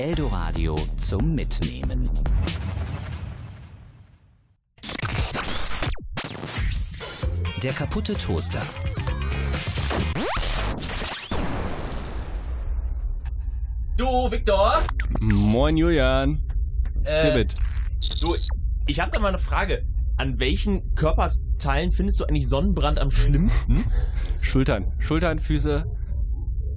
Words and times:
Eldoradio 0.00 0.76
zum 0.96 1.34
Mitnehmen. 1.34 2.08
Der 7.62 7.72
kaputte 7.74 8.14
Toaster. 8.14 8.62
Du, 13.98 14.30
Viktor? 14.30 14.78
Moin 15.20 15.76
Julian. 15.76 16.40
Äh, 17.04 17.44
du, 18.22 18.36
ich 18.86 19.00
hab 19.00 19.10
da 19.10 19.20
mal 19.20 19.28
eine 19.28 19.36
Frage. 19.36 19.84
An 20.16 20.40
welchen 20.40 20.94
Körperteilen 20.94 21.92
findest 21.92 22.20
du 22.20 22.24
eigentlich 22.24 22.48
Sonnenbrand 22.48 22.98
am 22.98 23.10
schlimmsten? 23.10 23.84
Schultern. 24.40 24.94
Schultern, 24.98 25.38
Füße, 25.38 25.84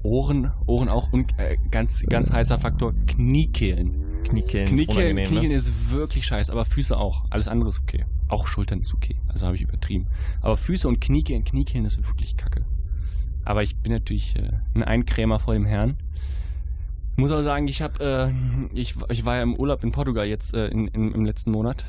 Ohren, 0.03 0.51
Ohren 0.65 0.89
auch 0.89 1.11
und 1.11 1.37
äh, 1.39 1.57
ganz, 1.71 2.03
ganz 2.07 2.31
heißer 2.31 2.59
Faktor 2.59 2.93
Kniekehlen. 3.07 4.23
Kniekehlen, 4.23 4.69
Kniekehlen, 4.69 5.17
ist, 5.17 5.27
Kniekehlen 5.27 5.51
ne? 5.51 5.57
ist 5.57 5.91
wirklich 5.91 6.25
scheiße, 6.25 6.51
aber 6.51 6.65
Füße 6.65 6.97
auch. 6.97 7.25
Alles 7.29 7.47
andere 7.47 7.69
ist 7.69 7.79
okay. 7.79 8.05
Auch 8.27 8.47
Schultern 8.47 8.81
ist 8.81 8.93
okay. 8.93 9.15
Also 9.27 9.45
habe 9.47 9.55
ich 9.55 9.61
übertrieben. 9.61 10.07
Aber 10.41 10.57
Füße 10.57 10.87
und 10.87 11.01
Kniekehlen, 11.01 11.43
Kniekehlen 11.43 11.85
ist 11.85 11.97
wirklich 12.05 12.37
kacke. 12.37 12.65
Aber 13.45 13.63
ich 13.63 13.77
bin 13.77 13.91
natürlich 13.91 14.35
äh, 14.35 14.51
ein 14.73 14.83
Einkrämer 14.83 15.39
vor 15.39 15.53
dem 15.53 15.65
Herrn. 15.65 15.97
Muss 17.15 17.31
aber 17.31 17.43
sagen, 17.43 17.67
ich 17.67 17.81
habe, 17.81 18.31
äh, 18.73 18.77
ich, 18.77 18.95
ich 19.09 19.25
war 19.25 19.35
ja 19.35 19.43
im 19.43 19.55
Urlaub 19.55 19.83
in 19.83 19.91
Portugal 19.91 20.25
jetzt 20.25 20.53
äh, 20.53 20.67
in, 20.67 20.87
in, 20.87 21.13
im 21.13 21.25
letzten 21.25 21.51
Monat 21.51 21.85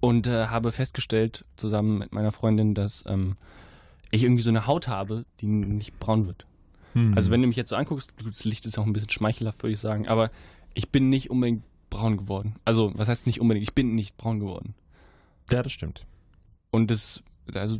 und 0.00 0.26
äh, 0.26 0.46
habe 0.46 0.72
festgestellt 0.72 1.44
zusammen 1.56 1.98
mit 1.98 2.12
meiner 2.12 2.32
Freundin, 2.32 2.74
dass 2.74 3.04
ähm, 3.06 3.36
ich 4.10 4.22
irgendwie 4.22 4.42
so 4.42 4.50
eine 4.50 4.66
Haut 4.66 4.88
habe, 4.88 5.24
die 5.40 5.46
nicht 5.46 5.98
braun 5.98 6.26
wird. 6.26 6.46
Hm. 6.94 7.14
Also 7.16 7.30
wenn 7.30 7.40
du 7.40 7.48
mich 7.48 7.56
jetzt 7.56 7.70
so 7.70 7.76
anguckst, 7.76 8.12
das 8.24 8.44
Licht 8.44 8.66
ist 8.66 8.78
auch 8.78 8.86
ein 8.86 8.92
bisschen 8.92 9.10
schmeichelhaft, 9.10 9.62
würde 9.62 9.72
ich 9.72 9.80
sagen, 9.80 10.08
aber 10.08 10.30
ich 10.74 10.90
bin 10.90 11.08
nicht 11.08 11.30
unbedingt 11.30 11.64
braun 11.90 12.16
geworden. 12.16 12.56
Also 12.64 12.92
was 12.94 13.08
heißt 13.08 13.26
nicht 13.26 13.40
unbedingt? 13.40 13.64
Ich 13.66 13.74
bin 13.74 13.94
nicht 13.94 14.16
braun 14.16 14.40
geworden. 14.40 14.74
Ja, 15.50 15.62
das 15.62 15.72
stimmt. 15.72 16.04
Und 16.70 16.90
das, 16.90 17.22
also, 17.52 17.78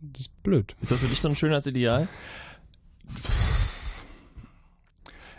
das 0.00 0.22
ist 0.22 0.42
blöd. 0.42 0.74
Ist 0.80 0.92
das 0.92 1.00
für 1.00 1.06
dich 1.06 1.20
so 1.20 1.28
ein 1.28 1.36
Schönheitsideal? 1.36 2.08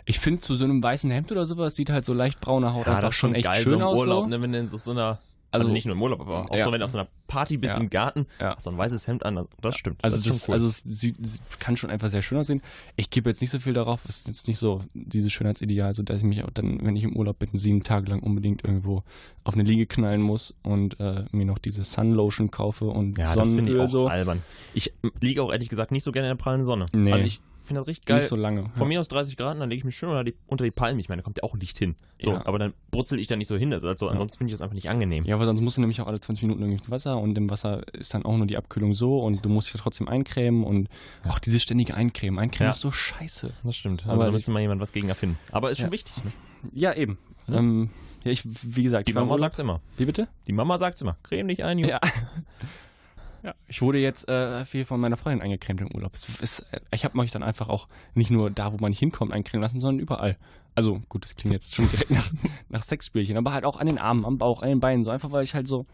Ich 0.06 0.20
finde, 0.20 0.40
zu 0.40 0.54
so 0.54 0.64
einem 0.64 0.82
weißen 0.82 1.10
Hemd 1.10 1.32
oder 1.32 1.46
sowas 1.46 1.74
sieht 1.74 1.90
halt 1.90 2.04
so 2.04 2.14
leicht 2.14 2.40
braune 2.40 2.72
Haut 2.72 2.86
einfach 2.86 3.00
das 3.00 3.14
ist 3.14 3.18
schon 3.18 3.34
echt 3.34 3.44
geil, 3.44 3.62
schön 3.62 3.70
so 3.70 3.76
im 3.76 3.82
aus. 3.82 3.98
Urlaub, 3.98 4.24
so. 4.24 4.30
ne, 4.30 4.40
wenn 4.40 4.52
du 4.52 4.58
in 4.58 4.68
so, 4.68 4.76
so 4.76 4.92
einer, 4.92 5.18
also, 5.60 5.64
Also- 5.64 5.74
nicht 5.74 5.86
nur 5.86 5.94
im 5.96 6.02
Urlaub, 6.02 6.20
aber 6.20 6.50
auch 6.50 6.54
Ja. 6.56 6.64
so, 6.64 6.72
wenn 6.72 6.78
du 6.80 6.84
auf 6.84 6.90
so 6.90 6.98
einer 6.98 7.08
Party 7.26 7.56
bist 7.56 7.76
Ja. 7.76 7.82
im 7.82 7.90
Garten, 7.90 8.26
Ja. 8.40 8.54
hast 8.56 8.66
du 8.66 8.70
ein 8.70 8.78
weißes 8.78 9.06
Hemd 9.08 9.24
an, 9.24 9.46
das 9.60 9.76
stimmt. 9.76 9.98
Also, 10.02 10.16
das 10.16 10.24
das, 10.24 10.48
cool. 10.48 10.52
also 10.54 10.66
es 10.68 10.82
sieht, 10.84 11.16
kann 11.58 11.76
schon 11.76 11.90
einfach 11.90 12.08
sehr 12.08 12.22
schön 12.22 12.38
aussehen. 12.38 12.62
Ich 12.96 13.10
gebe 13.10 13.28
jetzt 13.28 13.40
nicht 13.40 13.50
so 13.50 13.58
viel 13.58 13.72
darauf. 13.74 14.04
Es 14.06 14.18
ist 14.18 14.28
jetzt 14.28 14.48
nicht 14.48 14.58
so 14.58 14.80
dieses 14.94 15.32
Schönheitsideal, 15.32 15.94
so 15.94 16.02
dass 16.02 16.18
ich 16.18 16.24
mich 16.24 16.42
auch 16.44 16.50
dann, 16.50 16.78
wenn 16.84 16.94
ich 16.96 17.04
im 17.04 17.16
Urlaub 17.16 17.38
bin, 17.38 17.48
sieben 17.52 17.82
Tage 17.82 18.10
lang 18.10 18.20
unbedingt 18.20 18.64
irgendwo 18.64 19.02
auf 19.44 19.54
eine 19.54 19.62
Liege 19.64 19.86
knallen 19.86 20.22
muss 20.22 20.54
und 20.62 20.98
äh, 21.00 21.24
mir 21.32 21.44
noch 21.46 21.58
diese 21.58 21.84
Sunlotion 21.84 22.50
kaufe 22.50 22.86
und 22.86 23.18
ja, 23.18 23.34
das 23.34 23.52
finde 23.54 23.70
ich 23.72 23.76
Sonnenöl 23.76 23.80
auch 23.80 23.90
so. 23.90 24.06
albern. 24.08 24.42
Ich 24.74 24.92
liege 25.20 25.42
auch 25.42 25.52
ehrlich 25.52 25.68
gesagt 25.68 25.90
nicht 25.92 26.04
so 26.04 26.12
gerne 26.12 26.28
in 26.28 26.36
der 26.36 26.42
prallen 26.42 26.64
Sonne. 26.64 26.86
Nee. 26.92 27.12
Also 27.12 27.26
ich 27.26 27.40
finde 27.66 27.80
das 27.82 27.88
richtig 27.88 28.06
geil. 28.06 28.18
Nicht 28.18 28.28
so 28.28 28.36
lange. 28.36 28.70
Von 28.74 28.88
mir 28.88 29.00
aus 29.00 29.08
30 29.08 29.36
Grad, 29.36 29.60
dann 29.60 29.68
lege 29.68 29.78
ich 29.78 29.84
mich 29.84 29.96
schön 29.96 30.08
unter 30.08 30.24
die, 30.24 30.34
unter 30.46 30.64
die 30.64 30.70
Palmen. 30.70 30.98
Ich 31.00 31.08
meine, 31.08 31.22
da 31.22 31.24
kommt 31.24 31.38
ja 31.38 31.42
auch 31.44 31.56
Licht 31.56 31.78
hin. 31.78 31.96
So, 32.20 32.32
Ja. 32.32 32.46
aber 32.46 32.58
dann 32.58 32.74
brutzel 32.90 33.18
ich 33.18 33.26
da 33.26 33.36
nicht 33.36 33.48
so 33.48 33.56
hin. 33.56 33.72
Also, 33.72 33.88
also 33.88 34.08
ansonsten 34.08 34.38
finde 34.38 34.50
ich 34.50 34.54
das 34.54 34.62
einfach 34.62 34.74
nicht 34.74 34.88
angenehm. 34.88 35.24
Ja, 35.24 35.34
aber 35.34 35.46
sonst 35.46 35.60
musst 35.60 35.76
du 35.76 35.80
nämlich 35.82 36.00
auch 36.00 36.06
alle 36.06 36.20
20 36.20 36.42
Minuten 36.42 36.62
irgendwie 36.62 36.78
ins 36.78 36.90
Wasser 36.90 37.18
und 37.18 37.36
im 37.36 37.50
Wasser 37.50 37.82
ist 37.94 38.14
dann 38.14 38.24
auch 38.24 38.36
nur 38.36 38.46
die 38.46 38.56
Abkühlung 38.56 38.94
so 38.94 39.20
und 39.20 39.44
du 39.44 39.48
musst 39.48 39.72
dich 39.72 39.80
trotzdem 39.80 40.08
eincremen 40.08 40.64
und 40.64 40.88
auch 41.28 41.38
dieses 41.38 41.62
ständige 41.62 41.94
Eincremen. 41.94 42.38
Eincremen 42.38 42.66
Ja. 42.68 42.70
ist 42.70 42.80
so 42.80 42.90
scheiße. 42.90 43.52
Das 43.64 43.76
stimmt. 43.76 44.04
Aber 44.04 44.14
Aber 44.14 44.22
da 44.24 44.28
ich- 44.28 44.32
müsste 44.34 44.50
mal 44.50 44.60
jemand 44.60 44.80
was 44.80 44.92
gegen 44.92 45.08
erfinden. 45.08 45.38
Aber 45.52 45.70
ist 45.70 45.78
schon 45.78 45.88
Ja. 45.88 45.92
wichtig. 45.92 46.12
Ne? 46.24 46.32
Ja, 46.72 46.92
eben. 46.94 47.18
Ja. 47.48 47.58
Ähm, 47.58 47.90
ja, 48.24 48.32
ich, 48.32 48.42
wie 48.44 48.82
gesagt, 48.82 49.06
Die 49.08 49.12
Mama 49.12 49.26
Urlaub- 49.26 49.38
sagt 49.40 49.58
immer. 49.60 49.80
Wie 49.98 50.04
bitte? 50.04 50.26
Die 50.48 50.52
Mama 50.52 50.78
sagt 50.78 51.00
immer. 51.00 51.16
Creme 51.22 51.48
dich 51.48 51.62
ein, 51.62 51.78
Junge. 51.78 51.90
Ja. 51.92 52.00
ja. 53.46 53.54
Ich 53.68 53.80
wurde 53.80 53.98
jetzt 53.98 54.28
äh, 54.28 54.64
viel 54.64 54.84
von 54.84 55.00
meiner 55.00 55.16
Freundin 55.16 55.40
eingecremt 55.40 55.80
im 55.80 55.94
Urlaub. 55.94 56.14
Ist, 56.14 56.66
ich 56.90 57.04
habe 57.04 57.16
mich 57.16 57.30
dann 57.30 57.44
einfach 57.44 57.68
auch 57.68 57.86
nicht 58.14 58.32
nur 58.32 58.50
da, 58.50 58.72
wo 58.72 58.76
man 58.78 58.90
nicht 58.90 58.98
hinkommt, 58.98 59.32
eincremen 59.32 59.62
lassen, 59.62 59.78
sondern 59.78 60.00
überall. 60.00 60.36
Also 60.74 61.00
gut, 61.08 61.24
das 61.24 61.36
klingt 61.36 61.52
jetzt 61.54 61.72
schon 61.72 61.88
direkt 61.88 62.10
nach, 62.10 62.32
nach 62.68 62.82
Sexspielchen, 62.82 63.36
aber 63.36 63.52
halt 63.52 63.64
auch 63.64 63.76
an 63.76 63.86
den 63.86 63.98
Armen, 63.98 64.24
am 64.24 64.36
Bauch, 64.36 64.62
an 64.62 64.68
den 64.68 64.80
Beinen, 64.80 65.04
so 65.04 65.10
einfach, 65.10 65.30
weil 65.30 65.44
ich 65.44 65.54
halt 65.54 65.68
so. 65.68 65.86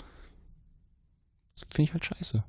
Das 1.55 1.65
finde 1.71 1.83
ich 1.83 1.93
halt 1.93 2.07
scheiße. 2.07 2.43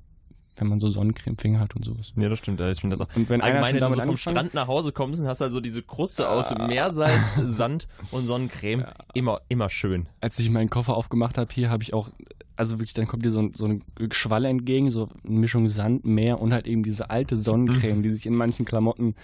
Wenn 0.56 0.68
man 0.68 0.78
so 0.78 0.88
Sonnencremefinger 0.88 1.58
hat 1.58 1.74
und 1.74 1.84
sowas. 1.84 2.12
Ja, 2.16 2.28
das 2.28 2.38
stimmt. 2.38 2.60
Ich 2.60 2.80
finde 2.80 2.96
das 2.96 3.06
auch. 3.08 3.16
Und 3.16 3.28
wenn 3.28 3.40
einer 3.40 3.62
Allgemein, 3.64 3.72
schon 3.72 3.80
wenn 3.82 3.88
du 3.88 3.94
so 3.96 4.06
vom 4.06 4.16
Strand 4.16 4.54
nach 4.54 4.68
Hause 4.68 4.92
kommst 4.92 5.20
und 5.20 5.26
hast 5.26 5.42
also 5.42 5.60
diese 5.60 5.82
Kruste 5.82 6.28
aus 6.28 6.52
Ah. 6.52 6.66
Meersalz, 6.68 7.32
Sand 7.44 7.88
und 8.12 8.26
Sonnencreme. 8.26 8.80
Ja. 8.82 8.92
Immer, 9.14 9.40
immer 9.48 9.68
schön. 9.68 10.06
als 10.20 10.38
ich 10.38 10.48
meinen 10.50 10.70
Koffer 10.70 10.96
aufgemacht 10.96 11.38
habe, 11.38 11.52
hier 11.52 11.70
habe 11.70 11.82
ich 11.82 11.92
auch, 11.92 12.08
also 12.56 12.76
wirklich, 12.78 12.94
dann 12.94 13.08
kommt 13.08 13.24
dir 13.24 13.32
so, 13.32 13.40
ein- 13.40 13.52
so 13.54 13.64
eine 13.64 13.80
Schwalle 14.12 14.48
entgegen, 14.48 14.90
so 14.90 15.08
eine 15.26 15.38
Mischung 15.40 15.66
Sand, 15.66 16.04
Meer 16.04 16.40
und 16.40 16.52
halt 16.52 16.68
eben 16.68 16.84
diese 16.84 17.10
alte 17.10 17.34
Sonnencreme, 17.36 18.04
die 18.04 18.12
sich 18.12 18.26
in 18.26 18.34
manchen 18.36 18.64
Klamotten, 18.64 19.16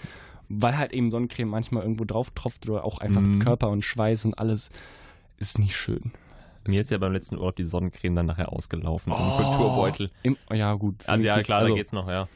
weil 0.49 0.77
halt 0.77 0.91
eben 0.91 1.11
Sonnencreme 1.11 1.47
manchmal 1.47 1.83
irgendwo 1.83 2.03
drauf 2.03 2.31
tropft 2.31 2.67
oder 2.67 2.83
auch 2.83 2.97
einfach 2.97 3.21
Mhm. 3.21 3.39
Körper 3.39 3.69
und 3.69 3.85
Schweiß 3.85 4.25
und 4.25 4.37
alles, 4.37 4.69
ist 5.37 5.59
nicht 5.59 5.77
schön. 5.77 6.11
Mir 6.67 6.81
ist 6.81 6.91
ja 6.91 6.97
beim 6.97 7.13
letzten 7.13 7.37
Urlaub 7.37 7.55
die 7.55 7.65
Sonnencreme 7.65 8.15
dann 8.15 8.25
nachher 8.27 8.51
ausgelaufen 8.53 9.11
im 9.13 9.19
Oh. 9.19 9.37
Kulturbeutel. 9.37 10.11
Im, 10.23 10.37
ja, 10.51 10.73
gut. 10.75 10.95
Also 11.07 11.25
ja, 11.25 11.39
klar, 11.41 11.59
also, 11.59 11.73
da 11.73 11.77
geht's 11.77 11.91
noch, 11.91 12.07
ja. 12.07 12.27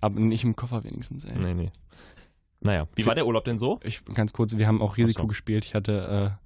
Aber 0.00 0.20
nicht 0.20 0.44
im 0.44 0.56
Koffer 0.56 0.84
wenigstens, 0.84 1.24
ey. 1.24 1.38
Nee, 1.38 1.54
nee. 1.54 1.70
Naja, 2.60 2.86
wie 2.94 3.06
war 3.06 3.14
der 3.14 3.26
Urlaub 3.26 3.44
denn 3.44 3.58
so? 3.58 3.80
Ich, 3.82 4.04
ganz 4.04 4.32
kurz, 4.32 4.56
wir 4.56 4.66
haben 4.66 4.80
auch 4.80 4.96
Risiko 4.96 5.22
so. 5.22 5.28
gespielt. 5.28 5.64
Ich 5.64 5.74
hatte, 5.74 6.38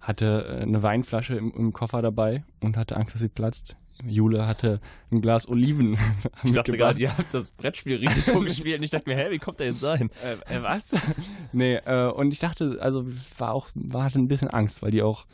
äh, 0.00 0.04
hatte 0.04 0.58
äh, 0.60 0.62
eine 0.62 0.82
Weinflasche 0.82 1.34
im, 1.36 1.52
im 1.52 1.72
Koffer 1.72 2.00
dabei 2.00 2.42
und 2.60 2.76
hatte 2.76 2.96
Angst, 2.96 3.14
dass 3.14 3.20
sie 3.20 3.28
platzt. 3.28 3.76
Jule 4.06 4.46
hatte 4.46 4.80
ein 5.10 5.20
Glas 5.20 5.48
Oliven. 5.48 5.98
Ich 6.44 6.52
dachte 6.52 6.76
gerade, 6.76 7.00
ihr 7.00 7.16
habt 7.16 7.34
das 7.34 7.50
Brettspiel-Risiko 7.50 8.40
gespielt 8.44 8.78
und 8.78 8.84
ich 8.84 8.90
dachte 8.90 9.08
mir, 9.10 9.16
hä, 9.16 9.30
wie 9.30 9.38
kommt 9.38 9.58
der 9.60 9.66
jetzt 9.66 9.82
dahin? 9.82 10.10
Äh, 10.24 10.56
äh, 10.56 10.62
was? 10.62 10.92
nee, 11.52 11.76
äh, 11.76 12.10
und 12.10 12.32
ich 12.32 12.38
dachte, 12.38 12.78
also 12.80 13.06
war 13.36 13.52
auch, 13.52 13.68
war 13.74 14.04
hatte 14.04 14.18
ein 14.18 14.28
bisschen 14.28 14.48
Angst, 14.48 14.82
weil 14.82 14.92
die 14.92 15.02
auch 15.02 15.26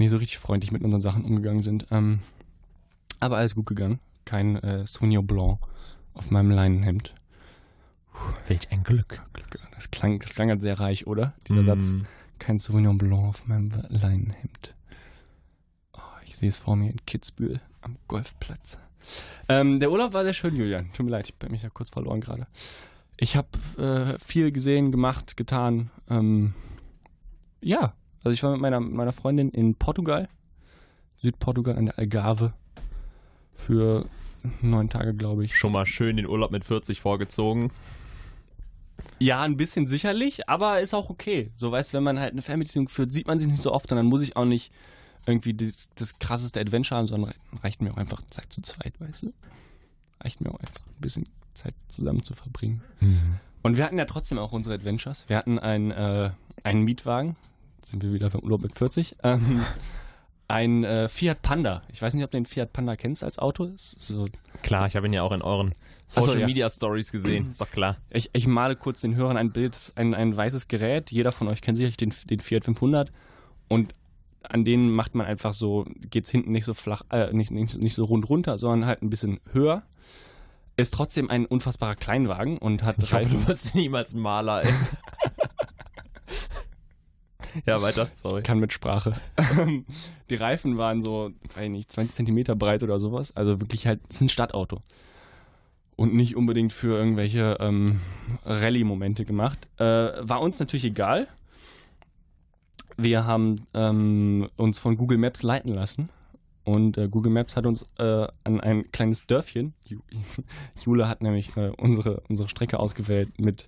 nicht 0.00 0.10
so 0.10 0.16
richtig 0.16 0.38
freundlich 0.38 0.72
mit 0.72 0.82
unseren 0.82 1.00
Sachen 1.00 1.24
umgegangen 1.24 1.62
sind. 1.62 1.86
Ähm, 1.90 2.20
aber 3.20 3.36
alles 3.36 3.54
gut 3.54 3.66
gegangen. 3.66 4.00
Kein 4.24 4.56
äh, 4.56 4.86
Sauvignon 4.86 5.26
Blanc 5.26 5.58
auf 6.14 6.30
meinem 6.30 6.50
Leinenhemd. 6.50 7.14
Welch 8.46 8.70
ein 8.72 8.82
Glück. 8.82 9.22
Glück. 9.32 9.58
Das 9.74 9.90
klang, 9.90 10.18
das 10.20 10.34
klang 10.34 10.48
halt 10.48 10.62
sehr 10.62 10.80
reich, 10.80 11.06
oder? 11.06 11.34
Dieser 11.48 11.64
Satz. 11.64 11.92
Mm. 11.92 12.02
Kein 12.38 12.58
Sauvignon 12.58 12.98
Blanc 12.98 13.28
auf 13.28 13.46
meinem 13.46 13.70
Leinenhemd. 13.88 14.74
Oh, 15.92 16.00
ich 16.26 16.36
sehe 16.36 16.48
es 16.48 16.58
vor 16.58 16.76
mir 16.76 16.90
in 16.90 17.04
Kitzbühel 17.06 17.60
am 17.82 17.96
Golfplatz. 18.08 18.78
Ähm, 19.48 19.80
der 19.80 19.90
Urlaub 19.90 20.12
war 20.12 20.24
sehr 20.24 20.32
schön, 20.32 20.56
Julian. 20.56 20.90
Tut 20.92 21.06
mir 21.06 21.12
leid, 21.12 21.28
ich 21.28 21.34
bin 21.34 21.50
mich 21.50 21.62
da 21.62 21.68
kurz 21.68 21.90
verloren 21.90 22.20
gerade. 22.20 22.46
Ich 23.18 23.36
habe 23.36 23.48
äh, 23.78 24.18
viel 24.18 24.50
gesehen, 24.50 24.92
gemacht, 24.92 25.36
getan. 25.36 25.90
Ähm, 26.08 26.54
ja, 27.60 27.94
also 28.22 28.30
ich 28.34 28.42
war 28.42 28.52
mit 28.52 28.60
meiner, 28.60 28.80
meiner 28.80 29.12
Freundin 29.12 29.50
in 29.50 29.74
Portugal, 29.74 30.28
Südportugal 31.22 31.76
an 31.76 31.86
der 31.86 31.98
Algarve 31.98 32.52
für 33.54 34.06
neun 34.62 34.88
Tage, 34.88 35.14
glaube 35.14 35.44
ich. 35.44 35.56
Schon 35.56 35.72
mal 35.72 35.86
schön 35.86 36.16
den 36.16 36.26
Urlaub 36.26 36.50
mit 36.50 36.64
40 36.64 37.00
vorgezogen. 37.00 37.70
Ja, 39.18 39.42
ein 39.42 39.56
bisschen 39.56 39.86
sicherlich, 39.86 40.48
aber 40.48 40.80
ist 40.80 40.94
auch 40.94 41.10
okay. 41.10 41.50
So, 41.56 41.70
weißt 41.72 41.92
du, 41.92 41.96
wenn 41.96 42.04
man 42.04 42.18
halt 42.20 42.32
eine 42.32 42.42
Fernbeziehung 42.42 42.88
führt, 42.88 43.12
sieht 43.12 43.26
man 43.26 43.38
sich 43.38 43.48
nicht 43.48 43.62
so 43.62 43.72
oft 43.72 43.90
und 43.92 43.96
dann 43.96 44.06
muss 44.06 44.22
ich 44.22 44.36
auch 44.36 44.44
nicht 44.44 44.72
irgendwie 45.26 45.52
das, 45.54 45.88
das 45.94 46.18
krasseste 46.18 46.60
Adventure 46.60 46.98
haben, 46.98 47.06
sondern 47.06 47.30
rei- 47.30 47.58
reicht 47.62 47.82
mir 47.82 47.92
auch 47.92 47.96
einfach 47.98 48.22
Zeit 48.30 48.50
zu 48.52 48.62
zweit, 48.62 48.98
weißt 49.00 49.24
du? 49.24 49.32
Reicht 50.22 50.40
mir 50.40 50.50
auch 50.50 50.58
einfach 50.60 50.80
ein 50.86 51.00
bisschen 51.00 51.28
Zeit 51.54 51.74
zusammen 51.88 52.22
zu 52.22 52.34
verbringen. 52.34 52.82
Und 53.62 53.76
wir 53.76 53.84
hatten 53.84 53.98
ja 53.98 54.06
trotzdem 54.06 54.38
auch 54.38 54.52
unsere 54.52 54.74
Adventures. 54.74 55.28
Wir 55.28 55.36
hatten 55.36 55.58
einen, 55.58 55.90
äh, 55.90 56.30
einen 56.62 56.82
Mietwagen, 56.82 57.36
sind 57.84 58.02
wir 58.02 58.12
wieder 58.12 58.30
beim 58.30 58.42
Urlaub 58.42 58.62
mit 58.62 58.76
40, 58.76 59.16
ähm, 59.22 59.60
ein 60.48 60.84
äh, 60.84 61.08
Fiat 61.08 61.42
Panda. 61.42 61.82
Ich 61.92 62.02
weiß 62.02 62.14
nicht, 62.14 62.24
ob 62.24 62.30
du 62.30 62.38
den 62.38 62.46
Fiat 62.46 62.72
Panda 62.72 62.96
kennst 62.96 63.22
als 63.22 63.38
Auto. 63.38 63.70
So 63.76 64.26
Klar, 64.62 64.86
ich 64.86 64.96
habe 64.96 65.06
ihn 65.06 65.12
ja 65.12 65.22
auch 65.22 65.32
in 65.32 65.42
euren 65.42 65.74
so, 66.06 66.20
Social 66.22 66.40
ja. 66.40 66.46
Media 66.46 66.68
Stories 66.68 67.12
gesehen. 67.12 67.52
Ist 67.52 67.60
doch 67.60 67.70
klar. 67.70 67.98
Ich, 68.10 68.30
ich 68.32 68.46
male 68.48 68.74
kurz 68.74 69.00
den 69.00 69.14
Hörern 69.14 69.36
ein 69.36 69.52
Bild, 69.52 69.76
ein, 69.94 70.12
ein 70.14 70.36
weißes 70.36 70.66
Gerät. 70.66 71.12
Jeder 71.12 71.30
von 71.30 71.46
euch 71.46 71.62
kennt 71.62 71.76
sicherlich 71.76 71.96
den, 71.96 72.12
den 72.28 72.40
Fiat 72.40 72.64
500. 72.64 73.12
Und 73.68 73.94
an 74.42 74.64
denen 74.64 74.90
macht 74.90 75.14
man 75.14 75.26
einfach 75.26 75.52
so, 75.52 75.86
geht 76.00 76.24
es 76.24 76.30
hinten 76.30 76.50
nicht 76.50 76.64
so 76.64 76.74
flach, 76.74 77.02
äh, 77.10 77.32
nicht, 77.32 77.50
nicht, 77.50 77.78
nicht 77.78 77.94
so 77.94 78.04
rund 78.04 78.28
runter, 78.28 78.58
sondern 78.58 78.86
halt 78.86 79.02
ein 79.02 79.10
bisschen 79.10 79.38
höher. 79.52 79.82
Ist 80.76 80.94
trotzdem 80.94 81.30
ein 81.30 81.46
unfassbarer 81.46 81.94
Kleinwagen 81.94 82.58
und 82.58 82.82
hat 82.82 83.02
Ich 83.02 83.12
hoffe, 83.12 83.26
du 83.26 83.46
wirst 83.46 83.74
niemals 83.74 84.14
Maler, 84.14 84.64
ey. 84.64 84.72
ja, 87.66 87.82
weiter. 87.82 88.08
Sorry. 88.14 88.42
kann 88.42 88.58
mit 88.58 88.72
Sprache. 88.72 89.14
Die 90.30 90.34
Reifen 90.34 90.78
waren 90.78 91.02
so, 91.02 91.30
weiß 91.54 91.64
ich 91.64 91.70
nicht, 91.70 91.92
20 91.92 92.14
Zentimeter 92.14 92.54
breit 92.56 92.82
oder 92.82 93.00
sowas. 93.00 93.34
Also 93.36 93.60
wirklich 93.60 93.86
halt, 93.86 94.00
es 94.08 94.16
ist 94.16 94.22
ein 94.22 94.28
Stadtauto. 94.28 94.80
Und 95.96 96.14
nicht 96.14 96.34
unbedingt 96.36 96.72
für 96.72 96.96
irgendwelche 96.96 97.58
ähm, 97.60 98.00
Rallye-Momente 98.44 99.24
gemacht. 99.24 99.68
Äh, 99.78 99.84
war 99.84 100.40
uns 100.40 100.58
natürlich 100.58 100.84
egal. 100.84 101.28
wir 102.96 103.24
haben 103.24 103.66
ähm, 103.74 104.48
uns 104.56 104.78
von 104.78 104.96
Google 104.96 105.18
Maps 105.18 105.42
leiten 105.42 105.72
lassen. 105.72 106.08
Und 106.64 106.98
äh, 106.98 107.08
Google 107.08 107.32
Maps 107.32 107.56
hat 107.56 107.66
uns 107.66 107.86
äh, 107.98 108.26
an 108.44 108.60
ein 108.60 108.90
kleines 108.92 109.26
Dörfchen, 109.26 109.72
Ju- 109.88 110.02
Jule 110.84 111.08
hat 111.08 111.22
nämlich 111.22 111.56
äh, 111.56 111.70
unsere, 111.78 112.22
unsere 112.28 112.48
Strecke 112.48 112.78
ausgewählt, 112.78 113.38
mit 113.40 113.66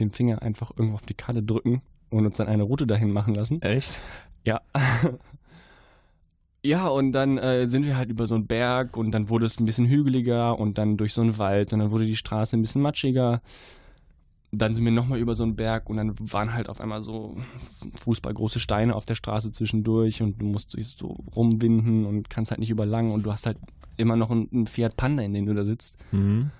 dem 0.00 0.10
Finger 0.10 0.42
einfach 0.42 0.70
irgendwo 0.76 0.94
auf 0.96 1.06
die 1.06 1.14
Karte 1.14 1.42
drücken 1.42 1.82
und 2.12 2.26
uns 2.26 2.36
dann 2.36 2.48
eine 2.48 2.62
Route 2.62 2.86
dahin 2.86 3.10
machen 3.10 3.34
lassen. 3.34 3.60
Echt? 3.62 4.00
Ja. 4.44 4.60
ja, 6.64 6.88
und 6.88 7.12
dann 7.12 7.38
äh, 7.38 7.66
sind 7.66 7.84
wir 7.84 7.96
halt 7.96 8.10
über 8.10 8.26
so 8.26 8.34
einen 8.34 8.46
Berg 8.46 8.96
und 8.96 9.10
dann 9.12 9.28
wurde 9.28 9.46
es 9.46 9.58
ein 9.58 9.64
bisschen 9.64 9.86
hügeliger 9.86 10.58
und 10.58 10.78
dann 10.78 10.96
durch 10.96 11.14
so 11.14 11.22
einen 11.22 11.38
Wald 11.38 11.72
und 11.72 11.80
dann 11.80 11.90
wurde 11.90 12.06
die 12.06 12.16
Straße 12.16 12.56
ein 12.56 12.62
bisschen 12.62 12.82
matschiger. 12.82 13.40
Dann 14.54 14.74
sind 14.74 14.84
wir 14.84 14.92
nochmal 14.92 15.18
über 15.18 15.34
so 15.34 15.44
einen 15.44 15.56
Berg 15.56 15.88
und 15.88 15.96
dann 15.96 16.14
waren 16.30 16.52
halt 16.52 16.68
auf 16.68 16.80
einmal 16.80 17.02
so 17.02 17.36
fußballgroße 18.00 18.60
Steine 18.60 18.94
auf 18.94 19.06
der 19.06 19.14
Straße 19.14 19.50
zwischendurch 19.50 20.20
und 20.22 20.40
du 20.40 20.44
musst 20.44 20.76
dich 20.76 20.88
so 20.88 21.16
rumwinden 21.34 22.04
und 22.04 22.28
kannst 22.28 22.50
halt 22.50 22.60
nicht 22.60 22.70
überlangen 22.70 23.12
und 23.12 23.24
du 23.24 23.32
hast 23.32 23.46
halt 23.46 23.56
immer 23.96 24.16
noch 24.16 24.30
einen, 24.30 24.48
einen 24.52 24.66
Fiat 24.66 24.96
Panda, 24.96 25.22
in 25.22 25.32
dem 25.34 25.46
du 25.46 25.54
da 25.54 25.64
sitzt 25.64 25.96
Mhm. 26.12 26.50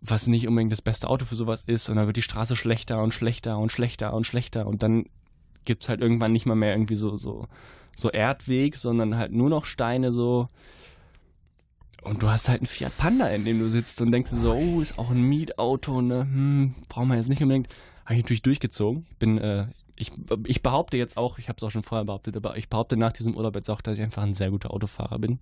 Was 0.00 0.26
nicht 0.26 0.48
unbedingt 0.48 0.72
das 0.72 0.82
beste 0.82 1.08
Auto 1.08 1.24
für 1.24 1.36
sowas 1.36 1.64
ist. 1.64 1.88
Und 1.88 1.96
dann 1.96 2.06
wird 2.06 2.16
die 2.16 2.22
Straße 2.22 2.56
schlechter 2.56 3.02
und 3.02 3.12
schlechter 3.12 3.58
und 3.58 3.70
schlechter 3.70 4.14
und 4.14 4.24
schlechter. 4.24 4.66
Und 4.66 4.82
dann 4.82 5.06
gibt 5.64 5.82
es 5.82 5.88
halt 5.88 6.00
irgendwann 6.00 6.32
nicht 6.32 6.46
mal 6.46 6.54
mehr 6.54 6.72
irgendwie 6.72 6.96
so, 6.96 7.16
so, 7.16 7.46
so 7.96 8.10
Erdweg, 8.10 8.76
sondern 8.76 9.16
halt 9.16 9.32
nur 9.32 9.50
noch 9.50 9.64
Steine 9.64 10.12
so. 10.12 10.48
Und 12.02 12.22
du 12.22 12.28
hast 12.28 12.48
halt 12.48 12.60
einen 12.60 12.66
Fiat 12.66 12.96
Panda, 12.96 13.28
in 13.28 13.44
dem 13.44 13.58
du 13.58 13.68
sitzt 13.68 14.00
und 14.00 14.10
denkst 14.10 14.30
so, 14.30 14.54
oh, 14.54 14.80
ist 14.80 14.98
auch 14.98 15.10
ein 15.10 15.20
Mietauto, 15.20 16.00
ne? 16.00 16.22
Hm, 16.22 16.74
brauchen 16.88 17.08
wir 17.08 17.16
jetzt 17.16 17.28
nicht 17.28 17.42
unbedingt. 17.42 17.68
Habe 18.06 18.14
ich 18.14 18.22
natürlich 18.22 18.42
durchgezogen. 18.42 19.06
Ich 19.10 19.16
bin, 19.18 19.36
äh, 19.36 19.66
ich, 19.96 20.12
ich 20.46 20.62
behaupte 20.62 20.96
jetzt 20.96 21.18
auch, 21.18 21.38
ich 21.38 21.48
habe 21.48 21.58
es 21.58 21.62
auch 21.62 21.70
schon 21.70 21.82
vorher 21.82 22.06
behauptet, 22.06 22.36
aber 22.36 22.56
ich 22.56 22.70
behaupte 22.70 22.96
nach 22.96 23.12
diesem 23.12 23.36
Urlaub 23.36 23.54
jetzt 23.54 23.68
auch, 23.68 23.82
dass 23.82 23.98
ich 23.98 24.02
einfach 24.02 24.22
ein 24.22 24.32
sehr 24.32 24.50
guter 24.50 24.72
Autofahrer 24.72 25.18
bin. 25.18 25.40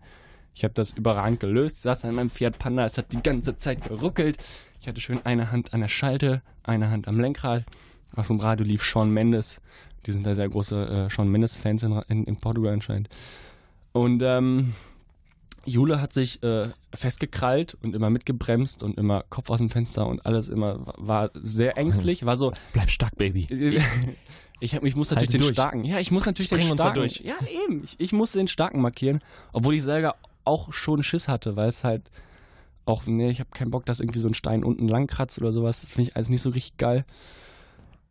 Ich 0.55 0.65
habe 0.65 0.75
das 0.75 0.93
überragend 0.93 1.41
gelöst. 1.41 1.83
Saß 1.83 2.05
an 2.05 2.15
meinem 2.15 2.31
Fiat 2.31 2.59
Panda, 2.59 2.85
es 2.85 2.99
hat 2.99 3.13
die 3.13 3.23
ganze 3.23 3.59
Zeit 3.59 3.85
geruckelt. 3.85 4.39
Ich 4.81 4.89
hatte 4.89 5.01
schön 5.01 5.25
eine 5.25 5.51
Hand 5.51 5.75
an 5.75 5.81
der 5.81 5.89
Schalte, 5.89 6.43
eine 6.63 6.91
Hand 6.91 7.09
am 7.09 7.21
Lenkrad. 7.21 7.65
Aus 8.15 8.29
dem 8.29 8.41
Radio 8.41 8.65
lief 8.67 8.83
Sean 8.83 9.11
Mendes. 9.11 9.61
Die 10.07 10.13
sind 10.13 10.27
da 10.27 10.35
sehr 10.35 10.49
große 10.49 11.09
äh, 11.09 11.15
Sean 11.15 11.29
Mendes-Fans 11.29 11.83
in, 11.83 12.03
in, 12.09 12.25
in 12.25 12.37
Portugal 12.37 12.73
anscheinend. 12.73 13.09
Und 13.93 14.23
ähm, 14.23 14.75
Jule 15.65 16.01
hat 16.01 16.13
sich 16.13 16.43
äh, 16.43 16.69
festgekrallt 16.95 17.77
und 17.83 17.95
immer 17.95 18.11
mitgebremst 18.11 18.83
und 18.83 18.97
immer 18.99 19.25
Kopf 19.29 19.51
aus 19.51 19.59
dem 19.59 19.71
Fenster 19.71 20.07
und 20.07 20.25
alles 20.25 20.49
immer 20.49 20.81
war 20.97 21.31
sehr 21.35 21.77
ängstlich. 21.77 22.25
War 22.25 22.37
so, 22.37 22.53
Bleib 22.73 22.91
stark, 22.91 23.17
Baby. 23.17 23.47
ich, 24.61 24.75
hab, 24.75 24.85
ich 24.85 24.97
muss 24.97 25.11
natürlich 25.11 25.29
Halte 25.29 25.39
den 25.39 25.41
durch. 25.41 25.55
starken. 25.55 25.85
Ja, 25.85 25.99
ich 25.99 26.11
muss 26.11 26.27
natürlich 26.27 26.49
Sprengen 26.49 26.67
den 26.67 26.73
uns 26.73 26.79
da 26.79 26.85
starken. 26.85 27.01
durch. 27.01 27.21
Ja, 27.21 27.35
eben. 27.65 27.85
Ich, 27.85 27.97
ich 27.99 28.13
musste 28.13 28.39
den 28.39 28.49
starken 28.49 28.81
markieren, 28.81 29.21
obwohl 29.53 29.75
ich 29.75 29.83
selber 29.83 30.17
auch 30.49 30.73
schon 30.73 31.03
Schiss 31.03 31.29
hatte, 31.29 31.55
weil 31.57 31.69
es 31.69 31.85
halt 31.85 32.11
auch, 32.87 33.07
nee, 33.07 33.31
ich 33.31 33.39
habe 33.41 33.51
keinen 33.51 33.71
Bock, 33.71 33.85
dass 33.87 34.01
irgendwie 34.01 34.19
so 34.19 34.29
ein 34.29 34.35
Stein 34.35 34.65
unten 34.65 34.89
lang 34.89 35.07
kratzt 35.07 35.39
oder 35.39 35.53
sowas. 35.53 35.83
Das 35.83 35.91
finde 35.91 36.11
ich 36.11 36.17
alles 36.17 36.31
nicht 36.31 36.43
so 36.43 36.51
richtig 36.51 36.79
geil. 36.79 37.05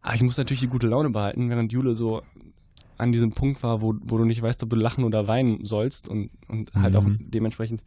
Aber 0.01 0.16
ich 0.16 0.22
muss 0.22 0.38
natürlich 0.38 0.62
die 0.62 0.68
gute 0.68 0.88
Laune 0.88 1.10
behalten, 1.10 1.50
während 1.50 1.72
Jule 1.74 1.95
so 1.95 2.22
an 2.98 3.12
diesem 3.12 3.31
Punkt 3.31 3.62
war, 3.63 3.81
wo, 3.81 3.95
wo 4.01 4.18
du 4.18 4.25
nicht 4.25 4.42
weißt, 4.42 4.63
ob 4.63 4.69
du 4.69 4.75
lachen 4.75 5.04
oder 5.04 5.28
weinen 5.28 5.66
sollst 5.66 6.07
und, 6.07 6.30
und 6.48 6.74
halt 6.74 6.95
auch 6.95 7.04
Mhm. 7.04 7.18
dementsprechend 7.19 7.84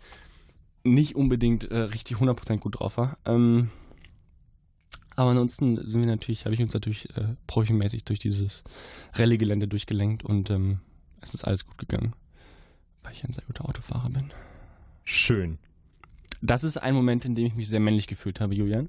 nicht 0.85 1.15
unbedingt 1.15 1.71
äh, 1.71 1.79
richtig 1.79 2.17
100% 2.19 2.59
gut 2.59 2.81
drauf 2.81 2.97
war. 2.97 3.19
Ähm, 3.25 3.71
aber 5.17 5.31
ansonsten 5.31 5.77
sind 5.77 6.01
wir 6.01 6.07
natürlich, 6.07 6.45
habe 6.45 6.55
ich 6.55 6.63
uns 6.63 6.73
natürlich 6.73 7.09
äh, 7.17 7.35
profimäßig 7.47 8.05
durch 8.05 8.19
dieses 8.19 8.63
Rallye-Gelände 9.15 9.69
durchgelenkt 9.69 10.25
und 10.25 10.51
ähm, 10.51 10.81
es 11.21 11.35
ist 11.35 11.45
alles 11.45 11.67
gut 11.67 11.79
gegangen, 11.79 12.15
weil 13.03 13.13
ich 13.13 13.25
ein 13.25 13.33
sehr 13.33 13.45
guter 13.45 13.69
Autofahrer 13.69 14.11
bin. 14.11 14.33
Schön. 15.05 15.59
Das 16.43 16.65
ist 16.65 16.77
ein 16.79 16.95
Moment, 16.95 17.25
in 17.25 17.35
dem 17.35 17.47
ich 17.47 17.55
mich 17.55 17.69
sehr 17.69 17.81
männlich 17.81 18.07
gefühlt 18.07 18.41
habe, 18.41 18.55
Julian. 18.55 18.89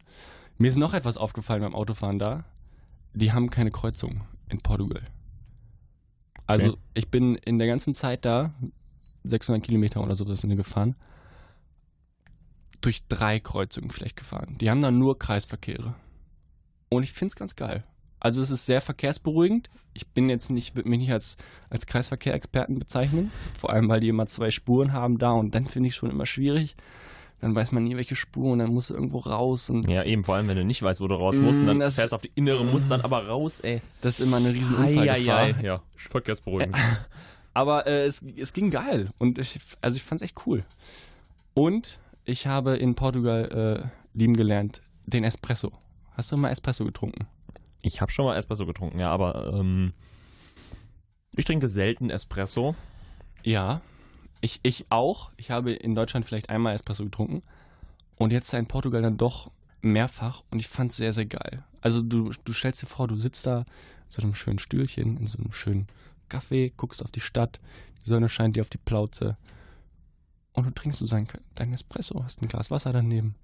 Mir 0.57 0.67
ist 0.69 0.77
noch 0.77 0.93
etwas 0.93 1.17
aufgefallen 1.17 1.61
beim 1.61 1.75
Autofahren 1.75 2.19
da. 2.19 2.45
Die 3.13 3.31
haben 3.33 3.49
keine 3.49 3.71
Kreuzung 3.71 4.21
in 4.49 4.59
Portugal. 4.61 5.03
Also 6.47 6.69
Okay. 6.69 6.77
ich 6.93 7.07
bin 7.09 7.35
in 7.35 7.57
der 7.59 7.67
ganzen 7.67 7.93
Zeit 7.93 8.25
da, 8.25 8.53
600 9.23 9.63
Kilometer 9.63 10.01
oder 10.01 10.15
so 10.15 10.33
sind 10.35 10.49
wir 10.49 10.57
gefahren, 10.57 10.95
durch 12.81 13.07
drei 13.07 13.39
Kreuzungen 13.39 13.89
vielleicht 13.91 14.17
gefahren. 14.17 14.57
Die 14.59 14.69
haben 14.69 14.81
da 14.81 14.91
nur 14.91 15.19
Kreisverkehre. 15.19 15.93
Und 16.89 17.03
ich 17.03 17.11
finde 17.11 17.27
es 17.31 17.35
ganz 17.35 17.55
geil. 17.55 17.83
Also 18.21 18.41
es 18.41 18.49
ist 18.51 18.65
sehr 18.65 18.79
verkehrsberuhigend. 18.81 19.69
Ich 19.93 20.07
bin 20.07 20.29
jetzt 20.29 20.49
nicht, 20.51 20.75
würde 20.77 20.87
mich 20.87 20.99
nicht 20.99 21.11
als, 21.11 21.35
als 21.69 21.85
Kreisverkehrexperten 21.85 22.79
bezeichnen. 22.79 23.31
Vor 23.59 23.71
allem, 23.71 23.89
weil 23.89 23.99
die 23.99 24.07
immer 24.07 24.27
zwei 24.27 24.49
Spuren 24.51 24.93
haben 24.93 25.17
da 25.17 25.31
und 25.31 25.53
dann 25.53 25.65
finde 25.67 25.89
ich 25.89 25.95
schon 25.95 26.09
immer 26.09 26.25
schwierig. 26.25 26.75
Dann 27.41 27.55
weiß 27.55 27.71
man 27.71 27.83
nie, 27.85 27.95
welche 27.97 28.15
Spur 28.15 28.51
und 28.53 28.59
dann 28.59 28.71
muss 28.71 28.91
irgendwo 28.91 29.17
raus 29.17 29.71
und 29.71 29.87
Ja, 29.89 30.03
eben, 30.03 30.23
vor 30.23 30.35
allem, 30.35 30.47
wenn 30.47 30.55
du 30.57 30.63
nicht 30.63 30.83
weißt, 30.83 31.01
wo 31.01 31.07
du 31.07 31.15
raus 31.15 31.39
musst 31.39 31.59
und 31.61 31.65
dann 31.67 31.77
Mm, 31.77 31.79
das- 31.79 31.95
fährst 31.95 32.11
du 32.11 32.15
auf 32.17 32.21
die 32.21 32.31
innere, 32.35 32.63
musst 32.63 32.91
dann 32.91 33.01
aber 33.01 33.27
raus, 33.27 33.59
ey. 33.61 33.81
das 34.01 34.19
ist 34.19 34.25
immer 34.27 34.37
eine 34.37 34.53
riesen 34.53 34.75
Unfallgefahr. 34.75 35.37
Eieiei. 35.39 35.55
Ja, 35.63 35.81
verkehrsberuhigend. 35.97 36.77
Aber 37.53 37.85
äh, 37.85 38.05
es, 38.05 38.23
es 38.37 38.53
ging 38.53 38.69
geil 38.69 39.09
und 39.17 39.37
ich, 39.37 39.59
also 39.81 39.97
ich 39.97 40.03
fand 40.03 40.21
es 40.21 40.25
echt 40.25 40.45
cool. 40.45 40.63
Und 41.53 41.99
ich 42.23 42.47
habe 42.47 42.77
in 42.77 42.95
Portugal 42.95 43.83
äh, 44.15 44.17
lieben 44.17 44.37
gelernt 44.37 44.81
den 45.05 45.25
Espresso. 45.25 45.73
Hast 46.15 46.31
du 46.31 46.37
mal 46.37 46.49
Espresso 46.49 46.85
getrunken? 46.85 47.27
Ich 47.83 48.01
habe 48.01 48.11
schon 48.11 48.25
mal 48.25 48.37
Espresso 48.37 48.65
getrunken, 48.65 48.99
ja, 48.99 49.09
aber 49.09 49.53
ähm, 49.53 49.93
ich 51.35 51.45
trinke 51.45 51.67
selten 51.67 52.09
Espresso. 52.09 52.75
Ja, 53.43 53.81
ich, 54.41 54.59
ich 54.63 54.85
auch. 54.89 55.31
Ich 55.37 55.51
habe 55.51 55.71
in 55.71 55.95
Deutschland 55.95 56.25
vielleicht 56.25 56.49
einmal 56.49 56.75
Espresso 56.75 57.03
getrunken 57.03 57.41
und 58.17 58.31
jetzt 58.31 58.53
in 58.53 58.67
Portugal 58.67 59.01
dann 59.01 59.17
doch 59.17 59.51
mehrfach 59.81 60.43
und 60.51 60.59
ich 60.59 60.67
fand 60.67 60.91
es 60.91 60.97
sehr, 60.97 61.13
sehr 61.13 61.25
geil. 61.25 61.63
Also 61.81 62.01
du, 62.01 62.31
du 62.43 62.53
stellst 62.53 62.81
dir 62.81 62.87
vor, 62.87 63.07
du 63.07 63.19
sitzt 63.19 63.47
da 63.47 63.59
in 63.59 63.65
so 64.09 64.21
einem 64.21 64.35
schönen 64.35 64.59
Stühlchen, 64.59 65.17
in 65.17 65.25
so 65.25 65.39
einem 65.39 65.51
schönen 65.51 65.87
Café, 66.29 66.71
guckst 66.75 67.03
auf 67.03 67.11
die 67.11 67.19
Stadt, 67.19 67.59
die 68.03 68.09
Sonne 68.09 68.29
scheint 68.29 68.55
dir 68.55 68.61
auf 68.61 68.69
die 68.69 68.77
Plauze 68.77 69.37
und 70.53 70.65
du 70.65 70.71
trinkst 70.71 70.99
so 70.99 71.07
dein, 71.07 71.27
dein 71.55 71.73
Espresso, 71.73 72.23
hast 72.23 72.41
ein 72.41 72.47
Glas 72.47 72.69
Wasser 72.69 72.93
daneben 72.93 73.35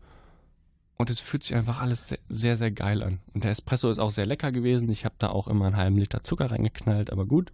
und 0.97 1.09
es 1.09 1.19
fühlt 1.19 1.43
sich 1.43 1.55
einfach 1.55 1.79
alles 1.79 2.09
sehr, 2.09 2.19
sehr, 2.27 2.57
sehr 2.57 2.71
geil 2.71 3.03
an. 3.03 3.19
Und 3.33 3.43
der 3.43 3.51
Espresso 3.51 3.89
ist 3.91 3.99
auch 3.99 4.11
sehr 4.11 4.25
lecker 4.25 4.51
gewesen. 4.51 4.89
Ich 4.89 5.05
habe 5.05 5.15
da 5.19 5.29
auch 5.29 5.47
immer 5.47 5.67
einen 5.67 5.77
halben 5.77 5.97
Liter 5.97 6.23
Zucker 6.23 6.51
reingeknallt, 6.51 7.11
aber 7.11 7.25
gut. 7.25 7.51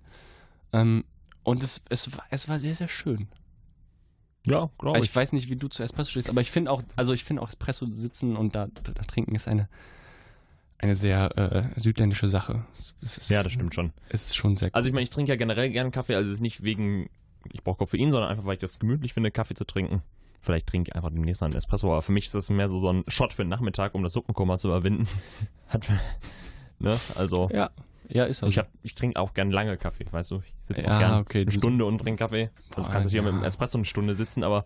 Ähm, 0.72 1.04
und 1.44 1.62
es, 1.62 1.82
es, 1.90 2.16
war, 2.16 2.24
es 2.30 2.48
war 2.48 2.60
sehr, 2.60 2.74
sehr 2.74 2.88
schön. 2.88 3.28
Ja, 4.46 4.70
glaube 4.78 4.96
Also 4.96 5.06
ich. 5.06 5.12
ich 5.12 5.16
weiß 5.16 5.34
nicht, 5.34 5.50
wie 5.50 5.58
du 5.58 5.68
zu 5.68 5.84
Espresso 5.84 6.12
stehst, 6.12 6.30
aber 6.30 6.42
ich 6.42 6.52
finde 6.52 6.72
auch, 6.72 6.82
also 6.96 7.14
ich 7.14 7.24
finde 7.24 7.42
auch 7.42 7.50
Espresso 7.50 7.86
sitzen 7.86 8.36
und 8.36 8.56
da, 8.56 8.68
da, 8.68 8.94
trinken 9.04 9.36
ist 9.36 9.48
eine, 9.48 9.70
eine 10.78 10.96
sehr 10.96 11.38
äh, 11.38 11.80
südländische 11.80 12.28
Sache. 12.28 12.66
Ist, 13.02 13.30
Ja, 13.30 13.44
das 13.44 13.52
stimmt 13.52 13.76
schon. 13.76 13.92
Es 14.10 14.28
ist 14.28 14.36
schon 14.36 14.56
sehr 14.56 14.70
cool. 14.70 14.74
Also 14.74 14.88
ich 14.88 14.94
meine, 14.94 15.04
ich 15.04 15.10
trinke 15.10 15.32
ja 15.32 15.38
generell 15.38 15.70
gerne 15.70 15.92
Kaffee, 15.92 16.16
also 16.16 16.30
es 16.30 16.38
ist 16.38 16.42
nicht 16.42 16.64
wegen, 16.64 17.10
ich 17.52 17.64
brauche 17.64 17.78
Koffein, 17.78 18.12
sondern 18.12 18.32
einfach, 18.32 18.46
weil 18.46 18.56
ich 18.56 18.62
das 18.62 18.80
gemütlich 18.80 19.14
finde, 19.14 19.32
Kaffee 19.32 19.54
zu 19.56 19.66
trinken. 19.66 20.02
Vielleicht 20.44 20.68
trinke 20.68 20.90
ich 20.90 20.96
einfach 20.96 21.10
demnächst 21.10 21.42
mal 21.42 21.48
einen 21.48 21.56
Espresso, 21.56 21.88
aber 21.88 22.02
für 22.02 22.12
mich 22.12 22.26
ist 22.26 22.36
das 22.36 22.50
mehr 22.50 22.68
so, 22.68 22.78
so 22.78 22.92
ein 22.92 23.04
Shot 23.08 23.34
für 23.34 23.44
den 23.44 23.50
Nachmittag, 23.50 23.96
um 23.96 24.04
das 24.04 24.14
Suppenkoma 24.14 24.58
zu 24.58 24.68
überwinden. 24.68 25.08
Hat, 25.68 25.88
ne, 26.80 27.00
also 27.16 27.50
ja, 27.52 27.72
ja, 28.10 28.26
ist 28.26 28.44
auch 28.44 28.48
ich, 28.50 28.58
hab, 28.58 28.68
ich 28.84 28.94
trinke 28.94 29.20
auch 29.20 29.34
gern 29.34 29.52
lange 29.52 29.78
Kaffee, 29.78 30.06
weißt 30.10 30.32
du? 30.32 30.44
Ich 30.46 30.54
sitze 30.62 30.84
Ja, 30.84 30.96
auch 30.96 31.00
gern 31.00 31.20
okay, 31.22 31.42
eine 31.42 31.52
Stunde 31.52 31.86
und 31.86 31.98
trinke 32.00 32.20
Kaffee. 32.20 32.50
Also 32.76 32.88
Boah, 32.88 32.92
kannst 32.92 33.08
du 33.08 33.12
hier 33.12 33.24
ja. 33.24 33.32
mit 33.32 33.42
dem 33.42 33.44
Espresso 33.44 33.78
eine 33.78 33.86
Stunde 33.86 34.16
sitzen, 34.16 34.44
aber 34.44 34.66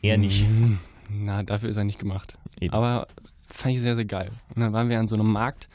eher 0.00 0.16
nicht. 0.16 0.48
Mm, 0.48 0.78
Na, 1.10 1.42
dafür 1.42 1.68
ist 1.68 1.76
er 1.76 1.84
nicht 1.84 1.98
gemacht. 1.98 2.38
Eben. 2.60 2.72
Aber 2.72 3.08
fand 3.48 3.74
ich 3.74 3.80
sehr, 3.80 3.96
sehr 3.96 4.04
geil. 4.04 4.30
Und 4.54 4.62
dann 4.62 4.72
waren 4.72 4.88
wir 4.88 5.00
an 5.00 5.08
so 5.08 5.16
einem 5.16 5.30
Markt, 5.30 5.68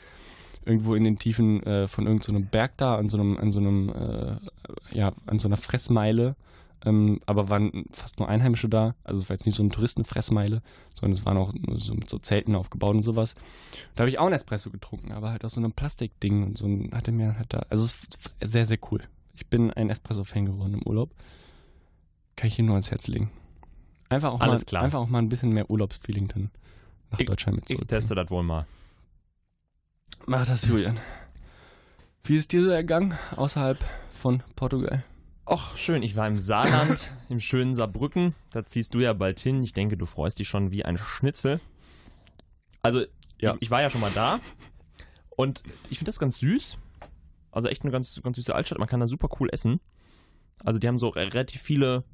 irgendwo 0.66 0.96
in 0.96 1.04
den 1.04 1.18
Tiefen 1.18 1.62
äh, 1.64 1.88
von 1.88 2.06
irgendeinem 2.06 2.24
so 2.24 2.32
einem 2.40 2.48
Berg 2.48 2.78
da, 2.78 2.96
an 2.96 3.10
so 3.10 3.18
einem, 3.18 3.38
an 3.38 3.52
so 3.52 3.60
einem, 3.60 3.90
äh, 3.90 4.98
ja, 4.98 5.12
an 5.26 5.40
so 5.40 5.48
einer 5.48 5.58
Fressmeile. 5.58 6.36
Ähm, 6.84 7.20
aber 7.28 7.50
waren 7.50 7.86
fast 7.92 8.18
nur 8.20 8.28
Einheimische 8.28 8.68
da. 8.68 8.96
Also 9.04 9.20
es 9.22 9.30
war 9.30 9.36
jetzt 9.36 9.46
nicht 9.46 9.56
so 9.56 9.62
eine 9.62 9.70
Touristenfressmeile, 9.70 10.62
sondern 10.96 11.12
es 11.18 11.26
waren 11.26 11.38
auch 11.38 11.54
so 11.78 11.94
mit 11.94 12.10
so 12.10 12.18
Zelten 12.18 12.56
aufgebaut 12.56 12.96
und 12.96 13.04
sowas. 13.04 13.36
Da 13.96 14.02
habe 14.02 14.10
ich 14.10 14.18
auch 14.18 14.26
einen 14.26 14.34
Espresso 14.34 14.72
getrunken, 14.72 15.12
aber 15.12 15.30
halt 15.30 15.46
aus 15.46 15.54
so 15.54 15.62
einem 15.62 15.74
Plastikding 15.74 16.44
und 16.44 16.58
so 16.58 16.66
ein, 16.66 16.90
hatte 16.94 17.12
mir 17.12 17.38
halt 17.38 17.54
da. 17.54 17.60
Also 17.70 17.84
es 17.84 17.92
ist 17.94 18.30
sehr, 18.44 18.66
sehr 18.66 18.80
cool. 18.92 19.02
Ich 19.36 19.46
bin 19.48 19.72
ein 19.72 19.90
Espresso-Fan 19.92 20.46
geworden 20.48 20.74
im 20.74 20.88
Urlaub. 20.88 21.12
Kann 22.36 22.48
ich 22.48 22.56
hier 22.56 22.66
nur 22.66 22.76
ans 22.76 22.90
Herz 22.90 23.08
legen. 23.08 23.30
Einfach 24.10 24.32
auch, 24.34 24.40
Alles 24.42 24.62
mal, 24.62 24.66
klar. 24.66 24.84
einfach 24.84 25.00
auch 25.00 25.08
mal 25.08 25.20
ein 25.20 25.30
bisschen 25.30 25.52
mehr 25.52 25.70
Urlaubsfeeling 25.70 26.28
dann 26.30 26.50
nach 27.12 27.20
Ich- 27.20 27.26
Deutschland 27.28 27.58
mit 27.58 27.70
Ich 27.70 27.78
teste 27.88 28.16
das 28.16 28.30
wohl 28.32 28.44
mal. 28.44 28.66
Mach 30.26 30.46
das, 30.46 30.66
Julian. 30.66 31.00
Wie 32.24 32.36
ist 32.36 32.52
dir 32.52 32.64
so 32.64 32.70
ergangen 32.70 33.18
außerhalb 33.36 33.78
von 34.14 34.44
Portugal? 34.56 35.04
Och, 35.52 35.76
schön. 35.78 36.02
Ich 36.02 36.16
war 36.16 36.28
im 36.28 36.40
Saarland, 36.40 37.12
im 37.30 37.40
schönen 37.40 37.76
Saarbrücken. 37.76 38.34
Da 38.52 38.66
ziehst 38.66 38.94
du 38.94 39.00
ja 39.00 39.12
bald 39.14 39.40
hin. 39.40 39.62
Ich 39.64 39.74
denke, 39.74 39.98
du 39.98 40.06
freust 40.06 40.40
dich 40.40 40.48
schon 40.48 40.72
wie 40.72 40.86
ein 40.86 40.98
Schnitzel. 40.98 41.60
Also, 42.82 43.02
Ja. 43.40 43.56
ich, 43.56 43.64
ich 43.64 43.72
war 43.72 43.82
ja 43.82 43.90
schon 43.90 44.02
mal 44.02 44.12
da. 44.16 44.40
Und 45.36 45.62
ich 45.90 45.98
finde 45.98 46.10
das 46.10 46.20
ganz 46.20 46.40
süß. 46.40 46.78
Also 47.52 47.68
echt 47.68 47.82
eine 47.84 47.92
ganz, 47.92 48.22
ganz 48.24 48.38
süße 48.38 48.56
Altstadt. 48.56 48.80
Man 48.80 48.88
kann 48.88 49.02
da 49.02 49.08
super 49.08 49.28
cool 49.40 49.50
essen. 49.52 49.82
Also 50.64 50.80
die 50.80 50.88
haben 50.88 50.98
so 50.98 51.10
re- 51.10 51.34
relativ 51.34 51.62
viele 51.62 52.06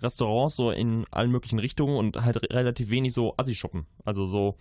Restaurants 0.00 0.56
so 0.56 0.70
in 0.70 1.04
allen 1.10 1.30
möglichen 1.30 1.58
Richtungen 1.58 1.96
und 1.98 2.16
halt 2.24 2.36
re 2.42 2.48
relativ 2.50 2.88
wenig 2.90 3.12
so 3.12 3.34
Assi-Schuppen. 3.36 3.86
Also 4.04 4.24
so, 4.26 4.56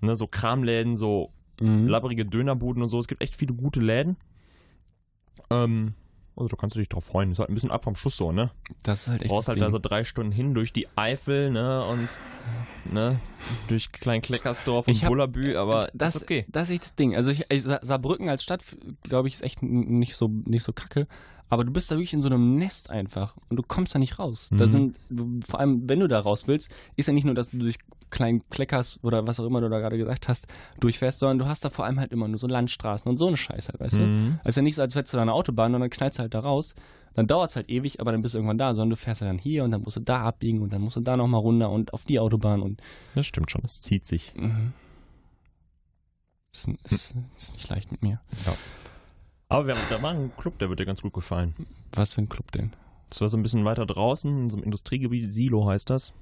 ne, 0.00 0.14
so 0.14 0.26
Kramläden, 0.28 0.94
so 0.96 1.32
Mhm. 1.60 1.88
labbrige 1.88 2.24
Dönerbuden 2.26 2.82
und 2.82 2.88
so. 2.90 2.98
Es 3.00 3.08
gibt 3.08 3.22
echt 3.22 3.34
viele 3.34 3.54
gute 3.54 3.80
Läden. 3.80 4.16
Ähm, 5.50 5.94
also 6.36 6.48
da 6.48 6.56
kannst 6.56 6.76
du 6.76 6.80
dich 6.80 6.88
drauf 6.88 7.04
freuen. 7.04 7.32
Ist 7.32 7.38
halt 7.38 7.48
ein 7.48 7.54
bisschen 7.54 7.70
ab 7.70 7.84
vom 7.84 7.96
Schuss 7.96 8.16
so, 8.16 8.30
ne? 8.32 8.50
Das 8.82 9.02
ist 9.02 9.08
halt 9.08 9.22
echt 9.22 9.30
brauchst 9.30 9.48
das 9.48 9.54
halt 9.54 9.62
da 9.62 9.66
Ding. 9.66 9.72
so 9.72 9.78
drei 9.78 10.04
Stunden 10.04 10.32
hin 10.32 10.54
durch 10.54 10.72
die 10.72 10.86
Eifel, 10.96 11.50
ne, 11.50 11.84
und 11.86 12.08
ne, 12.92 13.18
durch 13.68 13.90
Klein-Kleckersdorf 13.92 14.86
und 14.86 14.92
Ich 14.94 15.02
hab- 15.02 15.08
Bullabü, 15.10 15.56
aber 15.56 15.88
das 15.94 16.16
ist 16.16 16.22
okay. 16.22 16.44
Das 16.48 16.68
ist 16.68 16.74
echt 16.74 16.84
das 16.84 16.94
Ding. 16.94 17.16
Also 17.16 17.30
ich, 17.30 17.44
ich, 17.50 17.62
Sa- 17.62 17.80
Saarbrücken 17.82 18.28
als 18.28 18.42
Stadt, 18.42 18.62
glaube 19.02 19.28
ich, 19.28 19.34
ist 19.34 19.42
echt 19.42 19.62
nicht 19.62 20.16
so, 20.16 20.28
nicht 20.46 20.62
so 20.64 20.72
kacke. 20.72 21.06
Aber 21.48 21.64
du 21.64 21.70
bist 21.72 21.90
da 21.92 21.94
wirklich 21.94 22.12
in 22.12 22.22
so 22.22 22.28
einem 22.28 22.56
Nest 22.56 22.90
einfach 22.90 23.36
und 23.48 23.56
du 23.56 23.62
kommst 23.62 23.94
da 23.94 24.00
nicht 24.00 24.18
raus. 24.18 24.50
Mhm. 24.50 24.56
Das 24.56 24.72
sind, 24.72 24.96
du, 25.10 25.38
vor 25.46 25.60
allem, 25.60 25.88
wenn 25.88 26.00
du 26.00 26.08
da 26.08 26.18
raus 26.18 26.48
willst, 26.48 26.72
ist 26.96 27.06
ja 27.06 27.12
nicht 27.12 27.24
nur, 27.24 27.34
dass 27.34 27.50
du 27.50 27.58
durch 27.58 27.76
kleinen 28.10 28.48
Kleckers 28.48 29.02
oder 29.02 29.26
was 29.26 29.40
auch 29.40 29.46
immer 29.46 29.60
du 29.60 29.68
da 29.68 29.78
gerade 29.78 29.98
gesagt 29.98 30.28
hast, 30.28 30.46
durchfährst, 30.80 31.18
sondern 31.18 31.38
du 31.38 31.46
hast 31.46 31.64
da 31.64 31.70
vor 31.70 31.84
allem 31.84 32.00
halt 32.00 32.12
immer 32.12 32.28
nur 32.28 32.38
so 32.38 32.46
Landstraßen 32.46 33.08
und 33.08 33.16
so 33.16 33.28
eine 33.28 33.36
Scheiße 33.36 33.72
halt, 33.72 33.80
weißt 33.80 33.98
du? 33.98 34.02
Mhm. 34.02 34.40
Also 34.44 34.60
ja 34.60 34.62
nicht 34.62 34.76
so, 34.76 34.82
als 34.82 34.94
wärst 34.94 35.12
du 35.12 35.16
da 35.16 35.22
eine 35.22 35.32
Autobahn 35.32 35.74
und 35.74 35.80
dann 35.80 35.90
knallst 35.90 36.18
du 36.18 36.22
halt 36.22 36.34
da 36.34 36.40
raus. 36.40 36.74
Dann 37.14 37.26
dauert 37.26 37.50
es 37.50 37.56
halt 37.56 37.70
ewig, 37.70 38.00
aber 38.00 38.12
dann 38.12 38.20
bist 38.20 38.34
du 38.34 38.38
irgendwann 38.38 38.58
da, 38.58 38.74
sondern 38.74 38.90
du 38.90 38.96
fährst 38.96 39.22
ja 39.22 39.26
dann 39.26 39.38
hier 39.38 39.64
und 39.64 39.70
dann 39.70 39.82
musst 39.82 39.96
du 39.96 40.00
da 40.00 40.22
abbiegen 40.22 40.60
und 40.60 40.72
dann 40.72 40.82
musst 40.82 40.96
du 40.96 41.00
da 41.00 41.16
nochmal 41.16 41.40
runter 41.40 41.70
und 41.70 41.94
auf 41.94 42.04
die 42.04 42.20
Autobahn 42.20 42.60
und 42.60 42.80
Das 43.14 43.26
stimmt 43.26 43.50
schon, 43.50 43.62
es 43.64 43.80
zieht 43.80 44.06
sich. 44.06 44.34
Mhm. 44.36 44.72
Ist, 46.52 46.68
ist, 46.84 47.14
ist 47.36 47.54
nicht 47.54 47.68
leicht 47.68 47.90
mit 47.90 48.02
mir. 48.02 48.20
Aber 49.48 49.66
wir 49.66 49.74
haben, 49.74 49.82
da 49.90 50.02
war 50.02 50.12
ein 50.12 50.32
Club, 50.36 50.58
der 50.58 50.68
wird 50.68 50.80
dir 50.80 50.86
ganz 50.86 51.02
gut 51.02 51.12
gefallen. 51.12 51.54
Was 51.92 52.14
für 52.14 52.22
ein 52.22 52.28
Club 52.28 52.50
denn? 52.52 52.72
Das 53.08 53.20
war 53.20 53.28
so 53.28 53.36
ein 53.36 53.42
bisschen 53.42 53.64
weiter 53.64 53.86
draußen, 53.86 54.44
in 54.44 54.50
so 54.50 54.56
einem 54.56 54.64
Industriegebiet, 54.64 55.32
Silo 55.32 55.68
heißt 55.68 55.88
das. 55.90 56.12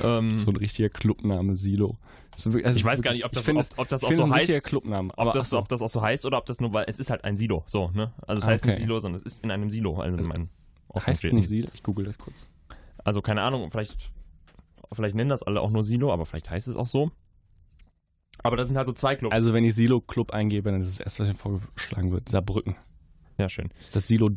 Ähm, 0.00 0.34
So 0.34 0.50
ein 0.50 0.56
richtiger 0.56 0.88
Clubname, 0.88 1.56
Silo. 1.56 1.98
Also 2.32 2.58
ich 2.58 2.84
weiß 2.84 3.02
gar 3.02 3.12
nicht, 3.12 3.24
ob 3.26 3.32
das, 3.32 3.44
finde 3.44 3.60
ob, 3.60 3.78
ob 3.78 3.88
das 3.88 4.02
auch 4.04 4.12
so 4.12 4.30
heißt. 4.30 4.64
Clubname. 4.64 5.12
Ob 5.16 5.32
das, 5.34 5.50
so. 5.50 5.58
ob 5.58 5.68
das 5.68 5.82
auch 5.82 5.88
so 5.88 6.00
heißt 6.00 6.24
oder 6.24 6.38
ob 6.38 6.46
das 6.46 6.60
nur, 6.60 6.72
weil 6.72 6.86
es 6.88 6.98
ist 6.98 7.10
halt 7.10 7.24
ein 7.24 7.36
Silo, 7.36 7.62
so, 7.66 7.90
ne? 7.90 8.12
Also 8.26 8.40
es 8.40 8.44
Ah, 8.46 8.52
heißt 8.52 8.64
okay. 8.64 8.70
nicht 8.72 8.80
Silo, 8.80 8.98
sondern 9.00 9.20
es 9.20 9.24
ist 9.26 9.44
in 9.44 9.50
einem 9.50 9.68
Silo, 9.70 9.98
also 10.00 10.16
in 10.16 10.26
meinem 10.26 10.48
heißt 10.94 11.24
es 11.24 11.32
nicht 11.32 11.48
Silo? 11.48 11.68
Ich 11.74 11.82
google 11.82 12.06
das 12.06 12.16
kurz. 12.18 12.36
Also 13.04 13.20
keine 13.20 13.42
Ahnung, 13.42 13.70
vielleicht, 13.70 14.10
vielleicht 14.92 15.14
nennen 15.14 15.28
das 15.30 15.42
alle 15.42 15.60
auch 15.60 15.70
nur 15.70 15.82
Silo, 15.82 16.10
aber 16.12 16.24
vielleicht 16.24 16.48
heißt 16.50 16.68
es 16.68 16.76
auch 16.76 16.86
so. 16.86 17.10
Aber 18.42 18.56
das 18.56 18.68
sind 18.68 18.76
halt 18.78 18.86
so 18.86 18.92
zwei 18.92 19.14
Clubs. 19.14 19.34
Also 19.34 19.52
wenn 19.52 19.64
ich 19.64 19.74
Silo 19.74 20.00
Club 20.00 20.32
eingebe, 20.32 20.72
dann 20.72 20.80
ist 20.80 20.98
das 20.98 21.04
erste, 21.04 21.22
was 21.24 21.28
mir 21.28 21.34
vorgeschlagen 21.34 22.12
wird, 22.12 22.28
Saarbrücken. 22.30 22.76
ja, 23.38 23.48
schön. 23.50 23.68
Das 23.76 23.86
ist 23.86 23.96
das 23.96 24.08
Silo 24.08 24.30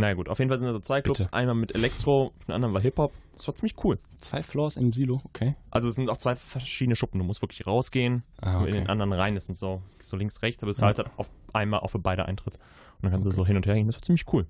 Dom. 0.00 0.08
Na 0.08 0.14
gut, 0.14 0.28
auf 0.28 0.38
jeden 0.38 0.48
Fall 0.48 0.58
sind 0.58 0.68
da 0.68 0.72
so 0.72 0.80
zwei 0.80 1.02
Clubs. 1.02 1.18
Bitte. 1.20 1.32
Einmal 1.32 1.54
mit 1.54 1.74
Elektro, 1.74 2.32
der 2.46 2.54
andere 2.54 2.72
war 2.74 2.80
Hip-Hop. 2.80 3.12
Das 3.36 3.46
war 3.46 3.54
ziemlich 3.54 3.74
cool. 3.84 3.98
Zwei 4.18 4.42
Floors 4.42 4.76
im 4.76 4.92
Silo, 4.92 5.20
okay. 5.24 5.54
Also 5.70 5.88
es 5.88 5.94
sind 5.96 6.08
auch 6.10 6.16
zwei 6.16 6.34
verschiedene 6.36 6.96
Schuppen. 6.96 7.18
Du 7.18 7.24
musst 7.24 7.40
wirklich 7.42 7.66
rausgehen, 7.66 8.24
Ah, 8.40 8.56
in 8.56 8.62
okay. 8.62 8.70
den 8.72 8.86
anderen 8.88 9.12
rein. 9.12 9.34
Das 9.34 9.44
sind 9.46 9.54
so, 9.56 9.82
so 10.02 10.16
links, 10.16 10.42
rechts, 10.42 10.62
aber 10.62 10.72
du 10.72 10.76
zahlst 10.78 10.98
halt 11.00 11.10
auf 11.16 11.30
einmal 11.52 11.80
auf 11.80 11.92
für 11.92 11.98
beide 11.98 12.24
Eintritt. 12.26 12.56
Und 12.56 13.04
dann 13.04 13.12
kannst 13.12 13.26
du 13.26 13.30
so 13.30 13.46
hin 13.46 13.56
und 13.56 13.66
her 13.66 13.74
gehen. 13.74 13.86
Das 13.86 13.96
war 13.96 14.02
ziemlich 14.02 14.24
cool. 14.32 14.46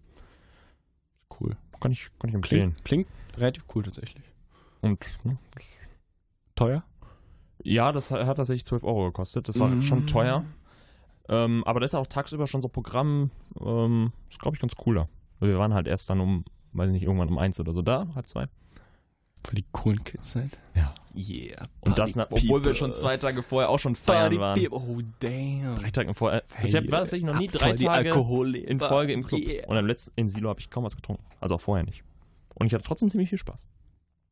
Cool. 1.40 1.56
Kann 1.80 1.92
ich, 1.92 2.08
kann 2.18 2.28
ich 2.30 2.34
empfehlen. 2.34 2.74
Klingt, 2.84 3.08
klingt 3.08 3.38
relativ 3.40 3.64
cool 3.74 3.82
tatsächlich. 3.84 4.24
Und 4.80 5.06
ne, 5.24 5.38
Teuer? 6.54 6.82
ja, 7.62 7.92
das 7.92 8.10
hat 8.10 8.36
tatsächlich 8.36 8.64
12 8.64 8.84
Euro 8.84 9.06
gekostet. 9.06 9.48
Das 9.48 9.58
war 9.60 9.68
Mhm. 9.68 9.82
schon 9.82 10.06
teuer. 10.06 10.44
Ähm, 11.28 11.62
aber 11.64 11.80
da 11.80 11.84
ist 11.84 11.94
auch 11.94 12.06
tagsüber 12.06 12.46
schon 12.46 12.60
so 12.62 12.68
Programm, 12.68 13.30
ähm, 13.60 14.12
ist 14.30 14.40
glaube 14.40 14.56
ich 14.56 14.60
ganz 14.60 14.74
cooler. 14.76 15.08
Weil 15.40 15.50
Wir 15.50 15.58
waren 15.58 15.74
halt 15.74 15.86
erst 15.86 16.10
dann 16.10 16.20
um, 16.20 16.44
weiß 16.72 16.88
ich 16.88 16.92
nicht, 16.92 17.02
irgendwann 17.04 17.28
um 17.28 17.38
eins 17.38 17.58
oder 17.60 17.72
so 17.72 17.82
da, 17.82 18.06
halb 18.14 18.26
zwei. 18.28 18.46
Für 19.46 19.54
die 19.54 19.64
coolen 19.72 20.02
Kids 20.02 20.34
halt. 20.34 20.58
Ja. 20.74 20.94
Yeah. 21.14 21.68
Und 21.80 21.98
das, 21.98 22.16
nach, 22.16 22.26
obwohl 22.30 22.64
wir 22.64 22.74
schon 22.74 22.92
zwei 22.92 23.16
Tage 23.16 23.42
vorher 23.42 23.70
auch 23.70 23.78
schon 23.78 23.96
feiern 23.96 24.36
Party 24.36 24.40
waren. 24.40 24.60
people. 24.60 24.78
Oh, 24.78 25.00
damn. 25.20 25.76
Drei 25.76 25.90
Tage 25.90 26.14
vorher. 26.14 26.42
ich 26.62 26.74
hab, 26.74 26.90
war 26.90 27.00
tatsächlich 27.00 27.26
noch 27.26 27.38
nie 27.38 27.48
drei 27.48 27.72
Tage 27.72 27.90
Alkoholleber. 27.90 28.68
in 28.68 28.80
Folge 28.80 29.12
im 29.12 29.24
Club. 29.24 29.40
Yeah. 29.40 29.68
Und 29.68 29.76
im 29.76 29.86
letzten, 29.86 30.12
im 30.16 30.28
Silo 30.28 30.48
habe 30.48 30.60
ich 30.60 30.70
kaum 30.70 30.84
was 30.84 30.96
getrunken. 30.96 31.24
Also 31.40 31.54
auch 31.54 31.60
vorher 31.60 31.84
nicht. 31.84 32.02
Und 32.54 32.66
ich 32.66 32.74
hatte 32.74 32.84
trotzdem 32.84 33.10
ziemlich 33.10 33.30
viel 33.30 33.38
Spaß. 33.38 33.64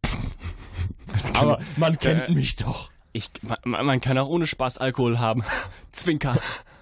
Aber 1.34 1.60
man 1.76 1.98
kennt 1.98 2.30
mich 2.30 2.56
doch. 2.56 2.90
Ich, 3.12 3.30
man, 3.64 3.86
man 3.86 4.00
kann 4.00 4.18
auch 4.18 4.28
ohne 4.28 4.46
Spaß 4.46 4.78
Alkohol 4.78 5.18
haben. 5.18 5.42
Zwinker. 5.92 6.36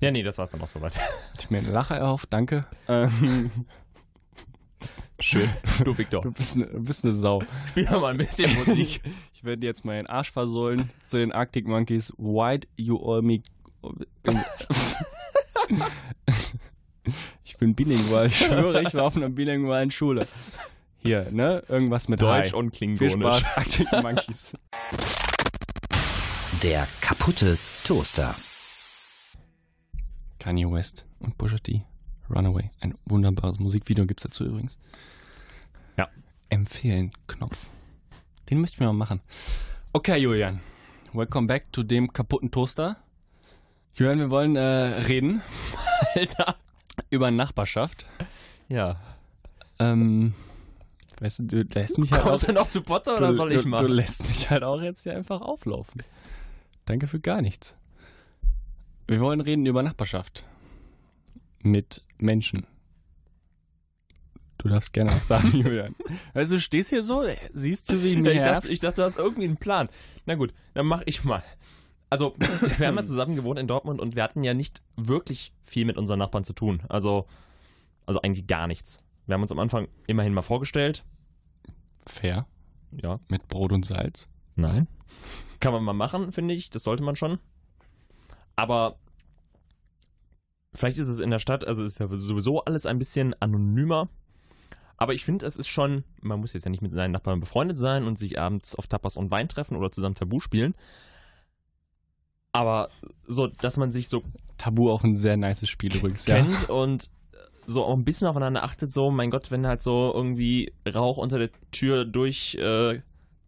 Ja, 0.00 0.10
nee, 0.10 0.22
das 0.22 0.38
war's 0.38 0.50
dann 0.50 0.60
auch 0.60 0.66
soweit. 0.66 0.92
Ich 1.38 1.50
mir 1.50 1.58
einen 1.58 1.72
Lacher 1.72 2.06
auf, 2.06 2.26
danke. 2.26 2.66
Ähm, 2.88 3.50
Schön. 5.20 5.48
Du, 5.84 5.96
Victor. 5.96 6.22
du, 6.22 6.32
bist 6.32 6.56
eine, 6.56 6.66
bist 6.66 7.04
eine 7.04 7.12
Sau. 7.12 7.42
Spiel 7.68 7.84
mal 7.84 8.12
ein 8.12 8.18
bisschen 8.18 8.54
Musik. 8.54 9.00
Ich 9.34 9.46
werde 9.46 9.60
dir 9.60 9.66
jetzt 9.66 9.84
meinen 9.84 10.06
Arsch 10.06 10.32
versohlen 10.32 10.88
zu 11.04 11.18
den 11.18 11.30
Arctic 11.30 11.66
Monkeys. 11.66 12.14
Why'd 12.16 12.66
you 12.76 12.96
all 12.96 13.20
me... 13.20 13.42
ich 17.44 17.58
bin 17.58 17.74
bilingual. 17.74 18.28
Ich 18.28 18.38
schwöre, 18.38 18.80
ich 18.80 18.94
war 18.94 19.04
auf 19.04 19.16
einer 19.16 19.28
bilingualen 19.28 19.90
Schule. 19.90 20.26
Hier, 20.96 21.30
ne? 21.30 21.62
Irgendwas 21.68 22.08
mit 22.08 22.22
Deutsch 22.22 22.52
Hi. 22.52 22.58
und 22.58 22.74
Viel 22.74 22.96
Klingonisch. 22.96 23.40
Spaß, 23.40 23.56
Arctic 23.56 23.92
Monkeys. 24.02 24.54
Der 26.62 26.88
kaputte 27.02 27.58
Toaster. 27.86 28.34
Kanye 30.44 30.70
West 30.70 31.06
und 31.20 31.38
Pusha 31.38 31.56
T. 31.56 31.86
Runaway. 32.28 32.70
Ein 32.80 32.98
wunderbares 33.06 33.58
Musikvideo 33.58 34.04
gibt's 34.04 34.24
dazu 34.24 34.44
übrigens. 34.44 34.76
Ja. 35.96 36.06
Empfehlen, 36.50 37.12
Knopf. 37.28 37.70
Den 38.50 38.60
müssten 38.60 38.80
wir 38.80 38.88
mal 38.88 38.92
machen. 38.92 39.22
Okay, 39.94 40.18
Julian. 40.18 40.60
Welcome 41.14 41.46
back 41.46 41.72
to 41.72 41.82
dem 41.82 42.12
kaputten 42.12 42.50
Toaster. 42.50 42.98
Julian, 43.94 44.18
wir 44.18 44.28
wollen 44.28 44.54
äh, 44.56 44.60
reden 44.60 45.40
Alter. 46.14 46.56
über 47.08 47.30
Nachbarschaft. 47.30 48.04
Ja. 48.68 49.00
Ähm, 49.78 50.34
weißt 51.20 51.38
du, 51.38 51.42
du 51.44 51.62
lässt 51.62 51.96
mich 51.96 52.12
halt 52.12 52.26
auch, 52.26 52.38
du 52.38 52.52
noch 52.52 52.68
zu 52.68 52.82
Potter 52.82 53.16
oder 53.16 53.28
du, 53.28 53.34
soll 53.34 53.52
ich 53.52 53.62
du, 53.62 53.68
machen? 53.68 53.86
du 53.86 53.92
lässt 53.94 54.28
mich 54.28 54.50
halt 54.50 54.62
auch 54.62 54.82
jetzt 54.82 55.04
hier 55.04 55.16
einfach 55.16 55.40
auflaufen. 55.40 56.02
Danke 56.84 57.06
für 57.06 57.18
gar 57.18 57.40
nichts. 57.40 57.74
Wir 59.06 59.20
wollen 59.20 59.40
reden 59.40 59.66
über 59.66 59.82
Nachbarschaft. 59.82 60.44
Mit 61.60 62.02
Menschen. 62.18 62.66
Du 64.58 64.68
darfst 64.68 64.92
gerne 64.92 65.10
was 65.10 65.26
sagen, 65.26 65.48
Julian. 65.52 65.94
Also 66.32 66.56
du 66.56 66.60
stehst 66.60 66.90
hier 66.90 67.02
so, 67.02 67.22
siehst 67.52 67.90
du, 67.90 68.02
wie 68.02 68.14
Ja, 68.14 68.20
mir 68.20 68.32
ich, 68.32 68.42
dachte, 68.42 68.68
ich 68.68 68.80
dachte, 68.80 68.96
du 68.96 69.04
hast 69.04 69.18
irgendwie 69.18 69.44
einen 69.44 69.56
Plan. 69.58 69.88
Na 70.26 70.34
gut, 70.36 70.54
dann 70.72 70.86
mach 70.86 71.02
ich 71.06 71.24
mal. 71.24 71.42
Also, 72.10 72.34
wir 72.38 72.86
haben 72.86 72.96
ja 72.96 73.04
zusammen 73.04 73.34
gewohnt 73.34 73.58
in 73.58 73.66
Dortmund 73.66 74.00
und 74.00 74.14
wir 74.14 74.22
hatten 74.22 74.44
ja 74.44 74.54
nicht 74.54 74.82
wirklich 74.96 75.52
viel 75.64 75.84
mit 75.84 75.96
unseren 75.98 76.18
Nachbarn 76.20 76.44
zu 76.44 76.52
tun. 76.52 76.82
Also, 76.88 77.26
also 78.06 78.20
eigentlich 78.22 78.46
gar 78.46 78.66
nichts. 78.66 79.02
Wir 79.26 79.34
haben 79.34 79.42
uns 79.42 79.52
am 79.52 79.58
Anfang 79.58 79.88
immerhin 80.06 80.32
mal 80.32 80.42
vorgestellt. 80.42 81.04
Fair. 82.06 82.46
Ja, 82.92 83.18
Mit 83.28 83.48
Brot 83.48 83.72
und 83.72 83.84
Salz. 83.84 84.28
nein. 84.54 84.86
Kann 85.60 85.72
man 85.72 85.82
mal 85.82 85.94
machen, 85.94 86.30
finde 86.30 86.54
ich. 86.54 86.70
Das 86.70 86.82
sollte 86.84 87.02
man 87.02 87.16
schon. 87.16 87.38
Aber 88.56 88.96
vielleicht 90.74 90.98
ist 90.98 91.08
es 91.08 91.18
in 91.18 91.30
der 91.30 91.38
Stadt, 91.38 91.66
also 91.66 91.84
ist 91.84 92.00
ja 92.00 92.08
sowieso 92.08 92.64
alles 92.64 92.86
ein 92.86 92.98
bisschen 92.98 93.34
anonymer. 93.40 94.08
Aber 94.96 95.14
ich 95.14 95.24
finde, 95.24 95.44
es 95.46 95.56
ist 95.56 95.68
schon, 95.68 96.04
man 96.20 96.40
muss 96.40 96.52
jetzt 96.52 96.64
ja 96.64 96.70
nicht 96.70 96.82
mit 96.82 96.92
seinen 96.92 97.10
Nachbarn 97.10 97.40
befreundet 97.40 97.76
sein 97.76 98.04
und 98.04 98.18
sich 98.18 98.38
abends 98.38 98.74
auf 98.76 98.86
Tapas 98.86 99.16
und 99.16 99.30
Wein 99.30 99.48
treffen 99.48 99.76
oder 99.76 99.90
zusammen 99.90 100.14
Tabu 100.14 100.40
spielen. 100.40 100.74
Aber 102.52 102.88
so, 103.26 103.48
dass 103.48 103.76
man 103.76 103.90
sich 103.90 104.08
so 104.08 104.22
Tabu 104.56 104.90
auch 104.90 105.02
ein 105.02 105.16
sehr 105.16 105.36
nices 105.36 105.68
Spiel 105.68 105.96
übrigens. 105.96 106.26
Ja. 106.26 106.36
kennt 106.36 106.70
und 106.70 107.10
so 107.66 107.84
auch 107.84 107.96
ein 107.96 108.04
bisschen 108.04 108.28
aufeinander 108.28 108.62
achtet, 108.62 108.92
so, 108.92 109.10
mein 109.10 109.30
Gott, 109.30 109.50
wenn 109.50 109.66
halt 109.66 109.82
so 109.82 110.12
irgendwie 110.14 110.72
Rauch 110.86 111.16
unter 111.16 111.38
der 111.38 111.50
Tür 111.70 112.04
durch 112.04 112.54
äh, 112.56 113.00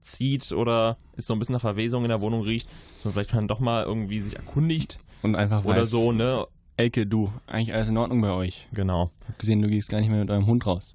zieht 0.07 0.53
oder 0.53 0.97
es 1.17 1.27
so 1.27 1.35
ein 1.35 1.39
bisschen 1.39 1.55
nach 1.55 1.61
Verwesung 1.61 2.05
in 2.05 2.09
der 2.09 2.21
Wohnung 2.21 2.43
riecht, 2.43 2.69
dass 2.95 3.05
man 3.05 3.15
vielleicht 3.15 3.35
dann 3.35 3.49
doch 3.49 3.61
mal 3.61 3.85
irgendwie 3.85 4.21
sich 4.21 4.37
erkundigt 4.37 4.99
Und 5.23 5.35
einfach 5.37 5.65
oder 5.65 5.79
weiß, 5.79 5.91
so, 5.91 6.13
ne? 6.13 6.47
Elke, 6.77 7.07
du, 7.07 7.33
eigentlich 7.47 7.75
alles 7.75 7.89
in 7.89 7.97
Ordnung 7.97 8.21
bei 8.21 8.31
euch. 8.31 8.69
Genau. 8.73 9.11
Ich 9.23 9.29
hab 9.29 9.39
gesehen, 9.39 9.63
du 9.63 9.69
gehst 9.69 9.89
gar 9.89 10.01
nicht 10.01 10.11
mehr 10.11 10.21
mit 10.21 10.31
eurem 10.31 10.47
Hund 10.47 10.67
raus. 10.67 10.93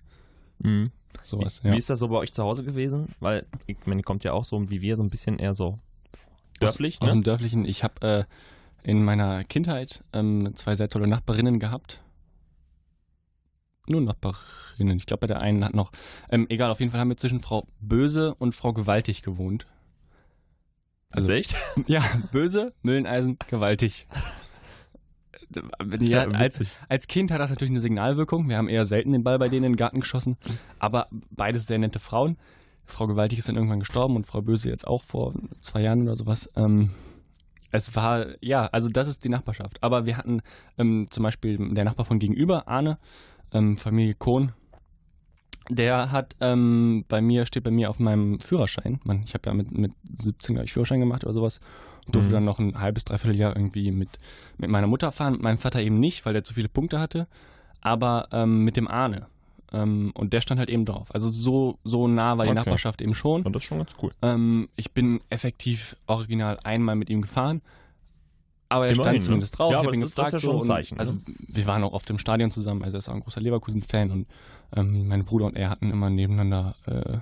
Mhm. 0.60 0.92
Sowas, 1.24 1.64
Wie 1.64 1.70
ja. 1.70 1.76
ist 1.76 1.90
das 1.90 2.00
so 2.00 2.08
bei 2.08 2.18
euch 2.18 2.34
zu 2.34 2.44
Hause 2.44 2.64
gewesen? 2.64 3.08
Weil, 3.20 3.46
ich 3.68 3.78
meine, 3.86 4.02
ihr 4.02 4.04
kommt 4.04 4.24
ja 4.24 4.34
auch 4.34 4.44
so 4.44 4.70
wie 4.70 4.82
wir, 4.82 4.96
so 4.96 5.04
ein 5.04 5.10
bisschen 5.10 5.40
eher 5.40 5.54
so 5.54 5.80
dörflich, 6.60 7.02
Aus 7.02 7.08
ne? 7.08 7.14
dem 7.14 7.24
Dörflichen. 7.24 7.66
Ich 7.66 7.84
habe 7.84 8.28
äh, 8.86 8.90
in 8.90 9.04
meiner 9.04 9.44
Kindheit 9.44 10.04
ähm, 10.14 10.52
zwei 10.56 10.76
sehr 10.76 10.90
tolle 10.90 11.08
Nachbarinnen 11.08 11.60
gehabt. 11.60 12.02
Nur 13.88 14.02
Nachbarinnen. 14.02 14.98
Ich 14.98 15.06
glaube, 15.06 15.22
bei 15.22 15.28
der 15.28 15.42
einen 15.42 15.64
hat 15.66 15.74
noch. 15.74 15.92
Ähm, 16.30 16.46
egal, 16.50 16.72
auf 16.72 16.80
jeden 16.80 16.92
Fall 16.92 17.02
haben 17.02 17.10
wir 17.10 17.18
zwischen 17.18 17.42
Frau 17.42 17.68
Böse 17.80 18.36
und 18.36 18.54
Frau 18.54 18.74
Gewaltig 18.74 19.22
gewohnt. 19.22 19.66
Also 21.12 21.34
echt? 21.34 21.56
Ja, 21.88 22.02
Böse, 22.32 22.74
Mülleneisen, 22.84 23.38
Gewaltig. 23.50 24.08
ja, 26.00 26.24
als, 26.30 26.64
als 26.88 27.08
Kind 27.08 27.32
hat 27.32 27.42
das 27.42 27.50
natürlich 27.50 27.72
eine 27.72 27.82
Signalwirkung. 27.82 28.48
Wir 28.48 28.58
haben 28.58 28.70
eher 28.70 28.86
selten 28.86 29.12
den 29.12 29.24
Ball 29.24 29.40
bei 29.40 29.50
denen 29.50 29.66
in 29.66 29.72
den 29.74 29.78
Garten 29.78 30.00
geschossen. 30.00 30.38
Aber 30.80 31.08
beides 31.30 31.68
sehr 31.68 31.80
nette 31.80 32.00
Frauen. 32.00 32.38
Frau 32.86 33.08
Gewaltig 33.08 33.40
ist 33.40 33.50
dann 33.50 33.56
irgendwann 33.56 33.80
gestorben 33.80 34.16
und 34.16 34.28
Frau 34.28 34.42
Böse 34.42 34.70
jetzt 34.70 34.88
auch 34.88 35.04
vor 35.04 35.34
zwei 35.62 35.82
Jahren 35.82 36.04
oder 36.04 36.16
sowas. 36.16 36.50
Ähm, 36.56 36.92
es 37.72 37.96
war, 37.96 38.28
ja, 38.42 38.68
also 38.68 38.90
das 38.90 39.08
ist 39.08 39.24
die 39.24 39.30
Nachbarschaft. 39.30 39.82
Aber 39.82 40.06
wir 40.06 40.18
hatten 40.18 40.42
ähm, 40.78 41.08
zum 41.10 41.24
Beispiel 41.24 41.74
der 41.74 41.86
Nachbar 41.86 42.06
von 42.06 42.20
gegenüber, 42.20 42.68
Arne, 42.68 42.98
ähm, 43.54 43.78
Familie 43.78 44.16
Kohn, 44.16 44.54
der 45.70 46.12
hat 46.12 46.36
ähm, 46.42 47.06
bei 47.08 47.22
mir, 47.22 47.46
steht 47.46 47.64
bei 47.64 47.72
mir 47.72 47.90
auf 47.90 48.00
meinem 48.00 48.40
Führerschein. 48.40 49.00
Man, 49.04 49.24
ich 49.24 49.34
habe 49.34 49.50
ja 49.50 49.54
mit, 49.54 49.72
mit 49.72 49.92
17 50.14 50.58
ich 50.58 50.74
Führerschein 50.74 51.00
gemacht 51.00 51.24
oder 51.24 51.34
sowas. 51.34 51.60
Und 52.08 52.16
durfte 52.16 52.30
Mhm. 52.32 52.34
dann 52.34 52.46
noch 52.46 52.60
ein 52.60 52.80
halbes, 52.80 53.06
dreiviertel 53.06 53.38
Jahr 53.40 53.56
irgendwie 53.56 53.92
mit, 53.92 54.10
mit 54.58 54.70
meiner 54.70 54.88
Mutter 54.88 55.12
fahren. 55.12 55.34
Mit 55.34 55.44
meinem 55.44 55.58
Vater 55.60 55.82
eben 55.82 56.00
nicht, 56.00 56.26
weil 56.26 56.34
der 56.34 56.44
zu 56.44 56.54
viele 56.54 56.68
Punkte 56.68 57.00
hatte. 57.00 57.28
Aber 57.80 58.28
ähm, 58.32 58.64
mit 58.64 58.76
dem 58.76 58.88
Arne. 58.88 59.28
Ähm, 59.72 60.12
und 60.16 60.34
der 60.34 60.42
stand 60.42 60.60
halt 60.60 60.70
eben 60.70 60.84
drauf. 60.84 61.14
Also 61.14 61.30
so, 61.30 61.78
so 61.84 62.08
nah 62.08 62.38
war 62.38 62.46
die 62.46 62.52
Okay. 62.52 62.56
Nachbarschaft 62.60 63.02
eben 63.02 63.14
schon. 63.14 63.44
Und 63.44 63.56
das 63.56 63.64
ist 63.64 63.68
schon 63.70 63.78
ganz 63.78 63.96
cool. 64.02 64.12
Ähm, 64.24 64.68
ich 64.76 64.92
bin 64.92 65.22
effektiv 65.30 65.96
original 66.08 66.60
einmal 66.64 66.96
mit 66.96 67.10
ihm 67.10 67.22
gefahren. 67.22 67.62
Aber 68.72 68.86
er 68.88 68.94
Immerhin, 68.94 69.04
stand 69.04 69.18
ne? 69.20 69.24
zumindest 69.26 69.58
drauf. 69.60 69.72
Ja, 69.72 69.80
ich 69.82 69.88
aber 69.88 69.92
das 69.92 70.02
ist- 70.04 70.18
das 70.18 70.28
ist 70.28 70.34
ja 70.34 70.40
schon 70.40 70.56
ein 70.58 70.62
Zeichen, 70.62 70.96
ne? 70.96 71.00
Also 71.02 71.16
wir 71.48 71.68
waren 71.68 71.84
auch 71.84 71.94
oft 71.94 72.10
im 72.10 72.18
Stadion 72.18 72.52
zusammen. 72.52 72.84
Also 72.84 72.96
er 72.96 73.00
ist 73.00 73.10
auch 73.10 73.14
ein 73.14 73.20
großer 73.22 73.42
Leverkusen-Fan 73.42 74.12
und 74.12 74.28
ähm, 74.76 75.08
mein 75.08 75.26
Bruder 75.26 75.46
und 75.48 75.56
er 75.58 75.70
hatten 75.70 75.92
immer 75.92 76.10
nebeneinander 76.10 76.76
äh, 76.86 77.18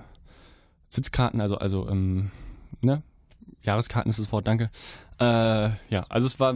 Sitzkarten, 0.88 1.40
also 1.40 1.56
also 1.58 1.88
ähm, 1.88 2.30
ne? 2.80 3.02
Jahreskarten 3.62 4.08
ist 4.10 4.18
das 4.18 4.32
Wort, 4.32 4.46
danke. 4.46 4.70
Äh, 5.18 5.24
ja, 5.90 6.06
also 6.08 6.26
es 6.26 6.40
war 6.40 6.54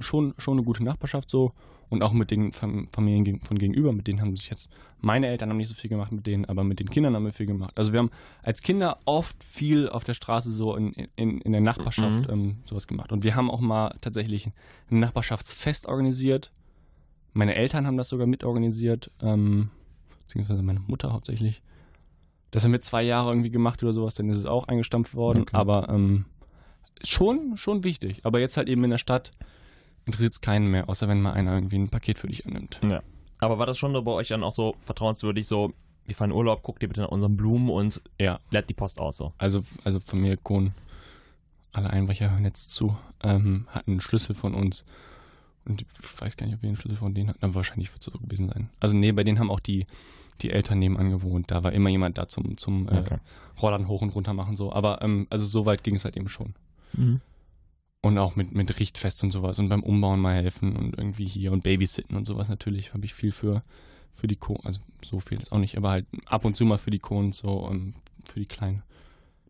schon, 0.00 0.34
schon 0.38 0.54
eine 0.58 0.64
gute 0.64 0.82
Nachbarschaft 0.82 1.28
so 1.28 1.52
und 1.90 2.02
auch 2.02 2.12
mit 2.12 2.30
den 2.30 2.52
Fam 2.52 2.88
Familien 2.92 3.40
von 3.40 3.58
gegenüber, 3.58 3.92
mit 3.92 4.06
denen 4.06 4.20
haben 4.20 4.34
sich 4.36 4.48
jetzt, 4.48 4.68
meine 5.00 5.26
Eltern 5.26 5.50
haben 5.50 5.56
nicht 5.56 5.68
so 5.68 5.74
viel 5.74 5.90
gemacht 5.90 6.12
mit 6.12 6.26
denen, 6.26 6.44
aber 6.46 6.64
mit 6.64 6.78
den 6.80 6.88
Kindern 6.88 7.14
haben 7.14 7.24
wir 7.24 7.32
viel 7.32 7.46
gemacht. 7.46 7.76
Also 7.76 7.92
wir 7.92 7.98
haben 7.98 8.10
als 8.42 8.62
Kinder 8.62 8.98
oft 9.04 9.42
viel 9.44 9.88
auf 9.88 10.04
der 10.04 10.14
Straße 10.14 10.50
so 10.50 10.76
in, 10.76 10.92
in, 11.16 11.40
in 11.40 11.52
der 11.52 11.60
Nachbarschaft 11.60 12.28
Mhm. 12.28 12.32
ähm, 12.32 12.56
sowas 12.64 12.86
gemacht. 12.86 13.12
Und 13.12 13.24
wir 13.24 13.34
haben 13.34 13.50
auch 13.50 13.60
mal 13.60 13.94
tatsächlich 14.00 14.46
ein 14.90 15.00
Nachbarschaftsfest 15.00 15.86
organisiert. 15.86 16.52
Meine 17.32 17.54
Eltern 17.54 17.86
haben 17.86 17.96
das 17.96 18.08
sogar 18.08 18.26
mitorganisiert, 18.26 19.10
ähm, 19.20 19.70
beziehungsweise 20.22 20.62
meine 20.62 20.80
Mutter 20.80 21.12
hauptsächlich. 21.12 21.60
Das 22.52 22.64
haben 22.64 22.72
wir 22.72 22.80
zwei 22.80 23.02
Jahre 23.02 23.30
irgendwie 23.30 23.50
gemacht 23.50 23.82
oder 23.82 23.92
sowas, 23.92 24.14
dann 24.14 24.28
ist 24.28 24.36
es 24.36 24.46
auch 24.46 24.66
eingestampft 24.68 25.14
worden. 25.14 25.42
Okay. 25.42 25.56
Aber 25.56 25.88
ähm, 25.88 26.24
schon, 27.04 27.56
schon 27.56 27.84
wichtig. 27.84 28.20
Aber 28.24 28.40
jetzt 28.40 28.56
halt 28.56 28.68
eben 28.68 28.82
in 28.84 28.90
der 28.90 28.98
Stadt 28.98 29.30
interessiert 30.06 30.32
es 30.32 30.40
keinen 30.40 30.70
mehr, 30.70 30.88
außer 30.88 31.08
wenn 31.08 31.20
mal 31.22 31.32
einer 31.32 31.54
irgendwie 31.54 31.78
ein 31.78 31.88
Paket 31.88 32.18
für 32.18 32.26
dich 32.28 32.46
annimmt. 32.46 32.80
Ja. 32.88 33.02
Aber 33.38 33.58
war 33.58 33.66
das 33.66 33.78
schon 33.78 33.92
bei 34.04 34.10
euch 34.12 34.28
dann 34.28 34.44
auch 34.44 34.52
so 34.52 34.76
vertrauenswürdig, 34.82 35.46
so, 35.46 35.72
wir 36.06 36.14
fahren 36.14 36.30
in 36.30 36.36
Urlaub, 36.36 36.62
guckt 36.62 36.82
ihr 36.82 36.88
bitte 36.88 37.00
nach 37.02 37.08
unseren 37.08 37.36
Blumen 37.36 37.70
und 37.70 38.00
Ja. 38.18 38.38
leert 38.50 38.68
die 38.68 38.74
Post 38.74 38.98
aus, 38.98 39.16
so. 39.16 39.32
Also, 39.38 39.64
also 39.84 40.00
von 40.00 40.20
mir, 40.20 40.36
Kohn, 40.36 40.74
alle 41.72 41.90
Einbrecher 41.90 42.30
hören 42.30 42.44
jetzt 42.44 42.70
zu, 42.70 42.96
ähm, 43.22 43.66
hatten 43.70 43.92
einen 43.92 44.00
Schlüssel 44.00 44.34
von 44.34 44.54
uns. 44.54 44.84
Und 45.64 45.82
ich 45.82 45.86
weiß 46.20 46.36
gar 46.36 46.46
nicht, 46.46 46.56
ob 46.56 46.62
wir 46.62 46.68
einen 46.68 46.76
Schlüssel 46.76 46.98
von 46.98 47.14
denen 47.14 47.28
hatten, 47.30 47.44
aber 47.44 47.54
wahrscheinlich 47.54 47.92
wird 47.92 48.00
es 48.00 48.06
so 48.06 48.18
gewesen 48.18 48.48
sein. 48.48 48.70
Also 48.80 48.96
nee, 48.96 49.12
bei 49.12 49.24
denen 49.24 49.38
haben 49.38 49.50
auch 49.50 49.60
die, 49.60 49.86
die 50.42 50.50
Eltern 50.50 50.78
nebenan 50.78 51.10
gewohnt. 51.10 51.50
Da 51.50 51.62
war 51.62 51.72
immer 51.72 51.90
jemand 51.90 52.18
da 52.18 52.26
zum, 52.28 52.56
zum 52.56 52.88
äh, 52.88 52.98
Okay. 52.98 53.18
Rollern 53.62 53.86
hoch 53.88 54.00
und 54.02 54.08
runter 54.10 54.32
machen 54.32 54.56
so. 54.56 54.72
Aber 54.72 55.02
ähm, 55.02 55.26
also 55.30 55.44
so 55.46 55.66
weit 55.66 55.84
ging 55.84 55.94
es 55.96 56.04
halt 56.04 56.16
eben 56.16 56.28
schon. 56.28 56.54
Mhm. 56.94 57.20
Und 58.02 58.16
auch 58.16 58.34
mit, 58.34 58.52
mit 58.52 58.78
Richtfest 58.78 59.22
und 59.22 59.30
sowas 59.30 59.58
und 59.58 59.68
beim 59.68 59.82
Umbauen 59.82 60.20
mal 60.20 60.34
helfen 60.34 60.74
und 60.74 60.96
irgendwie 60.96 61.26
hier 61.26 61.52
und 61.52 61.62
Babysitten 61.62 62.16
und 62.16 62.24
sowas 62.24 62.48
natürlich 62.48 62.94
habe 62.94 63.04
ich 63.04 63.12
viel 63.12 63.30
für, 63.30 63.62
für 64.14 64.26
die 64.26 64.36
Kohlen, 64.36 64.64
also 64.64 64.80
so 65.04 65.20
viel 65.20 65.38
ist 65.38 65.52
auch 65.52 65.58
nicht, 65.58 65.76
aber 65.76 65.90
halt 65.90 66.06
ab 66.24 66.46
und 66.46 66.56
zu 66.56 66.64
mal 66.64 66.78
für 66.78 66.90
die 66.90 66.98
Kohlen 66.98 67.32
so 67.32 67.68
ähm, 67.70 67.94
für 68.24 68.40
die 68.40 68.46
Kleinen. 68.46 68.82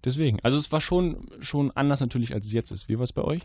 Deswegen, 0.04 0.40
also 0.42 0.58
es 0.58 0.72
war 0.72 0.80
schon, 0.80 1.28
schon 1.40 1.70
anders 1.72 2.00
natürlich, 2.00 2.34
als 2.34 2.46
es 2.46 2.52
jetzt 2.52 2.70
ist. 2.70 2.88
Wie 2.88 2.96
war 2.96 3.04
es 3.04 3.12
bei 3.12 3.22
euch? 3.22 3.42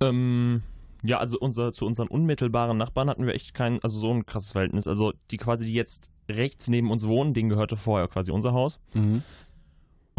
Ähm, 0.00 0.62
ja, 1.02 1.18
also 1.18 1.38
unser, 1.38 1.72
zu 1.72 1.86
unseren 1.86 2.08
unmittelbaren 2.08 2.76
Nachbarn 2.76 3.08
hatten 3.08 3.26
wir 3.26 3.34
echt 3.34 3.54
kein, 3.54 3.82
also 3.82 3.98
so 3.98 4.12
ein 4.12 4.26
krasses 4.26 4.52
Verhältnis. 4.52 4.86
Also 4.86 5.12
die 5.30 5.38
quasi, 5.38 5.64
die 5.64 5.72
jetzt 5.72 6.10
rechts 6.28 6.68
neben 6.68 6.90
uns 6.90 7.06
wohnen, 7.06 7.32
denen 7.32 7.48
gehörte 7.48 7.76
vorher 7.76 8.08
quasi 8.08 8.30
unser 8.32 8.52
Haus. 8.52 8.78
Mhm. 8.92 9.22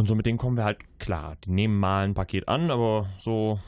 Und 0.02 0.08
so 0.08 0.16
mit 0.16 0.26
denen 0.26 0.40
kommen 0.40 0.58
wir 0.58 0.64
halt 0.64 0.80
klar. 0.98 1.36
Die 1.46 1.52
nehmen 1.52 1.78
mal 1.80 2.06
ein 2.06 2.16
Paket 2.16 2.48
an, 2.48 2.72
aber 2.72 3.06
so, 3.20 3.60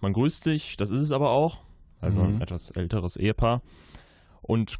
man 0.00 0.14
grüßt 0.14 0.42
sich, 0.42 0.78
das 0.78 0.88
ist 0.90 1.02
es 1.02 1.12
aber 1.12 1.28
auch. 1.32 1.58
Also 2.00 2.22
Mhm. 2.22 2.36
ein 2.36 2.40
etwas 2.40 2.70
älteres 2.70 3.18
Ehepaar. 3.18 3.60
Und 4.40 4.76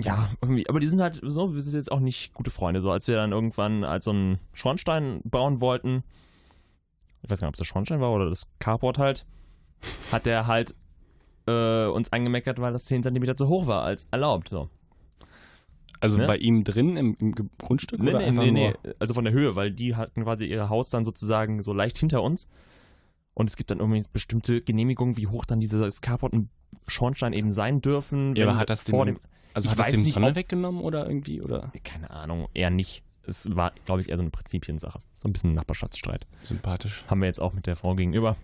ja, 0.00 0.30
irgendwie, 0.40 0.66
aber 0.66 0.80
die 0.80 0.86
sind 0.86 1.02
halt 1.02 1.20
so, 1.22 1.54
wir 1.54 1.60
sind 1.60 1.74
jetzt 1.74 1.92
auch 1.92 2.00
nicht 2.00 2.32
gute 2.32 2.50
Freunde. 2.50 2.80
So, 2.80 2.90
als 2.90 3.06
wir 3.08 3.16
dann 3.16 3.32
irgendwann 3.32 3.84
als 3.84 4.06
so 4.06 4.10
einen 4.12 4.38
Schornstein 4.54 5.20
bauen 5.22 5.60
wollten, 5.60 6.02
ich 7.20 7.28
weiß 7.30 7.40
gar 7.40 7.48
nicht, 7.48 7.50
ob 7.50 7.54
es 7.56 7.58
der 7.58 7.64
Schornstein 7.66 8.00
war 8.00 8.12
oder 8.12 8.30
das 8.30 8.46
Carport 8.58 8.96
halt, 8.96 9.26
hat 10.10 10.24
der 10.24 10.46
halt 10.46 10.74
äh, 11.46 11.84
uns 11.88 12.10
angemeckert, 12.10 12.58
weil 12.58 12.72
das 12.72 12.86
10 12.86 13.02
cm 13.02 13.36
zu 13.36 13.48
hoch 13.48 13.66
war 13.66 13.82
als 13.82 14.04
erlaubt. 14.12 14.48
So. 14.48 14.70
Also 16.00 16.18
Ne? 16.18 16.26
bei 16.26 16.36
ihm 16.36 16.64
drin 16.64 16.96
im, 16.96 17.16
im 17.18 17.34
Grundstück 17.58 18.00
Nee, 18.02 18.10
oder 18.10 18.18
nee, 18.20 18.24
einfach 18.26 18.42
nee, 18.44 18.50
nur? 18.50 18.70
nee, 18.84 18.92
also 18.98 19.14
von 19.14 19.24
der 19.24 19.32
Höhe, 19.32 19.56
weil 19.56 19.70
die 19.72 19.96
hatten 19.96 20.22
quasi 20.24 20.46
ihr 20.46 20.68
Haus 20.68 20.90
dann 20.90 21.04
sozusagen 21.04 21.62
so 21.62 21.72
leicht 21.72 21.98
hinter 21.98 22.22
uns. 22.22 22.48
Und 23.34 23.48
es 23.50 23.56
gibt 23.56 23.70
dann 23.70 23.78
irgendwie 23.78 24.02
bestimmte 24.12 24.60
Genehmigungen, 24.60 25.16
wie 25.16 25.26
hoch 25.28 25.44
dann 25.44 25.60
dieses 25.60 26.00
Carport 26.00 26.32
und 26.32 26.48
Schornstein 26.88 27.32
eben 27.32 27.52
sein 27.52 27.80
dürfen. 27.80 28.34
Ja, 28.36 28.48
aber 28.48 28.58
hat 28.58 28.68
das 28.70 28.82
vor 28.82 29.04
den- 29.06 29.14
dem, 29.16 29.20
Also 29.54 29.70
hat 29.70 29.78
das 29.78 29.92
nicht, 29.96 30.14
Sonne 30.14 30.34
weggenommen 30.34 30.80
oder 30.82 31.06
irgendwie? 31.06 31.40
Oder 31.40 31.72
keine 31.84 32.10
Ahnung, 32.10 32.48
eher 32.54 32.70
nicht. 32.70 33.02
Es 33.26 33.54
war, 33.54 33.72
glaube 33.84 34.00
ich, 34.00 34.08
eher 34.08 34.16
so 34.16 34.22
eine 34.22 34.30
Prinzipiensache. 34.30 35.00
So 35.20 35.28
ein 35.28 35.32
bisschen 35.32 35.50
ein 35.50 35.54
Nachbarschaftsstreit. 35.54 36.26
sympathisch? 36.42 37.04
Haben 37.08 37.20
wir 37.20 37.26
jetzt 37.26 37.40
auch 37.40 37.52
mit 37.52 37.66
der 37.66 37.76
Frau 37.76 37.94
gegenüber. 37.94 38.36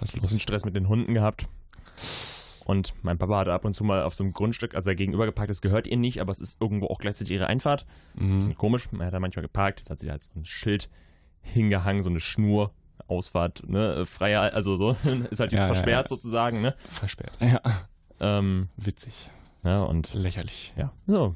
Was 0.00 0.14
Ein 0.14 0.20
bisschen 0.20 0.40
Stress 0.40 0.64
mit 0.64 0.74
den 0.74 0.88
Hunden 0.88 1.14
gehabt. 1.14 1.46
Und 2.64 2.94
mein 3.02 3.18
Papa 3.18 3.38
hatte 3.40 3.52
ab 3.52 3.64
und 3.64 3.74
zu 3.74 3.84
mal 3.84 4.02
auf 4.02 4.14
so 4.14 4.24
einem 4.24 4.32
Grundstück, 4.32 4.74
also 4.74 4.88
er 4.90 4.96
gegenüber 4.96 5.26
geparkt 5.26 5.50
ist, 5.50 5.60
gehört 5.60 5.86
ihr 5.86 5.96
nicht, 5.98 6.20
aber 6.20 6.30
es 6.32 6.40
ist 6.40 6.60
irgendwo 6.60 6.86
auch 6.86 6.98
gleichzeitig 6.98 7.34
ihre 7.34 7.46
Einfahrt. 7.46 7.84
Das 8.14 8.24
ist 8.26 8.30
ein 8.30 8.36
Mhm. 8.36 8.38
bisschen 8.40 8.56
komisch. 8.58 8.90
Man 8.92 9.06
hat 9.06 9.12
da 9.14 9.20
manchmal 9.20 9.42
geparkt. 9.42 9.80
Jetzt 9.80 9.90
hat 9.90 10.00
sie 10.00 10.10
halt 10.10 10.22
so 10.22 10.30
ein 10.34 10.44
Schild 10.44 10.88
hingehangen, 11.42 12.02
so 12.02 12.08
eine 12.10 12.20
Schnur, 12.20 12.72
Ausfahrt, 13.06 13.68
ne, 13.68 14.06
freier, 14.06 14.54
also 14.54 14.76
so, 14.76 14.90
ist 15.30 15.40
halt 15.40 15.52
jetzt 15.52 15.52
Ja, 15.52 15.58
ja, 15.58 15.66
versperrt 15.66 16.04
ja. 16.06 16.08
sozusagen, 16.08 16.62
ne. 16.62 16.74
Versperrt. 16.88 17.36
Ja, 17.40 17.60
Ähm, 18.20 18.68
witzig. 18.78 19.28
ja, 19.62 19.78
und 19.82 20.14
Lächerlich. 20.14 20.72
ja, 20.76 20.90
so. 21.06 21.34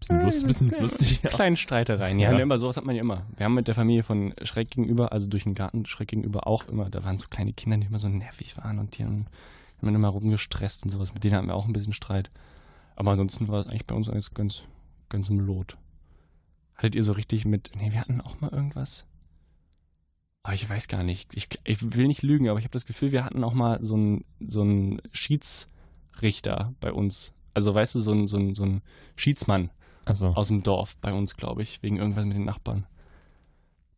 Bisschen, 0.00 0.20
lust, 0.22 0.46
bisschen 0.46 0.70
lustig. 0.80 1.20
Ja. 1.22 1.30
Kleinen 1.30 1.56
Streitereien. 1.56 2.18
Ja, 2.18 2.32
Ja. 2.32 2.38
Immer 2.38 2.58
sowas 2.58 2.76
hat 2.76 2.84
man 2.84 2.94
ja 2.94 3.02
immer. 3.02 3.26
Wir 3.36 3.44
haben 3.44 3.54
mit 3.54 3.66
der 3.68 3.74
Familie 3.74 4.02
von 4.04 4.32
schräg 4.42 4.70
gegenüber, 4.70 5.12
also 5.12 5.28
durch 5.28 5.42
den 5.44 5.54
Garten 5.54 5.86
schräg 5.86 6.08
gegenüber 6.08 6.46
auch 6.46 6.66
immer, 6.68 6.88
da 6.88 7.02
waren 7.04 7.18
so 7.18 7.26
kleine 7.28 7.52
Kinder, 7.52 7.76
die 7.76 7.86
immer 7.86 7.98
so 7.98 8.08
nervig 8.08 8.56
waren 8.56 8.78
und 8.78 8.96
die 8.98 9.04
haben, 9.04 9.26
haben 9.86 9.94
immer 9.94 10.08
rumgestresst 10.08 10.84
und 10.84 10.90
sowas. 10.90 11.14
Mit 11.14 11.24
denen 11.24 11.34
hatten 11.34 11.46
wir 11.46 11.54
auch 11.54 11.66
ein 11.66 11.72
bisschen 11.72 11.92
Streit. 11.92 12.30
Aber 12.96 13.12
ansonsten 13.12 13.48
war 13.48 13.60
es 13.60 13.66
eigentlich 13.66 13.86
bei 13.86 13.94
uns 13.94 14.08
alles 14.08 14.34
ganz, 14.34 14.64
ganz 15.08 15.28
im 15.28 15.40
Lot. 15.40 15.76
Hattet 16.74 16.94
ihr 16.94 17.04
so 17.04 17.12
richtig 17.12 17.44
mit, 17.44 17.70
nee, 17.76 17.92
wir 17.92 18.00
hatten 18.00 18.20
auch 18.20 18.40
mal 18.40 18.52
irgendwas. 18.52 19.06
Aber 20.42 20.54
ich 20.54 20.68
weiß 20.68 20.88
gar 20.88 21.02
nicht. 21.02 21.30
Ich, 21.34 21.48
ich 21.64 21.94
will 21.96 22.06
nicht 22.06 22.22
lügen, 22.22 22.48
aber 22.48 22.58
ich 22.58 22.64
habe 22.64 22.72
das 22.72 22.86
Gefühl, 22.86 23.12
wir 23.12 23.24
hatten 23.24 23.44
auch 23.44 23.54
mal 23.54 23.84
so 23.84 23.94
einen 23.94 24.24
so 24.40 24.62
einen 24.62 25.00
Schiedsrichter 25.12 26.72
bei 26.80 26.92
uns. 26.92 27.34
Also 27.54 27.74
weißt 27.74 27.96
du, 27.96 27.98
so 27.98 28.12
ein, 28.12 28.26
so 28.28 28.36
ein, 28.38 28.54
so 28.54 28.64
ein 28.64 28.82
Schiedsmann 29.16 29.70
Also, 30.04 30.28
aus 30.28 30.48
dem 30.48 30.62
Dorf 30.62 30.96
bei 30.98 31.12
uns, 31.12 31.36
glaube 31.36 31.62
ich, 31.62 31.82
wegen 31.82 31.98
irgendwas 31.98 32.24
mit 32.24 32.36
den 32.36 32.44
Nachbarn. 32.44 32.86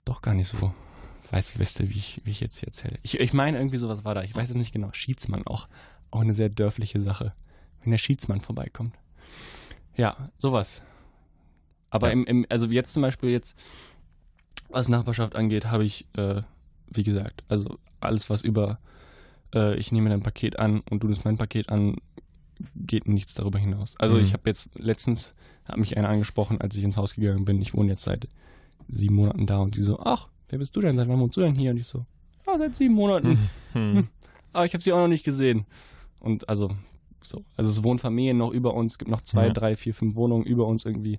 Doch 0.05 0.23
gar 0.23 0.35
nicht 0.35 0.49
so. 0.49 0.75
Weißt 1.31 1.55
du, 1.55 1.61
weißt 1.61 1.79
du, 1.81 1.89
wie 1.89 1.97
ich, 1.99 2.21
wie 2.25 2.31
ich 2.31 2.41
jetzt 2.41 2.59
hier 2.59 2.67
erzähle? 2.69 2.99
Ich, 3.03 3.19
ich 3.21 3.33
meine, 3.33 3.59
irgendwie 3.59 3.79
sowas 3.79 4.05
war 4.05 4.15
da. 4.15 4.23
Ich 4.23 4.35
weiß 4.35 4.51
es 4.51 4.57
nicht 4.57 4.73
genau. 4.73 4.91
Schiedsmann 4.93 5.47
auch. 5.47 5.69
Auch 6.11 6.21
eine 6.23 6.35
sehr 6.35 6.49
dörfliche 6.49 7.01
Sache. 7.01 7.35
Wenn 7.83 7.93
der 7.93 7.99
Schiedsmann 7.99 8.41
vorbeikommt. 8.41 8.97
Ja, 9.97 10.31
sowas. 10.39 10.83
Aber 11.91 12.09
Ja. 12.09 12.13
im, 12.15 12.25
im, 12.25 12.47
also 12.49 12.67
jetzt 12.67 12.93
zum 12.95 13.03
Beispiel 13.03 13.31
jetzt, 13.31 13.57
was 14.69 14.89
Nachbarschaft 14.89 15.37
angeht, 15.37 15.67
habe 15.67 15.85
ich, 15.85 16.07
äh, 16.17 16.43
wie 16.89 17.03
gesagt, 17.05 17.45
also 17.49 17.79
alles, 18.01 18.29
was 18.31 18.43
über, 18.43 18.79
äh, 19.55 19.77
ich 19.77 19.93
nehme 19.93 20.11
dein 20.11 20.23
Paket 20.23 20.59
an 20.59 20.81
und 20.91 21.03
du 21.03 21.09
nimmst 21.09 21.25
mein 21.25 21.39
Paket 21.39 21.69
an, 21.69 21.97
geht 22.77 23.09
nichts 23.09 23.35
darüber 23.35 23.59
hinaus. 23.59 23.95
Also 23.99 24.17
Mhm. 24.17 24.23
ich 24.23 24.33
habe 24.33 24.43
jetzt 24.47 24.69
letztens, 24.75 25.35
hat 25.65 25.77
mich 25.79 25.97
einer 25.97 26.09
angesprochen, 26.09 26.61
als 26.61 26.77
ich 26.77 26.85
ins 26.85 26.97
Haus 26.97 27.15
gegangen 27.15 27.45
bin. 27.45 27.63
Ich 27.63 27.75
wohne 27.75 27.91
jetzt 27.91 28.03
seit 28.03 28.29
sieben 28.89 29.15
Monaten 29.15 29.47
da 29.47 29.59
und 29.59 29.75
sie 29.77 29.83
so, 29.83 30.01
ach, 30.01 30.29
wer 30.51 30.59
bist 30.59 30.75
du 30.77 30.81
denn? 30.81 30.97
Seit 30.97 31.09
wann 31.09 31.19
wohnst 31.21 31.37
du 31.37 31.41
denn 31.41 31.55
hier? 31.55 31.71
Und 31.71 31.79
ich 31.79 31.87
so, 31.87 32.05
ja, 32.47 32.59
seit 32.59 32.75
sieben 32.77 32.95
Monaten. 32.95 33.49
hm. 33.73 34.09
Aber 34.53 34.67
ich 34.67 34.73
habe 34.75 34.83
sie 34.83 34.93
auch 34.93 34.99
noch 34.99 35.09
nicht 35.09 35.25
gesehen. 35.25 35.65
Und 36.19 36.49
also, 36.49 36.71
so. 37.21 37.45
Also 37.57 37.71
es 37.71 37.83
wohnen 37.85 37.99
Familien 37.99 38.39
noch 38.39 38.51
über 38.51 38.75
uns, 38.75 38.93
es 38.93 38.99
gibt 38.99 39.11
noch 39.11 39.21
zwei, 39.23 39.47
Ja. 39.47 39.53
drei, 39.53 39.77
vier, 39.77 39.95
fünf 39.95 40.17
Wohnungen 40.17 40.45
über 40.45 40.67
uns 40.67 40.85
irgendwie. 40.85 41.19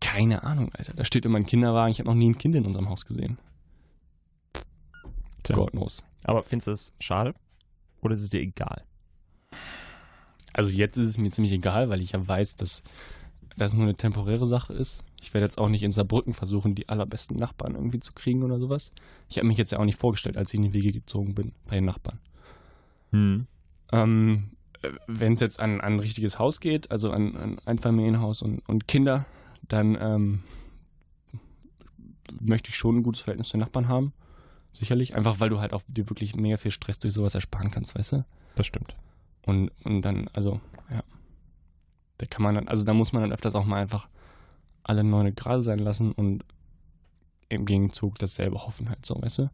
Keine 0.00 0.42
Ahnung, 0.42 0.70
Alter. 0.76 0.94
Da 0.94 1.04
steht 1.04 1.24
immer 1.24 1.38
ein 1.38 1.46
Kinderwagen. 1.46 1.92
Ich 1.92 2.00
habe 2.00 2.08
noch 2.08 2.16
nie 2.16 2.28
ein 2.28 2.36
Kind 2.38 2.56
in 2.56 2.66
unserem 2.66 2.88
Haus 2.88 3.06
gesehen. 3.06 3.38
Tja. 5.44 5.54
God 5.56 5.70
knows. 5.70 6.02
Aber 6.24 6.42
findest 6.42 6.66
du 6.66 6.72
es 6.72 6.92
schade? 6.98 7.34
Oder 8.00 8.14
ist 8.14 8.22
es 8.22 8.30
dir 8.30 8.40
egal? 8.40 8.82
Also 10.52 10.76
jetzt 10.76 10.98
ist 10.98 11.06
es 11.06 11.18
mir 11.18 11.30
ziemlich 11.30 11.52
egal, 11.52 11.88
weil 11.88 12.00
ich 12.00 12.12
ja 12.12 12.26
weiß, 12.26 12.56
dass 12.56 12.82
das 13.56 13.72
nur 13.74 13.84
eine 13.84 13.94
temporäre 13.94 14.46
Sache 14.46 14.72
ist. 14.72 15.04
Ich 15.22 15.32
werde 15.32 15.44
jetzt 15.44 15.56
auch 15.56 15.68
nicht 15.68 15.84
in 15.84 15.92
Saarbrücken 15.92 16.34
versuchen, 16.34 16.74
die 16.74 16.88
allerbesten 16.88 17.36
Nachbarn 17.36 17.76
irgendwie 17.76 18.00
zu 18.00 18.12
kriegen 18.12 18.42
oder 18.42 18.58
sowas. 18.58 18.90
Ich 19.28 19.38
habe 19.38 19.46
mich 19.46 19.56
jetzt 19.56 19.70
ja 19.70 19.78
auch 19.78 19.84
nicht 19.84 19.98
vorgestellt, 19.98 20.36
als 20.36 20.52
ich 20.52 20.58
in 20.58 20.64
die 20.64 20.74
Wege 20.74 20.90
gezogen 20.90 21.36
bin 21.36 21.52
bei 21.68 21.76
den 21.76 21.84
Nachbarn. 21.84 22.18
Hm. 23.12 23.46
Ähm, 23.92 24.50
Wenn 25.06 25.34
es 25.34 25.40
jetzt 25.40 25.60
an, 25.60 25.80
an 25.80 25.94
ein 25.94 26.00
richtiges 26.00 26.40
Haus 26.40 26.58
geht, 26.58 26.90
also 26.90 27.12
an, 27.12 27.36
an 27.36 27.58
ein 27.64 27.78
Familienhaus 27.78 28.42
und, 28.42 28.68
und 28.68 28.88
Kinder, 28.88 29.24
dann 29.68 29.96
ähm, 30.00 30.42
möchte 32.40 32.70
ich 32.70 32.76
schon 32.76 32.96
ein 32.96 33.02
gutes 33.04 33.20
Verhältnis 33.20 33.48
zu 33.48 33.56
den 33.56 33.60
Nachbarn 33.60 33.86
haben. 33.86 34.12
Sicherlich. 34.72 35.14
Einfach 35.14 35.38
weil 35.38 35.50
du 35.50 35.60
halt 35.60 35.72
auch 35.72 35.82
dir 35.86 36.10
wirklich 36.10 36.34
mega 36.34 36.56
viel 36.56 36.72
Stress 36.72 36.98
durch 36.98 37.14
sowas 37.14 37.36
ersparen 37.36 37.70
kannst, 37.70 37.94
weißt 37.94 38.12
du? 38.12 38.24
Das 38.56 38.66
stimmt. 38.66 38.96
Und, 39.46 39.70
und 39.84 40.02
dann, 40.02 40.28
also, 40.32 40.60
ja. 40.90 41.04
Da 42.18 42.26
kann 42.26 42.42
man 42.42 42.56
dann, 42.56 42.66
also 42.66 42.82
da 42.84 42.92
muss 42.92 43.12
man 43.12 43.22
dann 43.22 43.32
öfters 43.32 43.54
auch 43.54 43.64
mal 43.64 43.80
einfach 43.80 44.08
alle 44.84 45.04
neune 45.04 45.32
gerade 45.32 45.62
sein 45.62 45.78
lassen 45.78 46.12
und 46.12 46.44
im 47.48 47.66
Gegenzug 47.66 48.18
dasselbe 48.18 48.64
hoffen 48.66 48.88
halt 48.88 49.04
so, 49.04 49.20
weißt 49.20 49.38
du? 49.40 49.50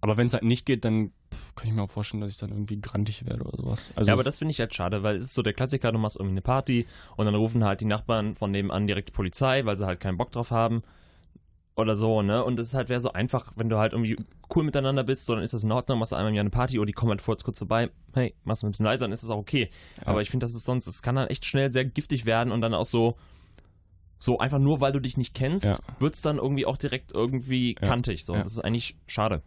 Aber 0.00 0.18
wenn 0.18 0.26
es 0.26 0.34
halt 0.34 0.44
nicht 0.44 0.66
geht, 0.66 0.84
dann 0.84 1.10
pff, 1.32 1.54
kann 1.54 1.68
ich 1.68 1.74
mir 1.74 1.82
auch 1.82 1.90
vorstellen, 1.90 2.20
dass 2.20 2.30
ich 2.30 2.36
dann 2.36 2.50
irgendwie 2.50 2.80
grantig 2.80 3.26
werde 3.26 3.42
oder 3.44 3.56
sowas. 3.56 3.90
Also, 3.96 4.08
ja, 4.08 4.12
aber 4.12 4.22
das 4.22 4.38
finde 4.38 4.52
ich 4.52 4.60
halt 4.60 4.74
schade, 4.74 5.02
weil 5.02 5.16
es 5.16 5.26
ist 5.26 5.34
so 5.34 5.42
der 5.42 5.54
Klassiker, 5.54 5.90
du 5.90 5.98
machst 5.98 6.16
irgendwie 6.16 6.34
eine 6.34 6.42
Party 6.42 6.86
und 7.16 7.26
dann 7.26 7.34
rufen 7.34 7.64
halt 7.64 7.80
die 7.80 7.86
Nachbarn 7.86 8.34
von 8.34 8.50
nebenan 8.50 8.86
direkt 8.86 9.08
die 9.08 9.12
Polizei, 9.12 9.64
weil 9.64 9.76
sie 9.76 9.86
halt 9.86 10.00
keinen 10.00 10.18
Bock 10.18 10.30
drauf 10.30 10.50
haben 10.50 10.82
oder 11.76 11.96
so, 11.96 12.22
ne? 12.22 12.44
Und 12.44 12.58
es 12.58 12.68
ist 12.68 12.74
halt 12.74 12.88
wäre 12.88 13.00
so 13.00 13.12
einfach, 13.12 13.52
wenn 13.56 13.68
du 13.68 13.78
halt 13.78 13.92
irgendwie 13.92 14.16
cool 14.54 14.64
miteinander 14.64 15.04
bist, 15.04 15.26
so 15.26 15.34
dann 15.34 15.42
ist 15.42 15.54
das 15.54 15.64
in 15.64 15.72
Ordnung, 15.72 15.98
machst 15.98 16.12
du 16.12 16.16
einmal 16.16 16.30
im 16.30 16.34
Jahr 16.34 16.42
eine 16.42 16.50
Party 16.50 16.78
oder 16.78 16.86
die 16.86 16.92
kommen 16.92 17.10
halt 17.10 17.22
kurz, 17.22 17.42
kurz 17.42 17.58
vorbei, 17.58 17.90
hey, 18.14 18.34
machst 18.44 18.62
du 18.62 18.66
ein 18.66 18.70
bisschen 18.70 18.86
leiser, 18.86 19.04
dann 19.04 19.12
ist 19.12 19.22
das 19.22 19.30
auch 19.30 19.38
okay. 19.38 19.70
Ja. 19.98 20.08
Aber 20.08 20.22
ich 20.22 20.30
finde, 20.30 20.44
das 20.44 20.54
ist 20.54 20.64
sonst, 20.64 20.86
es 20.86 21.02
kann 21.02 21.16
dann 21.16 21.28
echt 21.28 21.44
schnell 21.44 21.72
sehr 21.72 21.84
giftig 21.84 22.26
werden 22.26 22.52
und 22.52 22.60
dann 22.60 22.74
auch 22.74 22.84
so, 22.84 23.16
so 24.18 24.38
einfach 24.38 24.58
nur, 24.58 24.80
weil 24.80 24.92
du 24.92 25.00
dich 25.00 25.16
nicht 25.16 25.34
kennst, 25.34 25.64
Ja. 25.66 25.78
wird 25.98 26.14
es 26.14 26.22
dann 26.22 26.38
irgendwie 26.38 26.66
auch 26.66 26.76
direkt 26.76 27.12
irgendwie 27.12 27.74
Ja. 27.80 27.86
kantig. 27.88 28.24
So, 28.24 28.34
Ja. 28.34 28.42
das 28.42 28.52
ist 28.54 28.60
eigentlich 28.60 28.96
schade. 29.06 29.42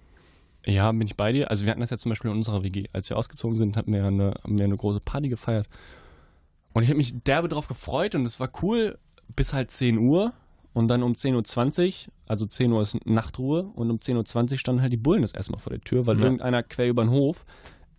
Ja, 0.66 0.92
bin 0.92 1.02
ich 1.08 1.16
bei 1.16 1.32
dir. 1.32 1.50
Also 1.50 1.66
wir 1.66 1.72
hatten 1.72 1.80
das 1.82 1.90
ja 1.90 1.98
zum 1.98 2.10
Beispiel 2.10 2.30
in 2.32 2.38
unserer 2.38 2.64
WG. 2.64 2.86
Als 2.94 3.10
wir 3.10 3.18
ausgezogen 3.18 3.58
sind, 3.58 3.78
hatten 3.78 3.94
wir 3.94 4.06
eine, 4.06 4.34
haben 4.44 4.58
wir 4.60 4.66
eine 4.66 4.76
große 4.78 5.00
Party 5.00 5.30
gefeiert. 5.30 5.68
Und 6.74 6.84
ich 6.84 6.90
habe 6.90 6.98
mich 6.98 7.14
derbe 7.24 7.48
drauf 7.48 7.68
gefreut 7.68 8.14
und 8.16 8.26
es 8.26 8.40
war 8.40 8.50
cool 8.62 8.98
bis 9.36 9.54
halt 9.54 9.72
10 9.72 9.98
Uhr. 9.98 10.34
Und 10.72 10.88
dann 10.88 11.02
um 11.02 11.14
10.20 11.14 12.08
Uhr, 12.08 12.14
also 12.28 12.46
10 12.46 12.72
Uhr 12.72 12.82
ist 12.84 13.04
Nachtruhe, 13.06 13.64
und 13.74 13.90
um 13.90 13.98
10.20 13.98 14.52
Uhr 14.52 14.58
standen 14.60 14.82
halt 14.82 14.94
die 14.94 14.98
Bullen 14.98 15.24
das 15.24 15.32
erstmal 15.34 15.60
vor 15.60 15.72
der 15.72 15.82
Tür, 15.82 16.06
weil 16.06 16.18
Ja. 16.18 16.24
irgendeiner 16.26 16.62
quer 16.62 16.88
über 16.88 17.04
den 17.04 17.10
Hof 17.10 17.44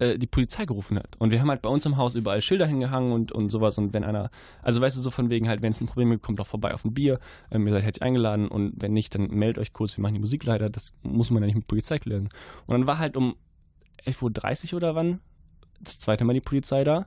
äh, 0.00 0.18
die 0.18 0.26
Polizei 0.26 0.64
gerufen 0.64 0.98
hat. 0.98 1.16
Und 1.18 1.30
wir 1.30 1.40
haben 1.40 1.50
halt 1.50 1.62
bei 1.62 1.68
uns 1.68 1.86
im 1.86 1.96
Haus 1.96 2.14
überall 2.14 2.40
Schilder 2.40 2.66
hingehangen 2.66 3.12
und, 3.12 3.32
und 3.32 3.50
sowas. 3.50 3.78
Und 3.78 3.92
wenn 3.92 4.02
einer, 4.02 4.30
also 4.62 4.80
weißt 4.80 4.96
du, 4.96 5.00
so 5.00 5.10
von 5.10 5.30
wegen 5.30 5.46
halt, 5.48 5.62
wenn 5.62 5.70
es 5.70 5.80
ein 5.80 5.86
Problem 5.86 6.10
gibt, 6.10 6.22
kommt 6.22 6.38
doch 6.38 6.46
vorbei 6.46 6.74
auf 6.74 6.84
ein 6.84 6.94
Bier. 6.94 7.20
Ähm, 7.50 7.66
ihr 7.66 7.72
seid 7.72 7.84
herzlich 7.84 8.02
eingeladen 8.02 8.48
und 8.48 8.72
wenn 8.76 8.92
nicht, 8.92 9.14
dann 9.14 9.28
meldet 9.28 9.58
euch 9.58 9.72
kurz, 9.72 9.96
wir 9.96 10.02
machen 10.02 10.14
die 10.14 10.20
Musik 10.20 10.44
leider. 10.44 10.70
Das 10.70 10.92
muss 11.02 11.30
man 11.30 11.42
ja 11.42 11.46
nicht 11.46 11.56
mit 11.56 11.66
Polizei 11.66 11.98
klären. 11.98 12.28
Und 12.66 12.72
dann 12.72 12.86
war 12.86 12.98
halt 12.98 13.16
um 13.16 13.36
11.30 14.06 14.72
Uhr 14.72 14.78
oder 14.78 14.94
wann 14.94 15.20
das 15.80 15.98
zweite 15.98 16.24
Mal 16.24 16.32
die 16.32 16.40
Polizei 16.40 16.82
da. 16.82 17.06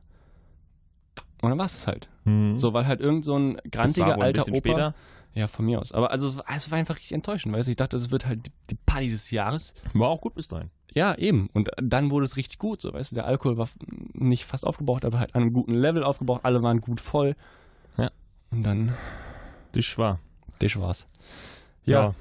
Und 1.42 1.50
dann 1.50 1.58
war 1.58 1.66
es 1.66 1.88
halt. 1.88 2.10
Mhm. 2.26 2.58
So, 2.58 2.74
weil 2.74 2.88
halt 2.88 3.02
irgend 3.02 3.26
so 3.26 3.38
ein 3.38 3.58
grantiger 3.70 4.22
alter 4.22 4.44
Opa. 4.44 4.56
später. 4.56 4.96
Ja, 5.36 5.48
von 5.48 5.66
mir 5.66 5.80
aus. 5.80 5.92
Aber 5.92 6.12
also 6.12 6.28
es 6.48 6.70
war, 6.72 6.78
einfach 6.78 6.96
richtig 6.96 7.12
enttäuschend, 7.14 7.56
weißt 7.56 7.68
du? 7.68 7.72
Ich 7.72 7.76
dachte, 7.78 7.96
es 7.98 8.12
wird 8.12 8.26
halt 8.28 8.52
die- 8.70 8.76
Party 8.86 9.10
des 9.10 9.32
Jahres. 9.32 9.74
War 9.94 10.10
auch 10.10 10.22
gut 10.22 10.36
bis 10.36 10.48
dahin. 10.48 10.70
Ja, 10.94 11.16
eben. 11.16 11.50
Und 11.54 11.72
dann 11.82 12.12
wurde 12.12 12.26
es 12.26 12.38
richtig 12.38 12.60
gut, 12.60 12.82
so, 12.82 12.94
weißt 12.94 13.12
du? 13.12 13.16
Der 13.16 13.26
Alkohol 13.26 13.58
war 13.58 13.68
nicht 14.14 14.46
fast 14.46 14.66
aufgebraucht, 14.68 15.06
aber 15.06 15.18
halt 15.20 15.34
an 15.34 15.42
einem 15.42 15.54
guten 15.54 15.74
Level 15.74 16.04
aufgebraucht. 16.04 16.46
Alle 16.46 16.62
waren 16.62 16.82
gut 16.82 17.02
voll. 17.02 17.36
Ja. 17.98 18.12
Und 18.52 18.62
dann, 18.62 18.94
Das 19.72 19.98
war. 19.98 20.20
das 20.60 20.80
war's. 20.80 21.08
Ja. 21.86 22.04
Ja. 22.04 22.16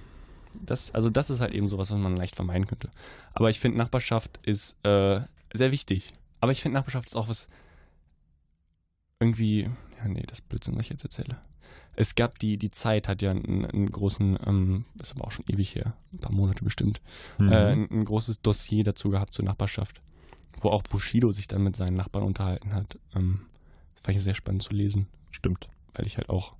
Das, 0.54 0.94
also 0.94 1.10
das 1.10 1.28
ist 1.28 1.40
halt 1.40 1.52
eben 1.52 1.68
sowas, 1.68 1.90
was 1.90 1.98
man 1.98 2.16
leicht 2.16 2.36
vermeiden 2.36 2.66
könnte. 2.66 2.90
Aber 3.34 3.50
ich 3.50 3.60
finde, 3.60 3.76
Nachbarschaft 3.78 4.38
ist 4.42 4.76
äh, 4.86 5.20
sehr 5.52 5.70
wichtig. 5.70 6.14
Aber 6.40 6.52
ich 6.52 6.62
finde, 6.62 6.78
Nachbarschaft 6.78 7.08
ist 7.08 7.14
auch 7.16 7.28
was 7.28 7.48
irgendwie, 9.20 9.62
ja 9.98 10.08
nee, 10.08 10.24
das 10.26 10.40
ist 10.40 10.48
Blödsinn, 10.48 10.74
was 10.76 10.82
ich 10.82 10.90
jetzt 10.90 11.04
erzähle. 11.04 11.36
Es 11.94 12.14
gab 12.14 12.38
die, 12.38 12.56
die 12.56 12.70
Zeit, 12.70 13.06
hat 13.08 13.20
ja 13.22 13.30
einen, 13.32 13.66
einen 13.66 13.90
großen, 13.92 14.38
ähm, 14.46 14.84
das 14.94 15.08
ist 15.10 15.16
aber 15.16 15.26
auch 15.26 15.30
schon 15.32 15.44
ewig 15.48 15.74
her, 15.74 15.94
ein 16.12 16.18
paar 16.18 16.32
Monate 16.32 16.64
bestimmt, 16.64 17.00
Mhm. 17.38 17.52
äh, 17.52 17.72
ein, 17.72 17.90
ein 17.90 18.04
großes 18.04 18.40
Dossier 18.40 18.82
dazu 18.84 19.10
gehabt 19.10 19.34
zur 19.34 19.44
Nachbarschaft, 19.44 20.00
wo 20.60 20.70
auch 20.70 20.82
Bushido 20.82 21.32
sich 21.32 21.48
dann 21.48 21.62
mit 21.64 21.76
seinen 21.76 21.96
Nachbarn 21.96 22.24
unterhalten 22.24 22.72
hat. 22.74 22.98
Ähm, 23.14 23.42
das 23.94 24.02
fand 24.04 24.16
ich 24.16 24.22
sehr 24.22 24.34
spannend 24.34 24.62
zu 24.62 24.72
lesen, 24.72 25.06
Stimmt. 25.30 25.68
weil 25.94 26.06
ich 26.06 26.16
halt 26.16 26.30
auch 26.30 26.54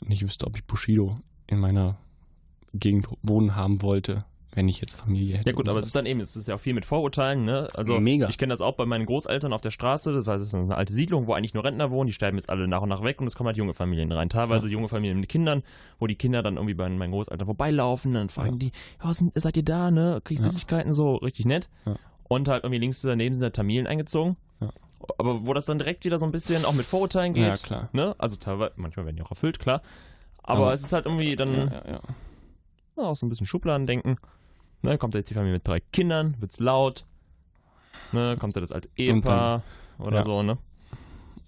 nicht 0.00 0.22
wüsste, 0.24 0.46
ob 0.46 0.56
ich 0.56 0.64
Bushido 0.64 1.18
in 1.46 1.58
meiner 1.60 1.98
Gegend 2.74 3.08
wohnen 3.22 3.54
haben 3.56 3.80
wollte, 3.82 4.24
wenn 4.54 4.68
ich 4.68 4.80
jetzt 4.80 4.94
Familie 4.94 5.36
hätte. 5.38 5.50
Ja 5.50 5.54
gut, 5.54 5.68
aber 5.68 5.78
es 5.78 5.86
ist 5.86 5.94
dann 5.94 6.06
eben, 6.06 6.20
es 6.20 6.34
ist 6.34 6.48
ja 6.48 6.54
auch 6.54 6.60
viel 6.60 6.72
mit 6.74 6.86
Vorurteilen, 6.86 7.44
ne? 7.44 7.68
Also 7.74 8.00
Mega. 8.00 8.28
ich 8.28 8.38
kenne 8.38 8.52
das 8.52 8.60
auch 8.60 8.74
bei 8.74 8.86
meinen 8.86 9.06
Großeltern 9.06 9.52
auf 9.52 9.60
der 9.60 9.70
Straße, 9.70 10.12
das 10.12 10.26
heißt, 10.26 10.42
es 10.42 10.48
ist 10.48 10.54
eine 10.54 10.74
alte 10.76 10.92
Siedlung, 10.92 11.26
wo 11.26 11.34
eigentlich 11.34 11.54
nur 11.54 11.64
Rentner 11.64 11.90
wohnen, 11.90 12.06
die 12.08 12.12
sterben 12.12 12.38
jetzt 12.38 12.48
alle 12.48 12.66
nach 12.66 12.80
und 12.82 12.88
nach 12.88 13.02
weg 13.02 13.20
und 13.20 13.26
es 13.26 13.36
kommen 13.36 13.46
halt 13.48 13.56
junge 13.56 13.74
Familien 13.74 14.10
rein. 14.10 14.28
Teilweise 14.30 14.68
junge 14.68 14.88
Familien 14.88 15.20
mit 15.20 15.28
Kindern, 15.28 15.62
wo 15.98 16.06
die 16.06 16.16
Kinder 16.16 16.42
dann 16.42 16.56
irgendwie 16.56 16.74
bei 16.74 16.88
meinen 16.88 17.10
Großeltern 17.12 17.46
vorbeilaufen, 17.46 18.14
dann 18.14 18.28
fragen 18.30 18.52
Ja. 18.54 18.56
die, 18.58 18.72
ja, 19.04 19.14
sind, 19.14 19.32
seid 19.34 19.56
ihr 19.56 19.64
da, 19.64 19.90
ne? 19.90 20.20
Krieg 20.24 20.38
ich 20.38 20.44
Ja. 20.44 20.50
Süßigkeiten 20.50 20.92
so, 20.92 21.16
richtig 21.16 21.44
nett. 21.46 21.68
Ja. 21.84 21.96
Und 22.28 22.48
halt 22.48 22.64
irgendwie 22.64 22.78
links 22.80 23.00
daneben 23.02 23.34
sind 23.34 23.44
halt 23.44 23.56
Tamilen 23.56 23.86
eingezogen. 23.86 24.36
Ja. 24.60 24.70
Aber 25.18 25.46
wo 25.46 25.52
das 25.54 25.66
dann 25.66 25.78
direkt 25.78 26.04
wieder 26.04 26.18
so 26.18 26.24
ein 26.26 26.32
bisschen 26.32 26.64
auch 26.64 26.72
mit 26.74 26.84
Vorurteilen 26.86 27.32
geht. 27.34 27.46
Ja, 27.46 27.56
klar. 27.56 27.88
Ne? 27.92 28.14
Also 28.18 28.36
teilweise, 28.36 28.72
manchmal 28.76 29.06
werden 29.06 29.16
die 29.16 29.22
auch 29.22 29.30
erfüllt, 29.30 29.58
klar. 29.58 29.82
Aber, 30.42 30.62
Aber- 30.64 30.72
es 30.72 30.82
ist 30.82 30.92
halt 30.92 31.04
irgendwie 31.06 31.36
dann 31.36 31.54
Ja, 31.54 31.64
ja, 31.66 31.82
ja. 31.92 32.00
ja, 32.96 33.02
auch 33.04 33.14
so 33.16 33.24
ein 33.24 33.28
bisschen 33.28 33.46
Schubladen 33.46 33.86
denken. 33.86 34.16
Ne, 34.82 34.98
kommt 34.98 35.14
da 35.14 35.18
jetzt 35.18 35.30
die 35.30 35.34
Familie 35.34 35.54
mit 35.54 35.66
drei 35.66 35.80
Kindern, 35.80 36.36
wird's 36.40 36.60
laut. 36.60 37.04
Ne, 38.12 38.36
kommt 38.38 38.56
da 38.56 38.60
das 38.60 38.72
alte 38.72 38.88
Ehepaar 38.96 39.62
oder 39.98 40.18
ja. 40.18 40.22
so, 40.22 40.42
ne? 40.42 40.58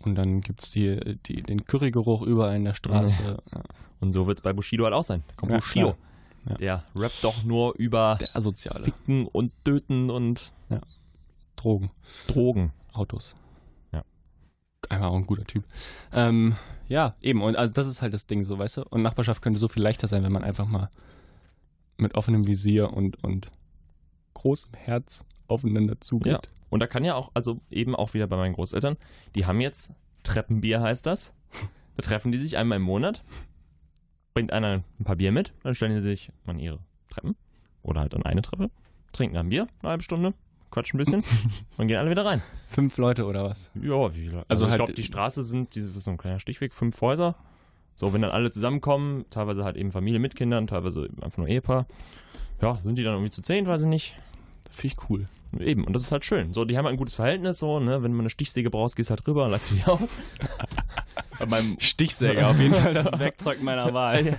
Und 0.00 0.14
dann 0.14 0.40
gibt 0.40 0.62
es 0.62 0.70
die, 0.70 1.18
die, 1.26 1.42
den 1.42 1.64
Currygeruch 1.64 2.22
überall 2.22 2.56
in 2.56 2.64
der 2.64 2.74
Straße. 2.74 3.38
Ja. 3.52 3.62
Und 4.00 4.12
so 4.12 4.26
wird's 4.26 4.40
bei 4.40 4.52
Bushido 4.52 4.84
halt 4.84 4.94
auch 4.94 5.02
sein. 5.02 5.22
Da 5.28 5.34
kommt 5.36 5.52
Ja, 5.52 5.58
Bushido. 5.58 5.96
Ja. 6.48 6.54
Der 6.54 6.84
rappt 6.96 7.22
doch 7.22 7.44
nur 7.44 7.74
über 7.76 8.16
Der 8.18 8.34
Asoziale. 8.34 8.84
Ficken 8.84 9.26
und 9.26 9.52
Töten 9.62 10.08
und 10.08 10.52
Drogen, 11.60 11.90
Drogen. 12.26 12.72
Autos. 12.92 13.36
Ja. 13.92 14.02
Einfach 14.88 15.08
auch 15.08 15.16
ein 15.16 15.26
guter 15.26 15.44
Typ. 15.44 15.64
Ähm, 16.14 16.56
ja, 16.88 17.12
eben. 17.20 17.42
Und 17.42 17.56
also 17.56 17.72
das 17.72 17.86
ist 17.86 18.00
halt 18.00 18.14
das 18.14 18.26
Ding 18.26 18.44
so, 18.44 18.58
weißt 18.58 18.78
du? 18.78 18.82
Und 18.88 19.02
Nachbarschaft 19.02 19.42
könnte 19.42 19.58
so 19.58 19.68
viel 19.68 19.82
leichter 19.82 20.08
sein, 20.08 20.22
wenn 20.22 20.32
man 20.32 20.42
einfach 20.42 20.66
mal 20.66 20.88
mit 22.00 22.14
offenem 22.14 22.46
Visier 22.46 22.92
und, 22.92 23.22
und 23.22 23.50
großem 24.34 24.72
Herz 24.74 25.24
aufeinander 25.48 26.00
zugeht. 26.00 26.32
Ja. 26.32 26.40
Und 26.70 26.80
da 26.80 26.86
kann 26.86 27.04
ja 27.04 27.14
auch, 27.14 27.30
also 27.34 27.60
eben 27.70 27.94
auch 27.96 28.14
wieder 28.14 28.26
bei 28.26 28.36
meinen 28.36 28.54
Großeltern, 28.54 28.96
die 29.34 29.46
haben 29.46 29.60
jetzt 29.60 29.92
Treppenbier 30.22 30.80
heißt 30.80 31.06
das. 31.06 31.32
Da 31.96 32.02
treffen 32.06 32.32
die 32.32 32.38
sich 32.38 32.56
einmal 32.56 32.76
im 32.76 32.82
Monat, 32.82 33.22
bringt 34.32 34.52
einer 34.54 34.82
ein 34.98 35.04
paar 35.04 35.16
Bier 35.16 35.32
mit, 35.32 35.52
dann 35.64 35.74
stellen 35.74 35.94
die 35.96 36.00
sich 36.00 36.30
an 36.46 36.58
ihre 36.58 36.78
Treppen 37.10 37.34
oder 37.82 38.00
halt 38.00 38.14
an 38.14 38.22
eine 38.22 38.40
Treppe, 38.40 38.70
trinken 39.12 39.36
ein 39.36 39.50
Bier, 39.50 39.66
eine 39.82 39.90
halbe 39.90 40.02
Stunde, 40.02 40.32
quatschen 40.70 40.96
ein 40.96 41.04
bisschen 41.04 41.24
und 41.76 41.88
gehen 41.88 41.98
alle 41.98 42.10
wieder 42.10 42.24
rein. 42.24 42.40
Fünf 42.68 42.96
Leute 42.96 43.26
oder 43.26 43.44
was? 43.44 43.70
Ja, 43.74 44.14
wie 44.14 44.20
viele? 44.20 44.36
Also 44.38 44.44
Also, 44.48 44.64
ich 44.66 44.70
halt- 44.70 44.78
glaube, 44.78 44.92
die 44.94 45.02
Straße 45.02 45.42
sind, 45.42 45.74
dieses 45.74 45.94
ist 45.94 46.04
so 46.04 46.10
ein 46.12 46.16
kleiner 46.16 46.38
Stichweg, 46.38 46.72
fünf 46.72 46.98
Häuser. 47.02 47.34
So, 48.00 48.14
wenn 48.14 48.22
dann 48.22 48.30
alle 48.30 48.50
zusammenkommen, 48.50 49.26
teilweise 49.28 49.62
halt 49.62 49.76
eben 49.76 49.92
Familie 49.92 50.20
mit 50.20 50.34
Kindern, 50.34 50.66
teilweise 50.66 51.10
einfach 51.20 51.36
nur 51.36 51.48
Ehepaar. 51.48 51.84
Ja, 52.62 52.76
sind 52.76 52.96
die 52.96 53.02
dann 53.02 53.12
irgendwie 53.12 53.30
zu 53.30 53.42
zehn, 53.42 53.66
weiß 53.66 53.82
ich 53.82 53.88
nicht. 53.88 54.14
Finde 54.70 54.94
ich 54.96 55.10
cool. 55.10 55.28
Eben, 55.58 55.84
und 55.84 55.92
das 55.92 56.04
ist 56.04 56.10
halt 56.10 56.24
schön. 56.24 56.54
So, 56.54 56.64
die 56.64 56.78
haben 56.78 56.86
halt 56.86 56.94
ein 56.94 56.98
gutes 56.98 57.16
Verhältnis, 57.16 57.58
so, 57.58 57.78
ne? 57.78 58.02
Wenn 58.02 58.12
du 58.12 58.16
mal 58.16 58.22
eine 58.22 58.30
Stichsäge 58.30 58.70
brauchst, 58.70 58.96
gehst 58.96 59.10
halt 59.10 59.28
rüber 59.28 59.44
und 59.44 59.50
lass 59.50 59.68
die 59.68 59.84
aus. 59.84 60.16
Bei 61.38 61.44
meinem 61.44 61.76
Stichsäge, 61.78 62.46
auf 62.46 62.58
jeden 62.58 62.72
Fall 62.72 62.94
das 62.94 63.12
Werkzeug 63.18 63.62
meiner 63.62 63.92
Wahl. 63.92 64.24
ja, 64.24 64.34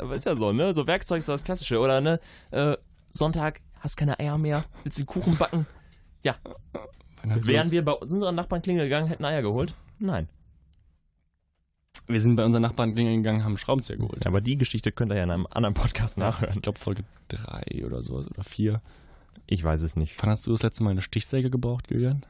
aber 0.00 0.16
ist 0.16 0.26
ja 0.26 0.34
so, 0.34 0.52
ne? 0.52 0.74
So 0.74 0.88
Werkzeug 0.88 1.18
ist 1.18 1.28
das 1.28 1.44
Klassische, 1.44 1.78
oder 1.78 2.00
ne? 2.00 2.18
Äh, 2.50 2.76
Sonntag, 3.12 3.60
hast 3.78 3.96
keine 3.96 4.18
Eier 4.18 4.36
mehr, 4.36 4.64
willst 4.82 4.98
du 4.98 5.02
den 5.02 5.06
Kuchen 5.06 5.36
backen? 5.36 5.64
Wären 7.22 7.70
wir 7.70 7.84
bei 7.84 7.92
unseren 7.92 8.34
Nachbarn 8.34 8.62
klingeln 8.62 8.86
gegangen, 8.86 9.06
hätten 9.06 9.24
Eier 9.24 9.42
geholt? 9.42 9.74
Nein. 10.00 10.28
Wir 12.06 12.20
sind 12.20 12.36
bei 12.36 12.44
unseren 12.44 12.62
Nachbarn 12.62 12.94
klingeln 12.94 13.22
gegangen, 13.22 13.40
haben 13.40 13.52
einen 13.52 13.56
Schraubenzieher 13.58 13.98
geholt. 13.98 14.26
Aber 14.26 14.40
die 14.40 14.56
Geschichte 14.56 14.92
könnt 14.92 15.12
ihr 15.12 15.16
ja 15.16 15.24
in 15.24 15.30
einem 15.30 15.46
anderen 15.50 15.74
Podcast 15.74 16.18
nachhören. 16.18 16.54
Ich 16.56 16.62
glaube 16.62 16.78
Folge 16.78 17.04
drei 17.28 17.84
oder 17.84 18.00
sowas 18.02 18.28
oder 18.28 18.44
vier. 18.44 18.80
Ich 19.46 19.62
weiß 19.62 19.82
es 19.82 19.96
nicht. 19.96 20.14
Wann 20.22 20.30
hast 20.30 20.46
du 20.46 20.52
das 20.52 20.62
letzte 20.62 20.84
Mal 20.84 20.90
eine 20.90 21.02
Stichsäge 21.02 21.50
gebraucht, 21.50 21.90
Julian? 21.90 22.22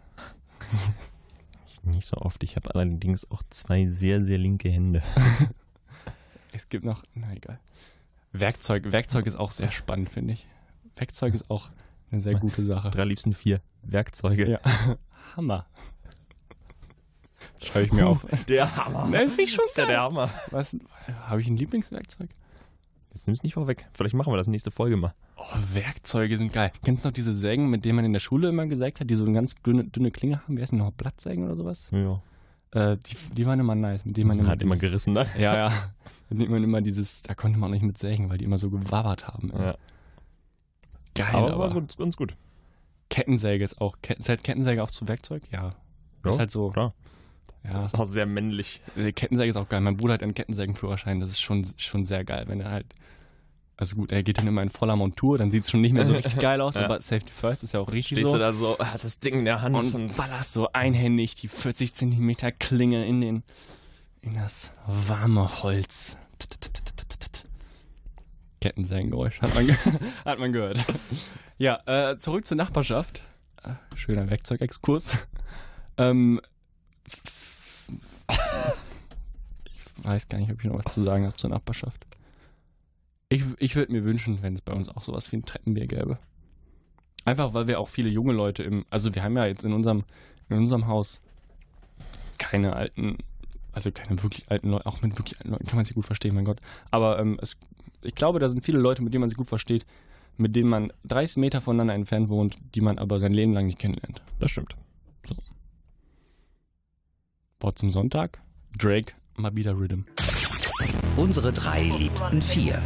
Nicht 1.82 2.08
so 2.08 2.16
oft. 2.16 2.42
Ich 2.42 2.56
habe 2.56 2.74
allerdings 2.74 3.30
auch 3.30 3.42
zwei 3.50 3.86
sehr, 3.86 4.24
sehr 4.24 4.38
linke 4.38 4.68
Hände. 4.68 5.02
Es 6.52 6.70
gibt 6.70 6.86
noch, 6.86 7.02
na 7.14 7.34
egal. 7.34 7.60
Werkzeug, 8.32 8.90
Werkzeug 8.90 9.26
ist 9.26 9.36
auch 9.36 9.50
sehr 9.50 9.70
spannend, 9.70 10.08
finde 10.08 10.32
ich. 10.32 10.46
Werkzeug 10.96 11.34
ist 11.34 11.50
auch 11.50 11.68
eine 12.10 12.22
sehr 12.22 12.36
gute 12.36 12.64
Sache. 12.64 12.90
Drei 12.90 13.04
liebsten 13.04 13.34
vier 13.34 13.60
Werkzeuge. 13.82 14.52
Ja. 14.52 14.60
Hammer. 15.36 15.66
Schreibe 17.62 17.86
ich 17.86 17.92
mir 17.92 18.06
auf. 18.06 18.26
Der 18.48 18.76
Hammer. 18.76 19.06
Ne, 19.06 19.28
finde 19.28 19.42
ich 19.42 19.52
schon 19.52 19.64
ist 19.66 19.76
ja 19.78 19.86
der 19.86 20.00
Hammer. 20.00 20.30
Was? 20.50 20.76
Habe 21.26 21.40
ich 21.40 21.48
ein 21.48 21.56
Lieblingswerkzeug? 21.56 22.30
Jetzt 23.12 23.26
nimm's 23.26 23.42
nicht 23.42 23.54
vorweg. 23.54 23.86
Vielleicht 23.94 24.14
machen 24.14 24.32
wir 24.32 24.36
das 24.36 24.46
nächste 24.46 24.70
Folge 24.70 24.96
mal. 24.96 25.14
Oh, 25.36 25.44
Werkzeuge 25.72 26.36
sind 26.38 26.52
geil. 26.52 26.70
Kennst 26.84 27.04
du 27.04 27.08
noch 27.08 27.14
diese 27.14 27.34
Sägen, 27.34 27.68
mit 27.70 27.84
denen 27.84 27.96
man 27.96 28.04
in 28.04 28.12
der 28.12 28.20
Schule 28.20 28.48
immer 28.48 28.66
gesägt 28.66 29.00
hat, 29.00 29.08
die 29.08 29.14
so 29.14 29.24
eine 29.24 29.32
ganz 29.32 29.54
dünne, 29.54 29.84
dünne 29.84 30.10
Klinge 30.10 30.42
haben? 30.42 30.56
Wie 30.56 30.62
heißen 30.62 30.76
die 30.78 30.84
noch? 30.84 30.92
Blattsägen 30.92 31.44
oder 31.44 31.56
sowas? 31.56 31.88
Ja. 31.92 32.20
Äh, 32.72 32.96
die, 32.98 33.16
die 33.34 33.46
waren 33.46 33.58
immer 33.60 33.74
nice. 33.74 34.04
Mit 34.04 34.16
denen 34.16 34.28
man 34.28 34.36
Man 34.38 34.48
hat 34.48 34.60
immer 34.60 34.76
gerissen, 34.76 35.14
ne? 35.14 35.26
Ja, 35.38 35.56
ja. 35.56 35.72
Mit 36.28 36.40
denen 36.40 36.50
man 36.50 36.64
immer 36.64 36.80
dieses, 36.82 37.22
da 37.22 37.34
konnte 37.34 37.58
man 37.58 37.70
auch 37.70 37.72
nicht 37.74 37.84
mit 37.84 37.96
sägen, 37.98 38.28
weil 38.28 38.38
die 38.38 38.44
immer 38.44 38.58
so 38.58 38.68
gewabbert 38.68 39.28
haben. 39.28 39.52
ey. 39.52 39.62
Ja. 39.66 39.76
Geil, 41.14 41.34
Aber, 41.34 41.54
aber, 41.54 41.70
gut, 41.70 41.96
ganz 41.96 42.16
gut. 42.16 42.36
Kettensäge 43.08 43.62
ist 43.64 43.80
auch, 43.80 43.96
Ket- 44.02 44.20
zählt 44.22 44.42
Kettensäge 44.44 44.82
auch 44.82 44.90
zu 44.90 45.06
Werkzeug? 45.08 45.42
Ja. 45.52 45.68
ist 45.68 45.74
Ja, 46.32 46.38
halt 46.38 46.50
so. 46.50 46.70
klar. 46.70 46.92
Ja. 47.66 47.74
Das 47.80 47.92
ist 47.92 47.98
auch 47.98 48.04
sehr 48.04 48.26
männlich. 48.26 48.80
Äh, 48.96 49.12
Kettensäge 49.12 49.50
ist 49.50 49.56
auch 49.56 49.68
geil. 49.68 49.80
Mein 49.80 49.96
Bruder 49.96 50.14
hat 50.14 50.22
einen 50.22 50.34
Kettensägenführerschein. 50.34 51.20
Das 51.20 51.30
ist 51.30 51.40
schon, 51.40 51.66
schon 51.76 52.04
sehr 52.04 52.24
geil, 52.24 52.44
wenn 52.48 52.60
er 52.60 52.70
halt. 52.70 52.86
Also 53.78 53.96
gut, 53.96 54.10
er 54.10 54.22
geht 54.22 54.38
dann 54.38 54.46
immer 54.46 54.62
in 54.62 54.70
voller 54.70 54.96
Montur, 54.96 55.36
dann 55.36 55.50
sieht 55.50 55.64
es 55.64 55.70
schon 55.70 55.82
nicht 55.82 55.92
mehr 55.92 56.06
so 56.06 56.12
richtig 56.14 56.38
geil 56.38 56.62
aus, 56.62 56.76
Ja. 56.76 56.84
aber 56.86 56.98
Safety 57.02 57.30
First 57.30 57.62
ist 57.62 57.74
ja 57.74 57.80
auch 57.80 57.92
richtig 57.92 58.16
Stehst 58.16 58.26
so. 58.26 58.32
du 58.32 58.38
da 58.38 58.52
so, 58.54 58.78
hast 58.78 59.04
das 59.04 59.20
Ding 59.20 59.40
in 59.40 59.44
der 59.44 59.60
Hand 59.60 59.76
und 59.94 60.16
ballerst 60.16 60.54
so 60.54 60.72
einhändig 60.72 61.34
die 61.34 61.48
40 61.48 61.92
Zentimeter 61.92 62.52
Klinge 62.52 63.04
in 63.06 63.20
den 63.20 63.42
in 64.22 64.32
das 64.32 64.72
warme 64.86 65.62
Holz. 65.62 66.16
Kettensägengeräusch, 68.60 69.40
hat 69.42 69.54
man, 69.54 69.68
hat 70.24 70.38
man 70.38 70.52
gehört. 70.52 70.78
Ja, 71.58 71.80
äh, 71.86 72.18
zurück 72.18 72.46
zur 72.46 72.56
Nachbarschaft. 72.56 73.22
Äh, 73.62 73.74
Schöner 73.94 74.28
Werkzeugexkurs. 74.30 75.12
Ähm, 75.98 76.40
ich 78.28 80.04
weiß 80.04 80.28
gar 80.28 80.38
nicht, 80.38 80.50
ob 80.50 80.58
ich 80.58 80.64
noch 80.64 80.84
was 80.84 80.92
zu 80.92 81.04
sagen 81.04 81.24
habe 81.24 81.36
zur 81.36 81.50
Nachbarschaft. 81.50 82.06
Ich, 83.28 83.42
ich 83.58 83.74
würde 83.74 83.92
mir 83.92 84.04
wünschen, 84.04 84.42
wenn 84.42 84.54
es 84.54 84.62
bei 84.62 84.72
uns 84.72 84.88
auch 84.88 85.02
sowas 85.02 85.32
wie 85.32 85.36
ein 85.36 85.44
Treppenbier 85.44 85.86
gäbe. 85.86 86.18
Einfach, 87.24 87.54
weil 87.54 87.66
wir 87.66 87.80
auch 87.80 87.88
viele 87.88 88.08
junge 88.08 88.32
Leute 88.32 88.62
im, 88.62 88.84
also 88.88 89.14
wir 89.14 89.22
haben 89.22 89.36
ja 89.36 89.46
jetzt 89.46 89.64
in 89.64 89.72
unserem, 89.72 90.04
in 90.48 90.58
unserem 90.58 90.86
Haus 90.86 91.20
keine 92.38 92.76
alten, 92.76 93.18
also 93.72 93.90
keine 93.90 94.22
wirklich 94.22 94.48
alten 94.48 94.70
Leute, 94.70 94.86
auch 94.86 95.02
mit 95.02 95.18
wirklich 95.18 95.36
alten 95.38 95.50
Leuten 95.50 95.66
kann 95.66 95.76
man 95.76 95.84
sich 95.84 95.94
gut 95.94 96.06
verstehen, 96.06 96.36
mein 96.36 96.44
Gott. 96.44 96.60
Aber 96.92 97.18
ähm, 97.18 97.36
es, 97.42 97.56
ich 98.02 98.14
glaube, 98.14 98.38
da 98.38 98.48
sind 98.48 98.64
viele 98.64 98.78
Leute, 98.78 99.02
mit 99.02 99.12
denen 99.12 99.22
man 99.22 99.28
sich 99.28 99.38
gut 99.38 99.48
versteht, 99.48 99.84
mit 100.36 100.54
denen 100.54 100.68
man 100.68 100.92
30 101.04 101.38
Meter 101.38 101.60
voneinander 101.60 101.94
entfernt 101.94 102.28
wohnt, 102.28 102.58
die 102.74 102.80
man 102.80 102.98
aber 102.98 103.18
sein 103.18 103.32
Leben 103.32 103.54
lang 103.54 103.66
nicht 103.66 103.78
kennenlernt. 103.78 104.22
Das 104.38 104.52
stimmt. 104.52 104.76
Wort 107.66 107.78
zum 107.78 107.90
Sonntag. 107.90 108.40
Drake, 108.78 109.14
Mabida 109.34 109.72
Rhythm. 109.72 110.02
Unsere 111.16 111.52
drei 111.52 111.82
liebsten 111.98 112.40
vier. 112.40 112.80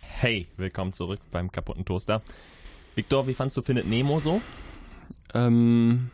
Hey, 0.00 0.46
willkommen 0.56 0.94
zurück 0.94 1.20
beim 1.30 1.52
kaputten 1.52 1.84
Toaster. 1.84 2.22
Victor, 2.94 3.26
wie 3.26 3.34
fandst 3.34 3.58
du 3.58 3.62
Findet 3.62 3.86
Nemo 3.86 4.20
so? 4.20 4.40
Ähm, 5.34 6.10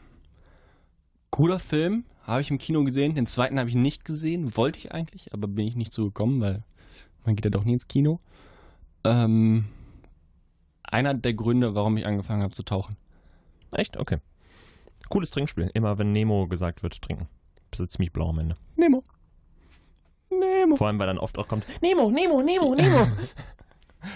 cooler 1.30 1.60
Film, 1.60 2.06
habe 2.24 2.40
ich 2.40 2.50
im 2.50 2.58
Kino 2.58 2.82
gesehen. 2.82 3.14
Den 3.14 3.26
zweiten 3.26 3.60
habe 3.60 3.68
ich 3.68 3.76
nicht 3.76 4.04
gesehen, 4.04 4.56
wollte 4.56 4.80
ich 4.80 4.90
eigentlich, 4.90 5.32
aber 5.32 5.46
bin 5.46 5.68
ich 5.68 5.76
nicht 5.76 5.92
so 5.92 6.06
gekommen, 6.06 6.40
weil 6.40 6.64
man 7.24 7.36
geht 7.36 7.44
ja 7.44 7.52
doch 7.52 7.62
nie 7.62 7.74
ins 7.74 7.86
Kino. 7.86 8.18
Ähm, 9.04 9.66
einer 10.82 11.14
der 11.14 11.34
Gründe, 11.34 11.76
warum 11.76 11.96
ich 11.98 12.04
angefangen 12.04 12.42
habe 12.42 12.52
zu 12.52 12.64
tauchen. 12.64 12.96
Echt? 13.70 13.96
Okay. 13.96 14.18
Cooles 15.08 15.30
Trinkspiel. 15.30 15.70
Immer 15.74 15.98
wenn 15.98 16.12
Nemo 16.12 16.46
gesagt 16.48 16.82
wird, 16.82 17.00
trinken. 17.02 17.28
Bist 17.70 17.80
du 17.80 17.86
ziemlich 17.86 18.12
blau 18.12 18.30
am 18.30 18.38
Ende. 18.38 18.54
Nemo. 18.76 19.02
Nemo. 20.30 20.76
Vor 20.76 20.86
allem, 20.88 20.98
weil 20.98 21.06
dann 21.06 21.18
oft 21.18 21.38
auch 21.38 21.48
kommt, 21.48 21.66
Nemo, 21.82 22.10
Nemo, 22.10 22.42
Nemo, 22.42 22.74
Nemo. 22.76 23.06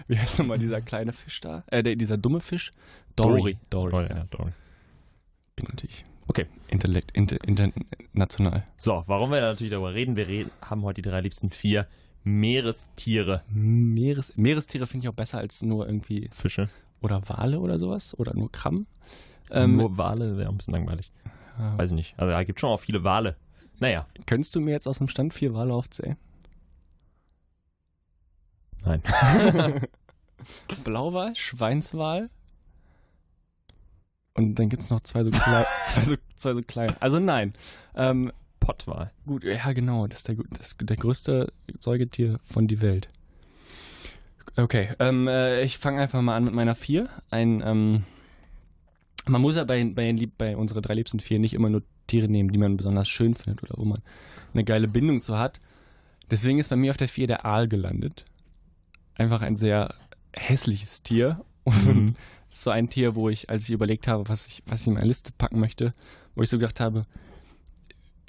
Wie 0.09 0.19
heißt 0.19 0.39
nochmal 0.39 0.59
dieser 0.59 0.81
kleine 0.81 1.13
Fisch 1.13 1.41
da? 1.41 1.65
Äh, 1.69 1.83
der, 1.83 1.97
dieser 1.97 2.17
dumme 2.17 2.41
Fisch? 2.41 2.73
Dory. 3.17 3.59
Dory. 3.71 3.95
Oh, 3.95 4.01
ja, 4.01 4.25
Dory. 4.31 4.53
Bin 5.57 5.67
natürlich 5.69 6.05
Okay. 6.31 6.47
Intellekt, 6.69 7.11
inter, 7.11 7.39
international. 7.45 8.65
So, 8.77 9.03
warum 9.07 9.33
wir 9.33 9.41
natürlich 9.41 9.73
darüber 9.73 9.95
reden, 9.95 10.15
wir 10.15 10.29
reden, 10.29 10.53
haben 10.63 10.85
heute 10.85 11.03
die 11.03 11.09
drei 11.09 11.21
liebsten 11.23 11.51
vier 11.51 11.89
Meerestiere. 12.23 13.43
Meeres, 13.49 14.37
Meerestiere 14.37 14.87
finde 14.87 15.07
ich 15.07 15.09
auch 15.09 15.17
besser 15.17 15.39
als 15.39 15.63
nur 15.63 15.87
irgendwie 15.87 16.31
Fische. 16.33 16.69
oder 17.01 17.21
Wale 17.29 17.59
oder 17.59 17.81
sowas 17.81 18.17
oder 18.17 18.33
nur 18.35 18.53
Krabben. 18.53 18.87
Ähm, 19.51 19.77
Nur 19.77 19.97
Wale 19.99 20.37
wäre 20.37 20.49
ein 20.49 20.57
bisschen 20.57 20.75
langweilig. 20.75 21.11
äh, 21.59 21.79
Weiß 21.79 21.91
ich 21.91 21.97
nicht. 21.97 22.15
Also, 22.19 22.31
da 22.31 22.43
gibt 22.45 22.61
schon 22.61 22.71
auch 22.71 22.81
viele 22.81 23.05
Wale. 23.05 23.37
Naja, 23.79 24.07
Könntest 24.27 24.55
du 24.55 24.61
mir 24.61 24.73
jetzt 24.73 24.87
aus 24.87 24.99
dem 24.99 25.09
Stand 25.09 25.33
vier 25.35 25.55
Wale 25.55 25.73
aufzählen? 25.73 26.17
nein. 28.85 29.03
Blauwal, 30.85 31.35
Schweinswal. 31.37 32.29
Und 34.35 34.55
dann 34.59 34.69
gibt 34.69 34.83
es 34.83 34.91
noch 34.91 35.01
zwei 35.05 35.25
so, 35.25 35.31
zwei, 35.31 35.67
so, 36.05 36.17
zwei 36.37 36.55
so 36.55 36.63
kleine. 36.63 37.01
Also 37.01 37.19
nein. 37.19 37.55
Ähm, 37.95 38.33
Pottwal. 38.59 39.11
gut, 39.27 39.45
ja 39.45 39.73
genau, 39.73 40.07
das 40.07 40.21
ist 40.21 40.29
der, 40.29 40.37
das, 40.59 40.77
der 40.81 40.97
größte 40.97 41.53
Säugetier 41.79 42.39
von 42.45 42.69
die 42.69 42.81
Welt. 42.81 43.09
Okay, 44.57 44.91
ähm, 44.99 45.29
äh, 45.29 45.63
ich 45.63 45.79
fange 45.79 46.01
einfach 46.01 46.21
mal 46.23 46.37
an 46.37 46.45
mit 46.45 46.55
meiner 46.55 46.75
vier. 46.75 47.09
Ein, 47.31 47.63
ähm, 47.65 48.05
man 49.31 49.41
muss 49.41 49.57
ja 49.57 49.65
bei, 49.65 49.83
bei, 49.85 50.29
bei 50.37 50.57
unsere 50.57 50.83
drei 50.83 50.95
liebsten 50.95 51.21
vier 51.21 51.39
nicht 51.39 51.55
immer 51.55 51.69
nur 51.71 51.83
Tiere 52.07 52.29
nehmen, 52.29 52.51
die 52.53 52.59
man 52.59 52.77
besonders 52.77 53.09
schön 53.09 53.35
findet 53.35 53.63
oder 53.63 53.75
wo 53.77 53.85
man 53.85 54.01
eine 54.53 54.65
geile 54.65 54.89
Bindung 54.89 55.21
zu 55.21 55.39
hat. 55.39 55.61
Deswegen 56.31 56.59
ist 56.59 56.71
bei 56.71 56.77
mir 56.77 56.91
auf 56.91 56.97
der 56.97 57.09
vier 57.09 57.27
der 57.27 57.45
Aal 57.47 57.69
gelandet. 57.69 58.25
Einfach 59.15 59.43
ein 59.43 59.57
sehr 59.57 59.95
hässliches 60.33 61.03
Tier. 61.03 61.45
Und 61.65 61.87
Mhm. 61.87 62.15
so 62.53 62.71
ein 62.71 62.89
Tier, 62.89 63.15
wo 63.15 63.29
ich, 63.29 63.49
als 63.51 63.65
ich 63.65 63.71
überlegt 63.71 64.09
habe, 64.09 64.29
was 64.29 64.47
ich, 64.47 64.63
was 64.67 64.81
ich 64.83 64.87
in 64.89 64.95
meine 64.95 65.07
Liste 65.07 65.33
packen 65.37 65.61
möchte, 65.61 65.95
wo 66.35 66.43
ich 66.43 66.49
so 66.49 66.59
gedacht 66.59 66.81
habe, 66.81 67.05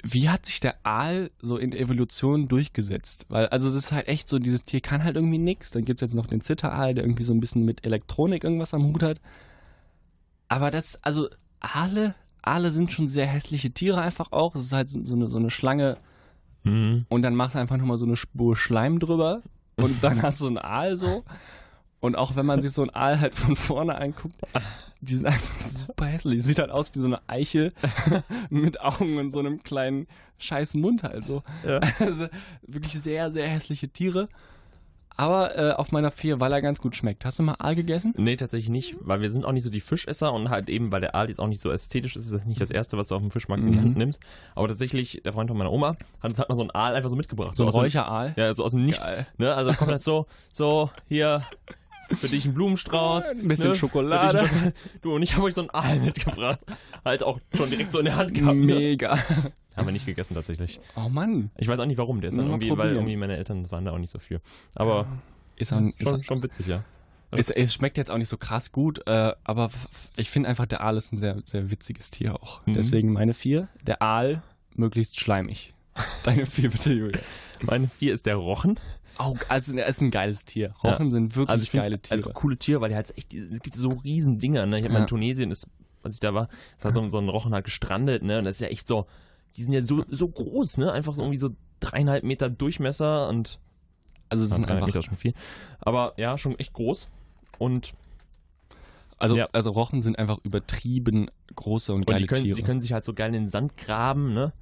wie 0.04 0.28
hat 0.28 0.46
sich 0.46 0.58
der 0.60 0.76
Aal 0.84 1.30
so 1.40 1.56
in 1.58 1.70
der 1.70 1.80
Evolution 1.80 2.48
durchgesetzt? 2.48 3.26
Weil, 3.28 3.46
also 3.48 3.68
es 3.68 3.74
ist 3.74 3.92
halt 3.92 4.08
echt 4.08 4.28
so, 4.28 4.38
dieses 4.40 4.64
Tier 4.64 4.80
kann 4.80 5.04
halt 5.04 5.14
irgendwie 5.16 5.38
nichts. 5.38 5.70
Dann 5.70 5.84
gibt 5.84 6.02
es 6.02 6.08
jetzt 6.08 6.14
noch 6.16 6.26
den 6.26 6.40
Zitteraal, 6.40 6.94
der 6.94 7.04
irgendwie 7.04 7.22
so 7.24 7.32
ein 7.32 7.40
bisschen 7.40 7.64
mit 7.64 7.84
Elektronik 7.86 8.42
irgendwas 8.42 8.74
am 8.74 8.84
Hut 8.84 9.02
hat. 9.02 9.20
Aber 10.52 10.70
das, 10.70 11.02
also 11.02 11.28
Aale, 11.60 12.14
Aale 12.42 12.70
sind 12.72 12.92
schon 12.92 13.08
sehr 13.08 13.26
hässliche 13.26 13.70
Tiere 13.70 14.00
einfach 14.02 14.32
auch. 14.32 14.54
Es 14.54 14.64
ist 14.64 14.72
halt 14.74 14.90
so, 14.90 15.02
so, 15.02 15.14
eine, 15.14 15.28
so 15.28 15.38
eine 15.38 15.50
Schlange 15.50 15.96
Mhm. 16.64 17.06
und 17.08 17.22
dann 17.22 17.34
machst 17.34 17.54
du 17.56 17.58
einfach 17.58 17.76
nochmal 17.76 17.96
so 17.98 18.04
eine 18.04 18.14
Spur 18.14 18.54
Schleim 18.54 19.00
drüber 19.00 19.42
und 19.76 20.04
dann 20.04 20.22
hast 20.22 20.40
du 20.42 20.46
einen 20.46 20.58
Aal 20.58 20.96
so. 20.96 21.24
Und 22.00 22.14
auch 22.16 22.36
wenn 22.36 22.46
man 22.46 22.60
sich 22.60 22.70
so 22.72 22.82
einen 22.82 22.90
Aal 22.90 23.18
halt 23.20 23.34
von 23.34 23.56
vorne 23.56 23.96
anguckt, 23.96 24.36
die 25.00 25.14
sind 25.16 25.26
einfach 25.26 25.60
super 25.60 26.06
hässlich. 26.06 26.42
Sieht 26.42 26.58
halt 26.60 26.70
aus 26.70 26.94
wie 26.94 26.98
so 27.00 27.06
eine 27.06 27.20
Eichel 27.28 27.72
mit 28.50 28.80
Augen 28.80 29.18
und 29.18 29.30
so 29.32 29.38
einem 29.40 29.62
kleinen 29.64 30.06
scheiß 30.38 30.74
Mund 30.74 31.02
halt 31.02 31.24
so. 31.24 31.42
Ja. 31.66 31.80
Also 31.98 32.28
wirklich 32.66 32.92
sehr, 32.92 33.32
sehr 33.32 33.48
hässliche 33.48 33.88
Tiere. 33.88 34.28
Aber 35.16 35.56
äh, 35.58 35.72
auf 35.72 35.92
meiner 35.92 36.10
vier, 36.10 36.40
weil 36.40 36.52
er 36.52 36.62
ganz 36.62 36.80
gut 36.80 36.96
schmeckt. 36.96 37.24
Hast 37.24 37.38
du 37.38 37.42
mal 37.42 37.56
Aal 37.58 37.74
gegessen? 37.76 38.14
Nee, 38.16 38.36
tatsächlich 38.36 38.70
nicht, 38.70 38.96
weil 39.00 39.20
wir 39.20 39.30
sind 39.30 39.44
auch 39.44 39.52
nicht 39.52 39.64
so 39.64 39.70
die 39.70 39.80
Fischesser 39.80 40.32
und 40.32 40.48
halt 40.50 40.68
eben, 40.70 40.90
weil 40.92 41.00
der 41.00 41.14
Aal 41.14 41.28
jetzt 41.28 41.38
auch 41.40 41.46
nicht 41.48 41.60
so 41.60 41.70
ästhetisch 41.70 42.16
ist, 42.16 42.26
ist 42.26 42.32
es 42.32 42.44
nicht 42.44 42.60
das 42.60 42.70
erste, 42.70 42.96
was 42.96 43.06
du 43.08 43.14
auf 43.14 43.20
dem 43.20 43.30
Fischmarkt 43.30 43.62
in 43.64 43.72
die 43.72 43.78
Mhm. 43.78 43.82
Hand 43.82 43.96
nimmst. 43.96 44.20
Aber 44.54 44.68
tatsächlich, 44.68 45.20
der 45.24 45.32
Freund 45.32 45.48
von 45.50 45.58
meiner 45.58 45.72
Oma 45.72 45.88
hat 46.20 46.24
uns 46.30 46.38
halt 46.38 46.48
mal 46.48 46.56
so 46.56 46.62
einen 46.62 46.70
Aal 46.70 46.94
einfach 46.94 47.10
so 47.10 47.16
mitgebracht. 47.16 47.56
So 47.56 47.64
ein 47.64 47.68
aus 47.68 47.74
dem- 47.74 47.80
Räucheraal? 47.82 48.32
Ja, 48.36 48.52
so 48.54 48.64
aus 48.64 48.72
dem 48.72 48.84
Nichts. 48.86 49.04
Geil. 49.04 49.26
Ne? 49.38 49.54
Also 49.54 49.72
kommt 49.72 49.90
halt 49.90 50.02
so, 50.02 50.26
so, 50.52 50.90
hier, 51.08 51.42
für 52.16 52.28
dich 52.28 52.44
ein 52.46 52.54
Blumenstrauß. 52.54 53.30
Ein 53.30 53.48
bisschen 53.48 53.70
ne? 53.70 53.74
Schokolade. 53.74 54.38
Für 54.38 54.44
dich 54.44 54.52
ein 54.52 54.68
Schoko- 54.70 54.72
Du, 55.02 55.14
und 55.14 55.22
ich 55.22 55.34
habe 55.34 55.44
euch 55.44 55.54
so 55.54 55.60
einen 55.62 55.70
Aal 55.70 55.98
mitgebracht. 56.00 56.60
Halt 57.04 57.22
auch 57.22 57.40
schon 57.56 57.70
direkt 57.70 57.92
so 57.92 57.98
in 57.98 58.06
der 58.06 58.16
Hand 58.16 58.34
gehabt. 58.34 58.56
Ne? 58.56 58.64
Mega. 58.74 59.18
Haben 59.76 59.86
wir 59.86 59.92
nicht 59.92 60.06
gegessen 60.06 60.34
tatsächlich. 60.34 60.80
Oh 60.96 61.08
Mann. 61.08 61.50
Ich 61.56 61.66
weiß 61.68 61.78
auch 61.80 61.86
nicht 61.86 61.96
warum. 61.98 62.20
Der 62.20 62.28
ist 62.28 62.38
dann 62.38 62.46
irgendwie, 62.46 62.68
weil 62.70 62.76
probieren. 62.76 62.94
irgendwie 62.96 63.16
meine 63.16 63.36
Eltern 63.36 63.70
waren 63.70 63.84
da 63.84 63.92
auch 63.92 63.98
nicht 63.98 64.10
so 64.10 64.18
für. 64.18 64.40
Aber 64.74 65.06
Ist, 65.56 65.72
auch, 65.72 65.80
ist, 65.98 66.08
schon, 66.08 66.22
schon 66.22 66.42
witzig, 66.42 66.66
ja. 66.66 66.84
Es, 67.30 67.48
es 67.48 67.72
schmeckt 67.72 67.96
jetzt 67.96 68.10
auch 68.10 68.18
nicht 68.18 68.28
so 68.28 68.36
krass 68.36 68.72
gut, 68.72 69.06
äh, 69.06 69.32
aber 69.44 69.70
ich 70.16 70.28
finde 70.28 70.50
einfach, 70.50 70.66
der 70.66 70.82
Aal 70.82 70.98
ist 70.98 71.14
ein 71.14 71.16
sehr, 71.16 71.38
sehr 71.44 71.70
witziges 71.70 72.10
Tier 72.10 72.34
auch. 72.34 72.60
Mhm. 72.66 72.74
Deswegen 72.74 73.12
meine 73.14 73.32
vier. 73.32 73.68
Der 73.86 74.02
Aal 74.02 74.42
möglichst 74.74 75.18
schleimig. 75.18 75.72
Deine 76.24 76.46
vier 76.46 76.70
bitte, 76.70 76.92
Julia. 76.92 77.20
Meine 77.62 77.88
vier 77.88 78.12
ist 78.12 78.26
der 78.26 78.36
Rochen. 78.36 78.78
Oh, 79.18 79.34
also 79.48 79.74
er 79.76 79.86
ist 79.86 80.00
ein 80.00 80.10
geiles 80.10 80.44
Tier. 80.44 80.74
Rochen 80.82 81.10
sind 81.10 81.36
wirklich 81.36 81.50
Also 81.50 81.64
ich 81.64 81.72
geile 81.72 81.98
Tiere. 81.98 82.24
halt 82.24 82.34
coole 82.34 82.56
Tiere, 82.56 82.80
weil 82.80 82.88
die 82.88 82.94
halt 82.94 83.12
echt, 83.16 83.34
es 83.34 83.60
gibt 83.60 83.76
so 83.76 83.90
riesen 83.90 84.38
Dinger, 84.38 84.64
ne? 84.66 84.78
Ich 84.78 84.84
habe 84.84 84.92
mal 84.94 84.98
Ja. 85.00 85.04
in 85.04 85.08
Tunesien, 85.08 85.50
ist, 85.50 85.68
als 86.02 86.14
ich 86.14 86.20
da 86.20 86.32
war, 86.32 86.48
ist 86.78 86.84
halt 86.84 86.94
so, 86.94 87.08
so 87.10 87.18
ein 87.18 87.28
Rochen 87.28 87.52
halt 87.52 87.64
gestrandet, 87.66 88.22
ne? 88.22 88.38
Und 88.38 88.44
das 88.44 88.56
ist 88.56 88.60
ja 88.60 88.68
echt 88.68 88.88
so, 88.88 89.06
die 89.56 89.64
sind 89.64 89.74
ja 89.74 89.82
so, 89.82 90.04
so 90.08 90.28
groß, 90.28 90.78
ne? 90.78 90.92
Einfach 90.92 91.14
so 91.14 91.20
irgendwie 91.20 91.38
so 91.38 91.50
dreieinhalb 91.80 92.24
Meter 92.24 92.48
Durchmesser 92.48 93.28
und 93.28 93.58
Also 94.30 94.46
es 94.46 94.50
sind 94.52 94.64
einfach, 94.70 94.86
Meter 94.86 95.02
schon 95.02 95.16
viel. 95.18 95.34
Aber 95.80 96.14
ja, 96.16 96.38
schon 96.38 96.58
echt 96.58 96.72
groß. 96.72 97.08
Und 97.58 97.92
Also, 99.18 99.36
Ja. 99.36 99.48
also 99.52 99.70
Rochen 99.70 100.00
sind 100.00 100.18
einfach 100.18 100.38
übertrieben 100.42 101.30
große 101.54 101.92
und 101.92 102.00
Und 102.00 102.06
geile 102.06 102.20
die 102.22 102.26
können, 102.26 102.44
Tiere. 102.44 102.56
die 102.56 102.62
können 102.62 102.80
sich 102.80 102.92
halt 102.94 103.04
so 103.04 103.12
geil 103.12 103.28
in 103.28 103.42
den 103.42 103.48
Sand 103.48 103.76
graben, 103.76 104.32
ne? 104.32 104.52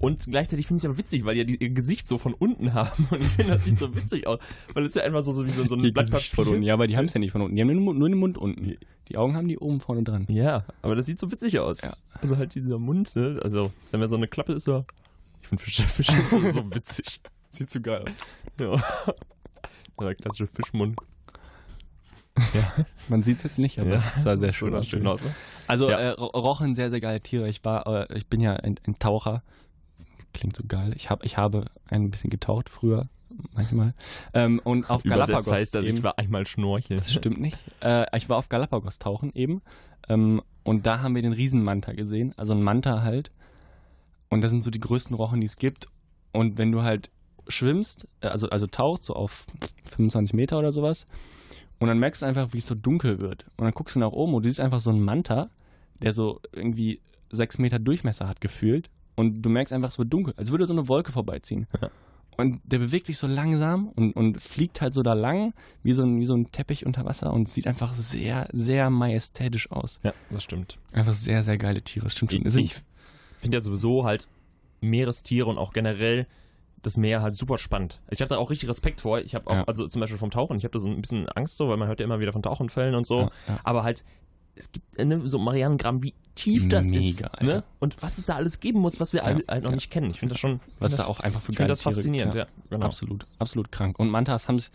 Und 0.00 0.26
gleichzeitig 0.26 0.66
finde 0.68 0.78
ich 0.78 0.84
es 0.84 0.88
aber 0.90 0.98
witzig, 0.98 1.24
weil 1.24 1.34
die 1.34 1.40
ja 1.40 1.44
die, 1.44 1.56
ihr 1.56 1.70
Gesicht 1.70 2.06
so 2.06 2.18
von 2.18 2.32
unten 2.34 2.72
haben. 2.74 3.08
Und 3.10 3.20
ich 3.20 3.26
finde, 3.28 3.52
das 3.52 3.64
sieht 3.64 3.78
so 3.78 3.94
witzig 3.96 4.26
aus. 4.26 4.38
Weil 4.74 4.84
es 4.84 4.90
ist 4.90 4.94
ja 4.96 5.02
einfach 5.02 5.22
so, 5.22 5.32
so 5.32 5.44
wie 5.44 5.50
so, 5.50 5.66
so 5.66 5.74
ein 5.74 5.82
die 5.82 5.90
Blatt 5.90 6.10
Papier. 6.10 6.34
von 6.36 6.46
unten. 6.48 6.62
Ja, 6.62 6.74
aber 6.74 6.86
die 6.86 6.96
haben 6.96 7.06
es 7.06 7.14
ja 7.14 7.20
nicht 7.20 7.32
von 7.32 7.42
unten. 7.42 7.56
Die 7.56 7.62
haben 7.62 7.68
nur 7.68 7.74
den 7.76 7.84
Mund, 7.84 7.98
nur 7.98 8.08
den 8.08 8.18
Mund 8.18 8.38
unten. 8.38 8.76
Die 9.08 9.16
Augen 9.16 9.34
haben 9.36 9.48
die 9.48 9.58
oben 9.58 9.80
vorne 9.80 10.02
dran. 10.04 10.26
Ja, 10.28 10.64
aber 10.82 10.94
das 10.94 11.06
sieht 11.06 11.18
so 11.18 11.30
witzig 11.32 11.58
aus. 11.58 11.80
Ja. 11.82 11.96
Also 12.20 12.36
halt 12.36 12.54
dieser 12.54 12.78
Mund, 12.78 13.14
ne? 13.16 13.40
Also, 13.42 13.72
wenn 13.90 14.00
mir 14.00 14.08
so 14.08 14.16
eine 14.16 14.28
Klappe 14.28 14.52
ist, 14.52 14.64
so. 14.64 14.84
Ich 15.42 15.48
finde 15.48 15.64
Fische, 15.64 15.82
Fische 15.84 16.12
so, 16.30 16.38
so 16.50 16.74
witzig. 16.74 17.20
Sieht 17.50 17.70
so 17.70 17.80
geil 17.80 18.04
aus. 18.04 18.10
Ja. 18.60 19.14
Der 20.00 20.14
klassische 20.14 20.46
Fischmund. 20.46 20.96
Ja, 22.54 22.86
Man 23.08 23.24
sieht 23.24 23.38
es 23.38 23.42
jetzt 23.42 23.58
nicht, 23.58 23.80
aber 23.80 23.90
ja. 23.90 23.96
es 23.96 24.22
sah 24.22 24.36
sehr 24.36 24.52
schön 24.52 24.72
aus. 24.74 24.86
schön 24.86 25.04
aus. 25.08 25.24
ne? 25.24 25.34
Also 25.66 25.90
Ja. 25.90 25.98
äh, 25.98 26.08
Ro- 26.10 26.26
Rochen, 26.38 26.76
sehr, 26.76 26.88
sehr 26.88 27.00
geile 27.00 27.20
Tiere. 27.20 27.48
Ich 27.48 27.64
war, 27.64 27.84
äh, 28.08 28.16
ich 28.16 28.28
bin 28.28 28.40
ja 28.40 28.52
ein, 28.54 28.76
ein 28.86 28.96
Taucher. 29.00 29.42
Klingt 30.32 30.56
so 30.56 30.64
geil. 30.66 30.92
Ich, 30.96 31.10
hab, 31.10 31.24
ich 31.24 31.36
habe 31.36 31.66
ein 31.88 32.10
bisschen 32.10 32.30
getaucht 32.30 32.68
früher, 32.68 33.08
manchmal. 33.52 33.94
Ähm, 34.34 34.60
und 34.62 34.88
auf 34.88 35.04
Übersetzt 35.04 35.28
Galapagos 35.28 35.50
heißt 35.50 35.74
das, 35.74 35.86
eben. 35.86 35.98
ich 35.98 36.02
war 36.02 36.18
einmal 36.18 36.46
schnorcheln. 36.46 36.98
Das 36.98 37.12
stimmt 37.12 37.40
nicht. 37.40 37.58
Äh, 37.80 38.04
ich 38.16 38.28
war 38.28 38.36
auf 38.36 38.48
Galapagos 38.48 38.98
tauchen 38.98 39.32
eben. 39.34 39.62
Ähm, 40.08 40.42
und 40.64 40.86
da 40.86 41.00
haben 41.00 41.14
wir 41.14 41.22
den 41.22 41.32
Riesenmanta 41.32 41.92
gesehen. 41.92 42.34
Also 42.36 42.52
ein 42.52 42.62
Manta 42.62 43.02
halt. 43.02 43.30
Und 44.28 44.42
das 44.42 44.50
sind 44.50 44.62
so 44.62 44.70
die 44.70 44.80
größten 44.80 45.16
Rochen, 45.16 45.40
die 45.40 45.46
es 45.46 45.56
gibt. 45.56 45.88
Und 46.32 46.58
wenn 46.58 46.72
du 46.72 46.82
halt 46.82 47.10
schwimmst, 47.48 48.06
äh, 48.20 48.28
also, 48.28 48.48
also 48.50 48.66
tauchst, 48.66 49.04
so 49.04 49.14
auf 49.14 49.46
25 49.90 50.34
Meter 50.34 50.58
oder 50.58 50.72
sowas, 50.72 51.06
und 51.78 51.88
dann 51.88 51.98
merkst 51.98 52.22
du 52.22 52.26
einfach, 52.26 52.52
wie 52.52 52.58
es 52.58 52.66
so 52.66 52.74
dunkel 52.74 53.18
wird. 53.20 53.46
Und 53.56 53.64
dann 53.64 53.72
guckst 53.72 53.96
du 53.96 54.00
nach 54.00 54.12
oben 54.12 54.34
und 54.34 54.44
du 54.44 54.48
siehst 54.48 54.60
einfach 54.60 54.80
so 54.80 54.90
einen 54.90 55.04
Manta, 55.04 55.48
der 56.02 56.12
so 56.12 56.40
irgendwie 56.52 57.00
sechs 57.30 57.58
Meter 57.58 57.78
Durchmesser 57.78 58.28
hat 58.28 58.40
gefühlt. 58.40 58.90
Und 59.18 59.42
du 59.42 59.50
merkst 59.50 59.72
einfach, 59.72 59.88
es 59.90 59.98
wird 59.98 60.12
dunkel, 60.12 60.34
als 60.36 60.50
würde 60.50 60.64
so 60.66 60.72
eine 60.72 60.88
Wolke 60.88 61.12
vorbeiziehen. 61.12 61.66
Ja. 61.80 61.90
Und 62.36 62.60
der 62.64 62.78
bewegt 62.78 63.06
sich 63.06 63.18
so 63.18 63.26
langsam 63.26 63.88
und, 63.88 64.12
und 64.14 64.40
fliegt 64.40 64.80
halt 64.80 64.94
so 64.94 65.02
da 65.02 65.14
lang, 65.14 65.54
wie 65.82 65.92
so, 65.92 66.04
ein, 66.04 66.20
wie 66.20 66.24
so 66.24 66.34
ein 66.36 66.52
Teppich 66.52 66.86
unter 66.86 67.04
Wasser 67.04 67.32
und 67.32 67.48
sieht 67.48 67.66
einfach 67.66 67.92
sehr, 67.94 68.48
sehr 68.52 68.90
majestätisch 68.90 69.72
aus. 69.72 69.98
Ja, 70.04 70.12
das 70.30 70.44
stimmt. 70.44 70.78
Einfach 70.92 71.14
sehr, 71.14 71.42
sehr 71.42 71.58
geile 71.58 71.82
Tiere. 71.82 72.04
Das 72.04 72.12
stimmt 72.12 72.30
schon. 72.30 72.46
Ich, 72.46 72.56
ich 72.56 72.76
finde 73.40 73.56
ja 73.56 73.60
sowieso 73.60 74.04
halt 74.04 74.28
Meerestiere 74.80 75.46
und 75.48 75.58
auch 75.58 75.72
generell 75.72 76.26
das 76.82 76.96
Meer 76.96 77.22
halt 77.22 77.34
super 77.34 77.58
spannend. 77.58 78.00
Ich 78.08 78.20
habe 78.20 78.28
da 78.28 78.36
auch 78.38 78.50
richtig 78.50 78.68
Respekt 78.68 79.00
vor. 79.00 79.18
Ich 79.18 79.34
habe 79.34 79.48
auch, 79.48 79.54
Ja. 79.56 79.64
also 79.64 79.84
zum 79.88 79.98
Beispiel 79.98 80.18
vom 80.18 80.30
Tauchen, 80.30 80.56
ich 80.58 80.62
habe 80.64 80.70
da 80.70 80.78
so 80.78 80.86
ein 80.86 81.00
bisschen 81.00 81.28
Angst 81.30 81.56
so, 81.56 81.68
weil 81.68 81.76
man 81.76 81.88
hört 81.88 81.98
ja 81.98 82.04
immer 82.06 82.20
wieder 82.20 82.32
von 82.32 82.42
Tauchenfällen 82.42 82.94
und 82.94 83.04
so. 83.04 83.22
Ja, 83.22 83.30
ja. 83.48 83.58
Aber 83.64 83.82
halt, 83.82 84.04
es 84.58 84.72
gibt 84.72 84.98
äh, 84.98 85.04
ne, 85.04 85.28
so 85.28 85.38
Marianengramm, 85.38 86.02
wie 86.02 86.14
tief 86.34 86.68
das 86.68 86.86
Mega, 86.88 86.98
ist. 87.00 87.24
Alter. 87.24 87.44
Ne? 87.44 87.64
Und 87.78 88.00
was 88.02 88.18
es 88.18 88.26
da 88.26 88.36
alles 88.36 88.60
geben 88.60 88.80
muss, 88.80 89.00
was 89.00 89.12
wir 89.12 89.20
Ja, 89.20 89.26
halt 89.26 89.64
noch 89.64 89.70
ja. 89.70 89.76
nicht 89.76 89.90
kennen. 89.90 90.10
Ich 90.10 90.20
finde 90.20 90.34
das 90.34 90.40
schon. 90.40 90.60
Was 90.78 90.92
find 90.92 90.98
da 91.00 91.04
das, 91.04 91.06
auch 91.06 91.20
einfach 91.20 91.40
für 91.40 91.52
ich 91.52 91.58
finde 91.58 91.70
das 91.70 91.82
faszinierend, 91.82 92.34
ja. 92.34 92.46
Genau. 92.70 92.86
Absolut, 92.86 93.26
absolut 93.38 93.72
krank. 93.72 93.98
Und 93.98 94.08
Mantas 94.10 94.48
haben 94.48 94.56
es 94.56 94.70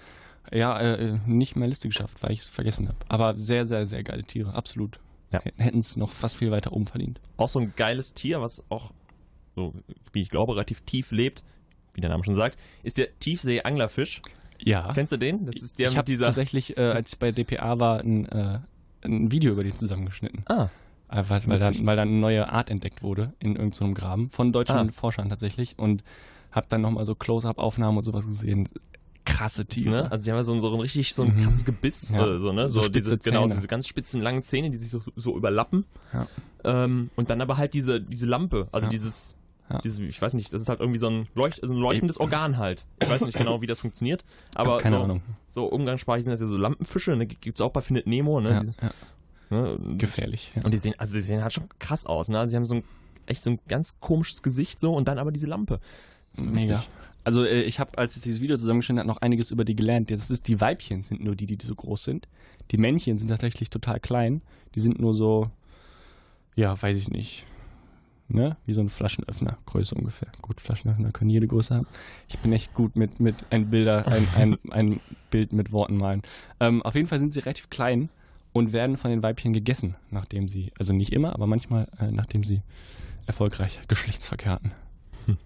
ja 0.51 0.79
äh, 0.79 1.19
nicht 1.25 1.55
mehr 1.55 1.67
Liste 1.67 1.87
geschafft, 1.87 2.21
weil 2.21 2.31
ich 2.31 2.39
es 2.39 2.47
vergessen 2.47 2.87
habe. 2.87 2.97
Aber 3.07 3.39
sehr, 3.39 3.65
sehr, 3.65 3.85
sehr 3.85 4.03
geile 4.03 4.23
Tiere, 4.23 4.53
absolut. 4.53 4.99
Ja. 5.31 5.41
Hätten 5.57 5.79
es 5.79 5.97
noch 5.97 6.11
fast 6.11 6.35
viel 6.37 6.51
weiter 6.51 6.73
oben 6.73 6.85
verdient. 6.85 7.19
Auch 7.37 7.49
so 7.49 7.59
ein 7.59 7.73
geiles 7.75 8.13
Tier, 8.13 8.41
was 8.41 8.63
auch, 8.69 8.91
so 9.55 9.73
wie 10.11 10.21
ich 10.21 10.29
glaube, 10.29 10.53
relativ 10.53 10.81
tief 10.81 11.11
lebt, 11.11 11.43
wie 11.95 12.01
der 12.01 12.09
Name 12.09 12.23
schon 12.23 12.35
sagt, 12.35 12.59
ist 12.83 12.97
der 12.97 13.17
Tiefsee-Anglerfisch. 13.19 14.21
Ja. 14.59 14.91
Kennst 14.93 15.11
du 15.11 15.17
den? 15.17 15.45
Das 15.45 15.55
ist 15.55 15.79
der 15.79 15.89
ich 15.89 15.97
habe 15.97 16.05
dieser. 16.05 16.27
tatsächlich, 16.27 16.77
äh, 16.77 16.81
als 16.81 17.13
ich 17.13 17.19
bei 17.19 17.31
DPA 17.31 17.79
war, 17.79 17.99
ein, 17.99 18.25
äh, 18.27 18.59
ein 19.03 19.31
Video 19.31 19.51
über 19.53 19.63
den 19.63 19.75
zusammengeschnitten. 19.75 20.43
Ah, 20.47 20.69
Äh, 21.09 21.23
weil, 21.27 21.59
dann, 21.59 21.85
weil 21.85 21.95
dann 21.95 22.07
eine 22.07 22.17
neue 22.17 22.49
Art 22.49 22.69
entdeckt 22.71 23.03
wurde 23.03 23.33
in 23.39 23.55
irgendeinem 23.55 23.93
Graben 23.93 24.29
von 24.31 24.51
deutschen 24.51 24.75
Ah. 24.75 24.91
Forschern 24.91 25.29
tatsächlich. 25.29 25.77
Und 25.77 26.03
habe 26.51 26.65
dann 26.69 26.81
nochmal 26.81 27.05
so 27.05 27.13
Close-Up-Aufnahmen 27.15 27.97
und 27.99 28.03
sowas 28.03 28.25
gesehen. 28.25 28.67
Krasse 29.25 29.65
Tiere. 29.65 29.89
Ne? 30.03 30.11
Also 30.11 30.25
die 30.25 30.31
haben 30.31 30.37
ja 30.37 30.43
so, 30.43 30.53
ein- 30.53 30.59
so 30.59 30.73
ein 30.73 30.79
richtig 30.81 31.13
so 31.13 31.23
ein 31.23 31.35
Mhm. 31.35 31.43
krasses 31.43 31.63
Gebiss, 31.65 32.09
Ja. 32.09 32.27
äh, 32.33 32.37
so, 32.37 32.51
ne? 32.51 32.67
So 32.67 32.81
So, 32.83 32.89
diese, 32.89 33.17
genau, 33.17 33.43
Zähne. 33.43 33.55
diese 33.55 33.67
ganz 33.67 33.87
spitzen 33.87 34.21
langen 34.21 34.43
Zähne, 34.43 34.69
die 34.69 34.77
sich 34.77 34.89
so, 34.89 35.01
so 35.15 35.37
überlappen. 35.37 35.85
Ja. 36.13 36.27
Ähm, 36.65 37.09
und 37.15 37.29
dann 37.29 37.41
aber 37.41 37.57
halt 37.57 37.73
diese, 37.73 38.01
diese 38.01 38.25
Lampe, 38.25 38.67
also 38.73 38.85
Ja. 38.87 38.89
dieses, 38.91 39.35
Ja. 39.69 39.79
dieses, 39.79 39.99
ich 39.99 40.21
weiß 40.21 40.33
nicht, 40.33 40.53
das 40.53 40.61
ist 40.61 40.69
halt 40.69 40.81
irgendwie 40.81 40.99
so 40.99 41.07
ein, 41.07 41.27
Leucht, 41.35 41.59
so 41.61 41.71
ein 41.71 41.79
leuchtendes 41.79 42.19
Organ 42.19 42.57
halt. 42.57 42.85
Ich 43.01 43.09
weiß 43.09 43.21
nicht 43.21 43.37
genau, 43.37 43.61
wie 43.61 43.65
das 43.65 43.79
funktioniert, 43.79 44.25
aber 44.55 44.77
keine 44.77 44.97
so, 44.97 45.03
Ahnung. 45.03 45.21
so 45.51 45.65
umgangssprachlich 45.65 46.25
sind 46.25 46.31
das 46.31 46.41
ja 46.41 46.47
so 46.47 46.57
Lampenfische, 46.57 47.15
ne? 47.15 47.25
Gibt 47.25 47.59
es 47.59 47.61
auch 47.61 47.71
bei 47.71 47.81
Findet 47.81 48.05
Nemo, 48.05 48.41
ne? 48.41 48.73
Ja, 48.81 48.89
ja. 49.57 49.77
ne? 49.77 49.97
Gefährlich. 49.97 50.51
Und 50.63 50.71
die 50.71 50.77
sehen, 50.77 50.95
also 50.97 51.15
die 51.15 51.21
sehen 51.21 51.41
halt 51.41 51.53
schon 51.53 51.69
krass 51.79 52.05
aus, 52.05 52.27
ne? 52.27 52.39
Also 52.39 52.51
sie 52.51 52.55
haben 52.57 52.65
so 52.65 52.75
ein, 52.75 52.83
echt 53.25 53.43
so 53.43 53.51
ein 53.51 53.59
ganz 53.67 53.99
komisches 53.99 54.43
Gesicht 54.43 54.79
so 54.79 54.93
und 54.93 55.07
dann 55.07 55.17
aber 55.17 55.31
diese 55.31 55.47
Lampe. 55.47 55.79
Mega. 56.41 56.83
Also 57.23 57.45
äh, 57.45 57.61
ich 57.61 57.79
habe, 57.79 57.97
als 57.97 58.17
ich 58.17 58.23
dieses 58.23 58.41
Video 58.41 58.57
zusammengestellt 58.57 58.99
habe, 58.99 59.07
noch 59.07 59.21
einiges 59.21 59.51
über 59.51 59.63
die 59.63 59.75
gelernt. 59.75 60.11
Das 60.11 60.29
ist, 60.29 60.47
die 60.47 60.59
Weibchen 60.59 61.03
sind 61.03 61.23
nur 61.23 61.35
die, 61.35 61.45
die 61.45 61.57
so 61.65 61.73
groß 61.73 62.03
sind. 62.03 62.27
Die 62.71 62.77
Männchen 62.77 63.15
sind 63.15 63.29
tatsächlich 63.29 63.69
total 63.69 63.99
klein. 63.99 64.41
Die 64.75 64.79
sind 64.79 64.99
nur 64.99 65.13
so, 65.13 65.49
ja, 66.55 66.79
weiß 66.79 66.97
ich 66.97 67.09
nicht. 67.09 67.45
Ne? 68.33 68.57
Wie 68.65 68.73
so 68.73 68.81
ein 68.81 68.89
Flaschenöffner, 68.89 69.59
Größe 69.67 69.93
ungefähr. 69.93 70.31
Gut, 70.41 70.59
Flaschenöffner 70.59 71.11
können 71.11 71.29
jede 71.29 71.47
Größe 71.47 71.75
haben. 71.75 71.87
Ich 72.27 72.39
bin 72.39 72.51
echt 72.51 72.73
gut 72.73 72.95
mit, 72.95 73.19
mit 73.19 73.35
ein, 73.51 73.69
Bilder, 73.69 74.07
ein, 74.07 74.27
ein, 74.35 74.57
ein 74.71 74.99
Bild 75.29 75.53
mit 75.53 75.71
Worten 75.71 75.97
malen. 75.97 76.23
Ähm, 76.59 76.81
auf 76.81 76.95
jeden 76.95 77.07
Fall 77.07 77.19
sind 77.19 77.31
sie 77.31 77.41
relativ 77.41 77.69
klein 77.69 78.09
und 78.51 78.73
werden 78.73 78.97
von 78.97 79.11
den 79.11 79.21
Weibchen 79.21 79.53
gegessen, 79.53 79.95
nachdem 80.09 80.49
sie, 80.49 80.71
also 80.79 80.93
nicht 80.93 81.13
immer, 81.13 81.33
aber 81.33 81.45
manchmal, 81.45 81.87
äh, 81.99 82.09
nachdem 82.11 82.43
sie 82.43 82.63
erfolgreich 83.27 83.79
Geschlechtsverkehr 83.87 84.53
hatten. 84.53 84.71
Hm. 85.27 85.37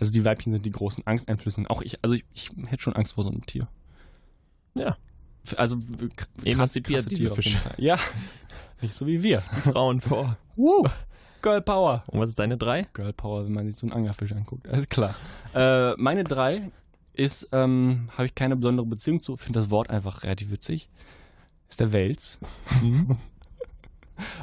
Also 0.00 0.10
die 0.10 0.24
Weibchen 0.24 0.52
sind 0.52 0.64
die 0.64 0.72
großen 0.72 1.06
Angsteinflüsse. 1.06 1.64
Auch 1.68 1.82
ich, 1.82 2.02
also 2.02 2.14
ich, 2.14 2.24
ich 2.32 2.50
hätte 2.66 2.82
schon 2.82 2.96
Angst 2.96 3.12
vor 3.12 3.24
so 3.24 3.30
einem 3.30 3.44
Tier. 3.44 3.68
Ja. 4.74 4.96
Also 5.58 5.76
krasse 6.44 6.80
diese 6.80 7.08
Tiere 7.10 7.34
Fische. 7.34 7.58
Fall. 7.58 7.74
Ja, 7.76 7.98
nicht 8.80 8.94
so 8.94 9.06
wie 9.06 9.22
wir. 9.22 9.40
Frauen 9.40 10.00
vor. 10.00 10.38
Woo. 10.56 10.86
Girl 11.46 11.62
Power. 11.62 12.02
Und 12.08 12.18
was 12.18 12.30
ist 12.30 12.40
deine 12.40 12.56
drei? 12.56 12.88
Girl 12.92 13.12
Power, 13.12 13.44
wenn 13.44 13.52
man 13.52 13.66
sich 13.66 13.76
so 13.76 13.86
einen 13.86 13.92
Anglerfisch 13.92 14.32
anguckt. 14.32 14.66
Alles 14.72 14.88
klar. 14.88 15.14
Äh, 15.54 15.92
meine 15.96 16.24
drei 16.24 16.72
ist, 17.12 17.48
ähm, 17.52 18.08
habe 18.14 18.26
ich 18.26 18.34
keine 18.34 18.56
besondere 18.56 18.84
Beziehung 18.84 19.22
zu, 19.22 19.36
finde 19.36 19.60
das 19.60 19.70
Wort 19.70 19.88
einfach 19.88 20.24
relativ 20.24 20.50
witzig. 20.50 20.88
Ist 21.68 21.78
der 21.78 21.92
Wels. 21.92 22.40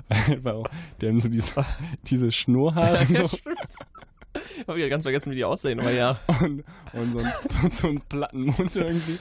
Weil 0.43 0.63
der 1.01 1.09
haben 1.09 1.19
so 1.19 1.27
diese, 1.27 1.65
diese 2.07 2.31
Schnurrhaare 2.31 3.03
Ja, 3.03 3.27
so, 3.27 3.37
ich 4.75 4.81
ja 4.81 4.87
ganz 4.87 5.03
vergessen, 5.03 5.29
wie 5.31 5.35
die 5.35 5.43
aussehen, 5.43 5.81
aber 5.81 5.91
ja. 5.91 6.21
und, 6.39 6.63
und, 6.93 7.11
so 7.11 7.19
ein, 7.19 7.33
und 7.63 7.75
so 7.75 7.87
einen 7.87 7.99
platten 7.99 8.45
Mund 8.45 8.73
irgendwie. 8.77 9.19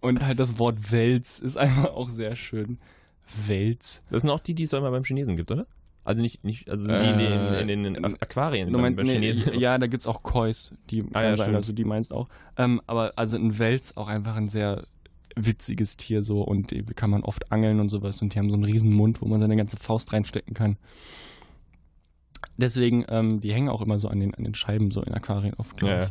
Und 0.00 0.24
halt 0.24 0.40
das 0.40 0.58
Wort 0.58 0.92
Wels 0.92 1.40
ist 1.40 1.58
einfach 1.58 1.90
auch 1.90 2.08
sehr 2.08 2.36
schön. 2.36 2.78
Wels. 3.46 4.02
Das 4.08 4.22
sind 4.22 4.30
auch 4.30 4.40
die, 4.40 4.54
die 4.54 4.62
es 4.62 4.72
immer 4.72 4.90
beim 4.90 5.04
Chinesen 5.04 5.36
gibt, 5.36 5.50
oder? 5.50 5.66
Also 6.06 6.22
nicht, 6.22 6.44
nicht 6.44 6.70
also 6.70 6.88
Äh, 6.90 7.60
in, 7.60 7.68
den, 7.68 7.84
in, 7.84 7.94
den 7.94 8.04
Aquarien 8.22 8.68
Du 8.68 8.72
beim, 8.74 8.82
meinst, 8.82 8.96
beim 8.96 9.06
nee, 9.06 9.12
Chinesen. 9.32 9.58
ja, 9.58 9.76
da 9.76 9.86
gibt's 9.86 10.06
auch 10.06 10.22
Kois, 10.22 10.70
die 10.90 11.04
Ah, 11.12 11.22
ja, 11.22 11.36
sein, 11.36 11.54
also 11.54 11.72
die 11.72 11.84
meinst 11.84 12.12
auch. 12.12 12.28
Ähm, 12.56 12.80
aber 12.86 13.12
also 13.16 13.36
ein 13.36 13.58
Wels 13.58 13.96
auch 13.96 14.08
einfach 14.08 14.36
ein 14.36 14.48
sehr 14.48 14.84
witziges 15.34 15.96
Tier 15.98 16.22
so 16.22 16.40
und 16.42 16.70
die 16.70 16.82
kann 16.84 17.10
man 17.10 17.22
oft 17.22 17.52
angeln 17.52 17.80
und 17.80 17.88
sowas 17.90 18.22
und 18.22 18.34
die 18.34 18.38
haben 18.38 18.48
so 18.48 18.54
einen 18.54 18.64
riesen 18.64 18.92
Mund, 18.92 19.20
wo 19.20 19.26
man 19.26 19.38
seine 19.40 19.56
ganze 19.56 19.76
Faust 19.76 20.12
reinstecken 20.12 20.54
kann. 20.54 20.76
Deswegen, 22.56 23.04
ähm, 23.08 23.40
die 23.40 23.52
hängen 23.52 23.68
auch 23.68 23.82
immer 23.82 23.98
so 23.98 24.08
an 24.08 24.20
den, 24.20 24.34
an 24.34 24.44
den 24.44 24.54
Scheiben 24.54 24.90
so 24.90 25.02
in 25.02 25.12
Aquarien 25.12 25.54
oft, 25.58 25.76
glaube 25.76 26.10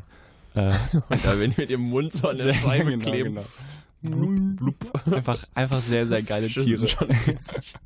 Ja, 0.55 0.71
ich. 0.83 0.93
Äh, 0.93 0.99
Und 1.09 1.25
da, 1.25 1.39
wenn 1.39 1.51
die 1.51 1.61
mit 1.61 1.69
dem 1.69 1.81
Mund 1.81 2.13
so 2.13 2.27
an 2.29 2.37
der 2.37 2.53
Scheibe 2.53 2.91
genau, 2.91 3.03
kleben. 3.05 3.35
genau. 3.35 4.17
Blub, 4.57 4.57
blub. 4.57 5.05
einfach, 5.11 5.43
einfach 5.55 5.79
sehr, 5.79 6.05
sehr 6.05 6.21
geile 6.21 6.47
Tiere. 6.47 6.87
schon 6.87 7.09
witzig. 7.09 7.73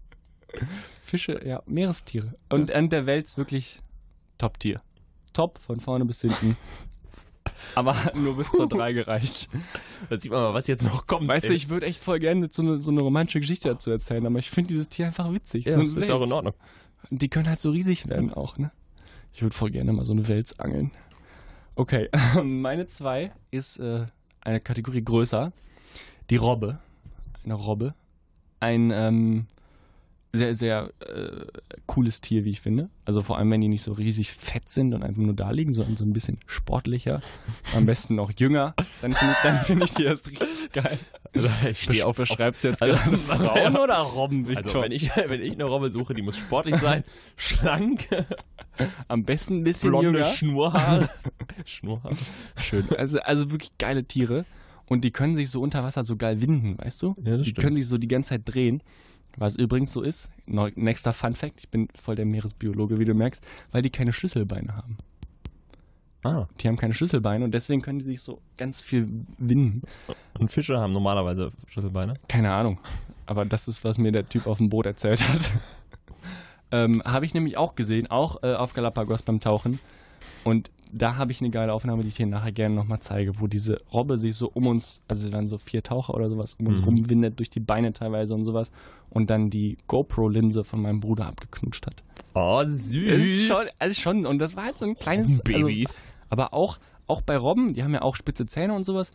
Fische, 1.02 1.40
ja, 1.46 1.62
Meerestiere. 1.66 2.36
Und 2.50 2.72
an 2.72 2.90
der 2.90 3.06
Welt 3.06 3.36
wirklich 3.38 3.80
Top-Tier. 4.38 4.82
Top, 5.34 5.60
von 5.60 5.80
vorne 5.80 6.06
bis 6.06 6.22
hinten. 6.22 6.58
Aber 7.76 8.04
hat 8.04 8.16
nur 8.16 8.38
bis 8.38 8.50
zur 8.52 8.68
3 8.68 8.94
gereicht. 8.94 9.50
Da 10.10 10.18
sieht 10.18 10.32
man 10.32 10.42
mal, 10.42 10.54
was 10.54 10.68
jetzt 10.68 10.84
noch 10.84 11.08
kommt. 11.08 11.28
Weißt 11.28 11.50
du, 11.50 11.54
ich 11.54 11.70
würde 11.70 11.86
echt 11.86 12.04
voll 12.04 12.20
gerne 12.20 12.48
so 12.52 12.62
eine, 12.62 12.80
so 12.80 12.92
eine 12.92 13.02
romantische 13.02 13.40
Geschichte 13.40 13.70
dazu 13.70 13.92
erzählen, 13.92 14.26
aber 14.26 14.40
ich 14.40 14.50
finde 14.50 14.70
dieses 14.70 14.90
Tier 14.90 15.08
einfach 15.08 15.32
witzig. 15.34 15.66
ja, 15.66 15.74
so 15.74 15.82
das 15.82 15.96
ist 15.96 16.10
auch 16.10 16.18
in 16.18 16.22
Wels. 16.24 16.32
Ordnung. 16.32 16.54
Und 17.10 17.22
Die 17.22 17.30
können 17.30 17.48
halt 17.48 17.60
so 17.60 17.72
riesig 17.72 18.08
werden 18.08 18.34
auch, 18.34 18.58
ne? 18.58 18.72
Ich 19.34 19.42
würde 19.42 19.56
voll 19.56 19.72
gerne 19.72 19.94
mal 19.94 20.06
so 20.06 20.12
eine 20.12 20.28
Wels 20.28 20.60
angeln. 20.60 20.92
Okay, 21.76 22.10
meine 22.44 22.88
zwei 22.88 23.32
ist 23.52 23.80
äh, 23.80 24.06
eine 24.42 24.60
Kategorie 24.60 25.04
größer. 25.04 25.52
Die 26.30 26.36
Robbe. 26.36 26.80
Eine 27.44 27.54
Robbe. 27.54 27.94
Ein, 28.60 28.92
ähm, 28.92 29.48
sehr, 30.32 30.56
sehr 30.56 30.92
äh, 31.00 31.46
cooles 31.88 32.22
Tier, 32.22 32.46
wie 32.46 32.52
ich 32.52 32.62
finde. 32.62 32.90
Also 33.06 33.24
vor 33.24 33.38
allem, 33.38 33.50
wenn 33.50 33.62
die 33.62 33.68
nicht 33.68 33.82
so 33.82 33.94
riesig 33.94 34.32
fett 34.32 34.70
sind 34.70 34.94
und 34.94 35.02
einfach 35.02 35.22
nur 35.22 35.34
da 35.34 35.50
liegen, 35.50 35.74
sondern 35.74 35.98
so 35.98 36.04
ein 36.06 36.14
bisschen 36.14 36.38
sportlicher. 36.46 37.22
Am 37.76 37.86
besten 37.88 38.16
noch 38.16 38.32
jünger. 38.38 38.76
Dann 39.02 39.14
finde 39.14 39.34
ich, 39.34 39.40
dann 39.42 39.58
find 39.58 39.84
ich 39.84 39.94
die 39.96 40.04
erst 40.04 40.30
richtig 40.30 40.72
geil. 40.72 41.00
Also 41.36 41.50
ich 41.70 41.82
stehe 41.82 42.06
auf, 42.06 42.18
Beschreibst 42.18 42.64
jetzt 42.64 42.82
Also, 42.82 42.98
gerade 42.98 43.18
Frauen 43.18 43.74
ja. 43.74 43.80
oder 43.84 43.98
Robben, 43.98 44.48
Victor? 44.48 44.66
Also 44.66 44.82
wenn 44.82 44.92
ich, 44.92 45.10
wenn 45.16 45.42
ich 45.42 45.54
eine 45.54 45.64
Robbe 45.64 45.90
suche, 45.90 46.14
die 46.14 46.22
muss 46.22 46.38
sportlich 46.38 46.76
sein, 46.76 47.04
schlank, 47.36 48.08
Am 49.08 49.24
besten 49.26 49.58
ein 49.60 49.64
bisschen 49.64 49.90
blonde 49.90 50.20
jünger. 50.20 50.26
Schnurrhaare. 50.32 51.10
Schnurrhaare. 51.66 52.16
Schön. 52.58 52.88
Also, 52.98 53.20
also 53.20 53.52
wirklich 53.52 53.72
geile 53.80 54.04
Tiere. 54.04 54.46
Und 54.86 55.04
die 55.04 55.12
können 55.12 55.36
sich 55.36 55.50
so 55.52 55.62
unter 55.62 55.84
Wasser 55.84 56.04
so 56.04 56.16
geil 56.18 56.42
winden, 56.42 56.78
weißt 56.80 57.02
du? 57.04 57.16
Ja, 57.24 57.38
das 57.38 57.44
die 57.44 57.50
stimmt. 57.52 57.64
können 57.64 57.76
sich 57.76 57.88
so 57.88 57.98
die 57.98 58.08
ganze 58.08 58.30
Zeit 58.30 58.42
drehen. 58.46 58.82
Was 59.38 59.56
übrigens 59.56 59.94
so 59.94 60.02
ist, 60.02 60.30
nächster 60.76 61.14
Fun 61.14 61.34
Fact, 61.34 61.60
ich 61.60 61.70
bin 61.70 61.88
voll 62.00 62.16
der 62.16 62.26
Meeresbiologe, 62.26 63.00
wie 63.00 63.06
du 63.06 63.14
merkst, 63.14 63.44
weil 63.72 63.82
die 63.82 63.90
keine 63.90 64.12
Schlüsselbeine 64.12 64.76
haben. 64.76 64.98
Ah, 66.24 66.48
Die 66.60 66.68
haben 66.68 66.76
keine 66.76 66.94
Schlüsselbeine 66.94 67.46
und 67.46 67.52
deswegen 67.52 67.82
können 67.82 68.00
die 68.00 68.06
sich 68.06 68.22
so 68.22 68.42
ganz 68.58 68.82
viel 68.82 69.08
winden. 69.38 69.84
und 70.38 70.52
Fische 70.52 70.78
haben 70.78 70.92
normalerweise 70.92 71.52
Schlüsselbeine. 71.68 72.16
Keine 72.28 72.52
Ahnung. 72.52 72.80
Aber 73.26 73.46
das 73.46 73.68
ist, 73.70 73.84
was 73.86 73.98
mir 73.98 74.12
der 74.12 74.28
Typ 74.28 74.46
auf 74.46 74.58
dem 74.58 74.70
Boot 74.70 74.86
erzählt 74.86 75.22
hat. 75.30 75.52
ähm, 76.72 77.02
habe 77.06 77.26
ich 77.26 77.34
nämlich 77.34 77.56
auch 77.56 77.76
gesehen, 77.76 78.08
auch 78.08 78.44
äh, 78.44 78.54
auf 78.54 78.74
Galapagos 78.74 79.22
beim 79.22 79.40
Tauchen. 79.40 79.80
Und 80.44 80.72
da 80.92 81.18
habe 81.18 81.32
ich 81.32 81.40
eine 81.42 81.52
geile 81.52 81.72
Aufnahme, 81.72 82.02
die 82.02 82.10
ich 82.10 82.16
dir 82.16 82.26
nachher 82.26 82.52
gerne 82.52 82.74
nochmal 82.74 83.00
zeige, 83.00 83.40
wo 83.40 83.46
diese 83.48 83.80
Robbe 83.94 84.18
sich 84.18 84.36
so 84.36 84.50
um 84.52 84.66
uns, 84.68 85.02
also 85.08 85.32
waren 85.32 85.48
so 85.48 85.60
vier 85.60 85.84
Taucher 85.84 86.16
oder 86.16 86.30
sowas, 86.30 86.56
um 86.60 86.66
uns 86.68 86.82
Mhm. 86.82 86.86
rumwindet 86.88 87.38
durch 87.38 87.52
die 87.52 87.60
Beine 87.60 87.94
teilweise 87.94 88.34
und 88.34 88.44
sowas 88.46 88.72
und 89.12 89.30
dann 89.30 89.50
die 89.52 89.78
GoPro-Linse 89.88 90.64
von 90.64 90.82
meinem 90.82 91.00
Bruder 91.00 91.28
abgeknutscht 91.28 91.86
hat. 91.86 92.02
Oh, 92.34 92.64
süß. 92.66 93.04
Ist 93.04 93.46
schon, 93.48 93.66
also 93.78 94.02
schon, 94.02 94.26
und 94.26 94.40
das 94.40 94.56
war 94.56 94.66
halt 94.66 94.78
so 94.80 94.86
ein 94.86 94.96
kleines 94.96 95.42
Baby. 95.42 95.86
Also, 95.86 96.00
aber 96.30 96.54
auch, 96.56 96.80
auch 97.06 97.22
bei 97.22 97.38
Robben, 97.38 97.74
die 97.76 97.84
haben 97.84 97.94
ja 97.94 98.02
auch 98.02 98.16
spitze 98.16 98.46
Zähne 98.48 98.74
und 98.74 98.84
sowas, 98.84 99.12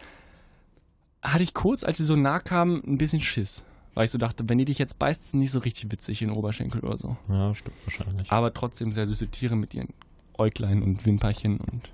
hatte 1.23 1.43
ich 1.43 1.55
kurz, 1.55 1.83
als 1.85 1.97
sie 1.99 2.05
so 2.05 2.15
nah 2.17 2.39
kamen, 2.39 2.83
ein 2.87 2.99
bisschen 2.99 3.21
Schiss. 3.21 3.63
Weil 3.95 4.05
ich 4.07 4.11
so 4.11 4.19
dachte, 4.19 4.49
wenn 4.49 4.59
die 4.59 4.65
dich 4.65 4.79
jetzt 4.79 4.99
beißt, 4.99 5.21
ist 5.23 5.27
es 5.29 5.35
nicht 5.35 5.53
so 5.53 5.61
richtig 5.61 5.91
witzig 5.91 6.21
in 6.23 6.29
den 6.29 6.37
Oberschenkel 6.37 6.81
oder 6.83 6.97
so. 6.97 7.17
ja, 7.29 7.55
stimmt 7.55 7.77
wahrscheinlich. 7.85 8.31
Aber 8.31 8.53
trotzdem 8.53 8.93
sehr 8.93 9.07
süße 9.07 9.29
Tiere 9.29 9.55
mit 9.57 9.73
ihren 9.75 9.89
Äuglein 10.39 10.83
und 10.83 11.05
Wimperchen 11.07 11.59
und 11.59 11.91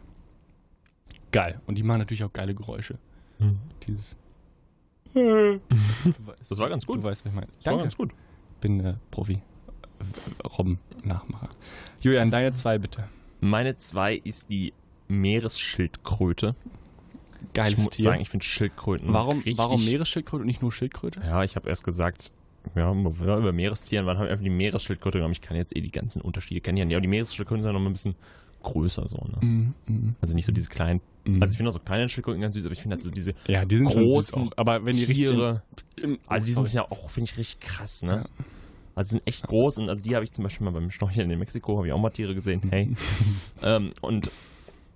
geil. 1.32 1.60
Und 1.66 1.76
die 1.76 1.82
machen 1.82 1.98
natürlich 1.98 2.24
auch 2.24 2.32
geile 2.32 2.54
Geräusche. 2.54 2.98
Mhm. 3.38 3.58
Dieses. 3.86 4.16
Weißt, 5.14 6.50
Das 6.50 6.58
war 6.58 6.68
ganz 6.68 6.86
gut. 6.86 6.98
Du 6.98 7.02
weißt, 7.02 7.24
was 7.24 7.30
ich 7.30 7.34
meine. 7.34 7.48
Das 7.56 7.66
war 7.66 7.72
Danke. 7.72 7.84
ganz 7.84 7.96
gut. 7.96 8.12
bin 8.60 8.80
äh, 8.80 8.94
Profi. 9.10 9.42
Robben-Nachmacher. 10.56 11.48
Julian, 12.00 12.30
deine 12.30 12.52
zwei 12.52 12.78
bitte. 12.78 13.08
Meine 13.40 13.74
zwei 13.76 14.14
ist 14.16 14.48
die 14.48 14.72
Meeresschildkröte. 15.08 16.54
Geiles 17.54 17.78
ich 17.78 17.84
muss 17.84 17.96
Tier. 17.96 18.04
sagen, 18.04 18.20
ich 18.20 18.28
finde 18.28 18.44
Schildkröten 18.44 19.12
warum, 19.12 19.42
warum 19.56 19.84
Meeresschildkröte 19.84 20.42
und 20.42 20.46
nicht 20.46 20.62
nur 20.62 20.72
Schildkröte? 20.72 21.20
Ja, 21.20 21.42
ich 21.42 21.56
habe 21.56 21.68
erst 21.68 21.84
gesagt, 21.84 22.32
ja, 22.74 22.92
über 22.92 23.52
Meerestieren, 23.52 24.06
wann 24.06 24.18
haben 24.18 24.26
wir 24.26 24.32
einfach 24.32 24.44
die 24.44 24.50
Meeresschildkröte 24.50 25.18
genommen? 25.18 25.32
Ich 25.32 25.40
kann 25.40 25.56
jetzt 25.56 25.76
eh 25.76 25.80
die 25.80 25.90
ganzen 25.90 26.22
Unterschiede 26.22 26.60
kennen. 26.60 26.78
Ja, 26.78 26.84
aber 26.96 27.00
die 27.00 27.08
Meeresschildkröten 27.08 27.62
sind 27.62 27.72
noch 27.72 27.80
mal 27.80 27.86
ein 27.86 27.92
bisschen 27.92 28.14
größer 28.62 29.08
so, 29.08 29.16
ne? 29.16 29.38
Mhm, 29.40 29.74
mhm, 29.86 30.14
Also 30.20 30.34
nicht 30.34 30.46
so 30.46 30.52
diese 30.52 30.68
kleinen, 30.68 31.00
mhm. 31.24 31.42
also 31.42 31.52
ich 31.52 31.56
finde 31.56 31.70
auch 31.70 31.74
so 31.74 31.80
kleine 31.80 32.08
Schildkröten 32.08 32.40
ganz 32.40 32.54
süß, 32.54 32.64
aber 32.64 32.72
ich 32.72 32.82
finde 32.82 32.94
halt 32.94 33.02
so 33.02 33.10
diese 33.10 33.34
ja, 33.46 33.64
die 33.64 33.78
sind 33.78 33.88
großen. 33.88 34.50
Aber 34.56 34.84
wenn 34.84 34.96
die 34.96 35.06
Tiere, 35.06 35.62
richtig. 35.96 36.20
also 36.26 36.46
die 36.46 36.52
sind 36.52 36.72
ja 36.72 36.90
auch, 36.90 37.10
finde 37.10 37.30
ich, 37.30 37.38
richtig 37.38 37.60
krass, 37.60 38.02
ne? 38.02 38.26
Ja. 38.38 38.44
Also 38.94 39.10
sind 39.10 39.26
echt 39.26 39.44
groß 39.44 39.78
und 39.78 39.88
also 39.88 40.02
die 40.02 40.14
habe 40.14 40.24
ich 40.24 40.32
zum 40.32 40.44
Beispiel 40.44 40.64
mal 40.64 40.72
beim 40.72 40.90
Schnorcheln 40.90 41.30
in 41.30 41.38
Mexiko, 41.38 41.76
habe 41.78 41.86
ich 41.86 41.92
auch 41.92 42.00
mal 42.00 42.10
Tiere 42.10 42.34
gesehen, 42.34 42.60
hey. 42.70 42.92
ähm, 43.62 43.92
und, 44.02 44.30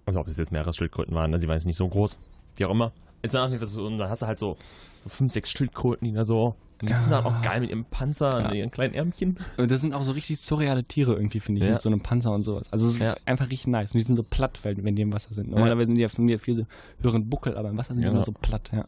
also 0.04 0.20
ob 0.20 0.26
das 0.26 0.36
jetzt 0.36 0.52
Meeresschildkröten 0.52 1.14
waren, 1.14 1.38
sie 1.38 1.48
waren 1.48 1.56
jetzt 1.56 1.66
nicht 1.66 1.76
so 1.76 1.88
groß, 1.88 2.18
wie 2.56 2.66
auch 2.66 2.70
immer. 2.70 2.92
Ist 3.22 3.34
dann 3.34 3.46
auch 3.46 3.50
nicht, 3.50 3.64
so, 3.64 3.86
und 3.86 3.96
dann 3.96 4.10
hast 4.10 4.20
du 4.20 4.26
halt 4.26 4.38
so 4.38 4.58
fünf, 5.06 5.32
sechs 5.32 5.50
Schildkröten, 5.50 6.06
die 6.08 6.12
da 6.14 6.24
so, 6.24 6.54
und 6.82 6.90
die 6.90 6.94
sind 6.94 7.12
dann 7.12 7.24
auch 7.24 7.40
geil 7.40 7.60
mit 7.60 7.70
ihrem 7.70 7.84
Panzer 7.84 8.40
Ja. 8.40 8.48
und 8.48 8.54
ihren 8.54 8.70
kleinen 8.70 8.94
Ärmchen. 8.94 9.38
Und 9.56 9.70
das 9.70 9.80
sind 9.80 9.94
auch 9.94 10.02
so 10.02 10.12
richtig 10.12 10.38
surreale 10.40 10.84
Tiere 10.84 11.14
irgendwie, 11.14 11.40
finde 11.40 11.60
ich, 11.60 11.66
Ja. 11.66 11.72
mit 11.74 11.80
so 11.80 11.88
einem 11.88 12.00
Panzer 12.00 12.32
und 12.32 12.42
sowas. 12.42 12.66
Also 12.72 12.86
es 12.86 12.94
ist 12.94 12.98
Ja. 12.98 13.16
einfach 13.24 13.48
richtig 13.48 13.68
nice. 13.68 13.94
Und 13.94 13.98
die 13.98 14.02
sind 14.02 14.16
so 14.16 14.22
platt, 14.22 14.58
wenn 14.64 14.96
die 14.96 15.02
im 15.02 15.12
Wasser 15.12 15.32
sind. 15.32 15.50
Normalerweise 15.50 15.86
sind 15.86 15.94
die 15.96 16.02
ja 16.02 16.08
von 16.08 16.24
mir 16.24 16.38
viel 16.38 16.54
so 16.56 16.66
höheren 17.00 17.28
Buckel, 17.30 17.56
aber 17.56 17.70
im 17.70 17.78
Wasser 17.78 17.94
sind 17.94 18.02
die 18.02 18.08
immer 18.08 18.24
so 18.24 18.32
platt, 18.32 18.70
ja. 18.74 18.84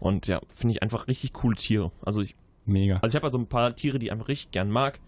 Und 0.00 0.26
ja, 0.26 0.40
finde 0.52 0.72
ich 0.74 0.82
einfach 0.82 1.08
richtig 1.08 1.32
coole 1.34 1.56
Tiere. 1.56 1.92
Also 2.02 2.20
ich, 2.22 2.34
Mega. 2.64 2.96
also 2.96 3.08
ich 3.08 3.16
habe 3.16 3.26
also 3.26 3.38
ein 3.38 3.46
paar 3.46 3.74
Tiere, 3.76 3.98
die 3.98 4.06
ich 4.06 4.12
einfach 4.12 4.28
richtig 4.28 4.50
gern 4.50 4.70
mag. 4.70 4.98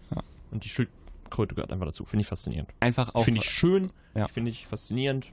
Und 0.51 0.63
die 0.63 0.69
Schildkröte 0.69 1.55
gehört 1.55 1.71
einfach 1.73 1.85
dazu. 1.87 2.05
Finde 2.05 2.21
ich 2.21 2.27
faszinierend. 2.27 2.69
Einfach 2.79 3.13
auch, 3.15 3.23
Finde 3.25 3.41
ich 3.41 3.49
schön, 3.49 3.91
Ja. 4.15 4.27
finde 4.27 4.51
ich 4.51 4.65
faszinierend. 4.65 5.31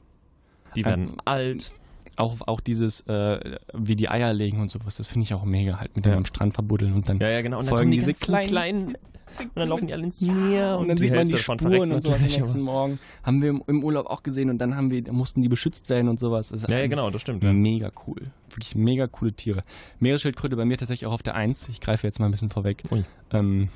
Die 0.74 0.84
werden 0.84 1.10
Ähm, 1.10 1.16
alt. 1.24 1.72
Auch, 2.16 2.36
auch 2.46 2.60
dieses, 2.60 3.00
äh, 3.02 3.56
wie 3.74 3.96
die 3.96 4.08
Eier 4.08 4.32
legen 4.32 4.60
und 4.60 4.70
sowas, 4.70 4.96
das 4.96 5.06
finde 5.06 5.24
ich 5.24 5.34
auch 5.34 5.44
mega 5.44 5.78
halt, 5.80 5.94
mit 5.96 6.04
Ja. 6.06 6.12
dem 6.12 6.18
am 6.18 6.24
Strand 6.24 6.54
verbuddeln 6.54 6.92
und 6.94 7.08
dann 7.08 7.18
Ja, 7.20 7.28
ja, 7.30 7.42
genau. 7.42 7.58
Und 7.58 7.66
folgen 7.68 7.82
kommen 7.84 7.90
die 7.92 7.98
diese 7.98 8.12
kleinen- 8.12 8.48
kleinen, 8.48 8.84
und 9.38 9.50
dann 9.56 9.68
laufen 9.68 9.86
die 9.86 9.92
alle 9.92 10.04
ins 10.04 10.20
Meer 10.22 10.78
und 10.78 10.88
dann 10.88 10.96
sieht 10.96 11.14
man 11.14 11.28
die 11.28 11.36
Spuren 11.36 11.92
und 11.92 12.02
sowas 12.02 12.20
am 12.22 12.26
nächsten 12.26 12.60
Morgen. 12.60 12.98
Haben 13.22 13.42
wir 13.42 13.50
im, 13.50 13.62
im 13.66 13.84
Urlaub 13.84 14.06
auch 14.06 14.22
gesehen 14.22 14.48
und 14.48 14.58
dann 14.58 14.76
haben 14.76 14.90
wir, 14.90 15.02
da 15.02 15.12
mussten 15.12 15.42
die 15.42 15.48
beschützt 15.48 15.90
werden 15.90 16.08
und 16.08 16.18
sowas. 16.18 16.54
Ja, 16.68 16.78
ja, 16.78 16.86
genau, 16.86 17.10
das 17.10 17.20
stimmt. 17.22 17.42
Mega 17.42 17.90
cool. 18.06 18.30
Wirklich 18.50 18.74
mega 18.74 19.06
coole 19.06 19.32
Tiere. 19.34 19.62
Meeresschildkröte 20.00 20.56
bei 20.56 20.64
mir 20.64 20.78
tatsächlich 20.78 21.06
auch 21.06 21.12
auf 21.12 21.22
der 21.22 21.34
Eins. 21.34 21.68
Ich 21.68 21.80
greife 21.80 22.06
jetzt 22.06 22.18
mal 22.18 22.26
ein 22.26 22.32
bisschen 22.32 22.50
vorweg. 22.50 22.82
Ui. 22.90 23.04
Ähm, 23.32 23.68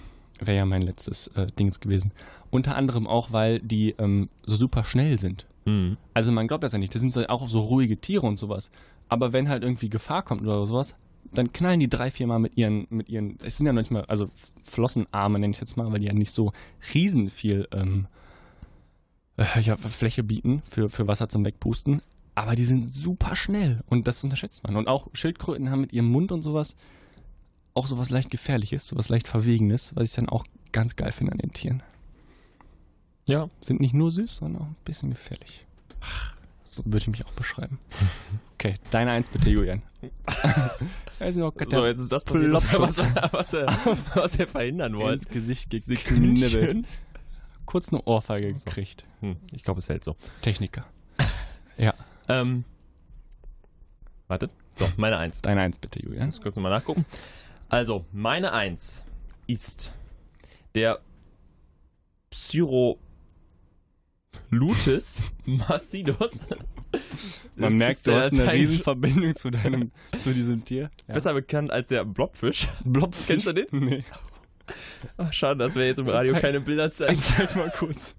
Wäre 0.43 0.57
ja 0.57 0.65
mein 0.65 0.81
letztes 0.81 1.27
äh, 1.35 1.47
Dings 1.59 1.81
gewesen. 1.81 2.13
Unter 2.49 2.75
anderem 2.75 3.07
auch, 3.07 3.31
weil 3.31 3.61
die 3.61 3.91
ähm, 3.99 4.31
so 4.45 4.57
super 4.57 4.85
schnell 4.85 5.19
sind. 5.19 5.45
Mhm. 5.71 5.97
Also 6.15 6.33
man 6.33 6.49
glaubt 6.49 6.65
das 6.65 6.73
ja 6.73 6.79
nicht. 6.79 6.95
Das 6.95 7.03
sind 7.03 7.29
auch 7.29 7.49
so 7.49 7.61
ruhige 7.61 8.01
Tiere 8.01 8.27
und 8.27 8.39
sowas. 8.39 8.71
Aber 9.09 9.33
wenn 9.33 9.49
halt 9.49 9.63
irgendwie 9.63 9.89
Gefahr 9.89 10.23
kommt 10.23 10.43
oder 10.43 10.65
sowas, 10.67 10.95
dann 11.33 11.53
knallen 11.53 11.81
die 11.81 11.89
drei, 11.89 12.11
vier 12.11 12.27
Mal 12.27 12.39
mit 12.39 12.57
ihren, 12.57 12.87
mit 12.91 13.09
ihren, 13.09 13.39
es 13.43 13.57
sind 13.57 13.67
ja 13.67 13.73
noch 13.73 13.83
nicht 13.83 13.91
mal, 13.91 14.05
also 14.07 14.31
Flossenarme 14.65 15.39
nenne 15.39 15.51
ich 15.51 15.57
es 15.57 15.61
jetzt 15.61 15.77
mal, 15.77 15.91
weil 15.93 16.01
die 16.01 16.07
ja 16.07 16.13
nicht 16.13 16.33
so 16.33 16.53
riesen 16.95 17.31
viel 17.31 17.69
ähm, 17.73 18.07
äh, 19.37 19.61
ja, 19.61 19.77
Fläche 19.77 20.23
bieten 20.23 20.63
für, 20.65 20.89
für 20.89 21.07
Wasser 21.07 21.29
zum 21.29 21.45
Wegpusten. 21.45 22.03
Aber 22.35 22.55
die 22.55 22.65
sind 22.65 22.93
super 22.93 23.37
schnell 23.37 23.83
und 23.89 24.09
das 24.09 24.25
unterschätzt 24.25 24.65
man. 24.65 24.77
Und 24.77 24.89
auch 24.89 25.09
Schildkröten 25.13 25.71
haben 25.71 25.83
mit 25.83 25.93
ihrem 25.93 26.11
Mund 26.11 26.33
und 26.33 26.43
sowas 26.43 26.75
auch 27.75 27.87
sowas 27.87 28.11
leicht 28.11 28.31
Gefährliches, 28.31 28.89
sowas 28.89 29.09
leicht 29.09 29.29
Verwegenes, 29.29 29.95
was 29.95 30.11
ich 30.11 30.15
dann 30.15 30.29
auch 30.29 30.45
ganz 30.73 30.97
geil 30.97 31.13
finde 31.13 31.33
an 31.33 31.39
den 31.39 31.53
Tieren. 31.53 31.83
Ja. 33.31 33.49
Sind 33.61 33.81
nicht 33.81 33.95
nur 33.95 34.11
süß, 34.11 34.37
sondern 34.37 34.63
auch 34.63 34.67
ein 34.67 34.77
bisschen 34.85 35.11
gefährlich. 35.11 35.65
So 36.69 36.83
würde 36.85 36.99
ich 36.99 37.09
mich 37.09 37.25
auch 37.25 37.33
beschreiben. 37.33 37.79
Okay, 38.61 38.75
deine 38.91 39.13
Eins 39.13 39.27
bitte, 39.31 39.49
Julian. 39.49 39.81
also 41.19 41.41
noch 41.41 41.55
So, 41.71 41.87
jetzt 41.87 41.99
ist 41.99 42.13
das 42.13 42.23
passiert, 42.25 42.53
was, 42.53 42.99
was, 43.33 43.53
was, 43.55 44.15
was 44.15 44.39
wir 44.39 44.47
verhindern 44.47 44.95
wollen. 44.99 45.15
ins 45.15 45.27
Gesicht 45.31 45.71
geknibbelt. 45.71 46.85
Kurz 47.65 47.89
eine 47.91 48.03
Ohrfeige 48.03 48.53
So. 48.59 48.67
gekriegt. 48.67 49.05
Hm, 49.21 49.37
ich 49.53 49.63
glaube, 49.63 49.79
es 49.81 49.89
hält 49.89 50.05
so. 50.05 50.15
Techniker. 50.43 50.85
Ja, 51.79 51.95
Ähm, 52.29 52.65
warte. 54.29 54.51
So, 54.75 54.87
meine 54.99 55.17
Eins. 55.19 55.41
deine 55.41 55.63
Eins 55.63 55.79
bitte, 55.79 56.03
Julian. 56.03 56.27
Muss 56.27 56.43
kurz 56.43 56.55
nochmal 56.57 56.73
nachgucken. 56.73 57.07
Also, 57.71 58.05
meine 58.13 58.53
Eins 58.53 59.01
ist 59.47 59.95
der 60.75 61.01
Psirolutis 64.33 65.23
macidus. 65.45 66.41
Man 67.57 67.77
merkt, 67.77 68.07
du 68.07 68.15
hast 68.15 68.33
eine 68.33 68.45
Teil- 68.47 68.61
Riesenverbindung 68.61 69.37
zu 69.37 69.51
deinem, 69.51 69.91
zu 70.19 70.33
diesem 70.33 70.65
Tier. 70.65 70.91
Ja. 71.09 71.15
Besser 71.15 71.35
bekannt 71.35 71.71
als 71.71 71.89
der 71.89 72.05
Blobfisch. 72.05 72.69
Blobfisch. 72.85 73.27
Kennst 73.27 73.47
du 73.47 73.53
den? 73.53 73.67
Nee. 73.73 74.05
Ach, 75.17 75.33
schade, 75.33 75.59
dass 75.59 75.75
wir 75.75 75.87
jetzt 75.87 75.99
im 75.99 76.09
Radio 76.09 76.33
Zeig- 76.33 76.43
keine 76.43 76.61
Bilder 76.61 76.91
zeigen. 76.91 77.21
Zeig 77.37 77.55
mal 77.57 77.71
kurz. 77.71 78.17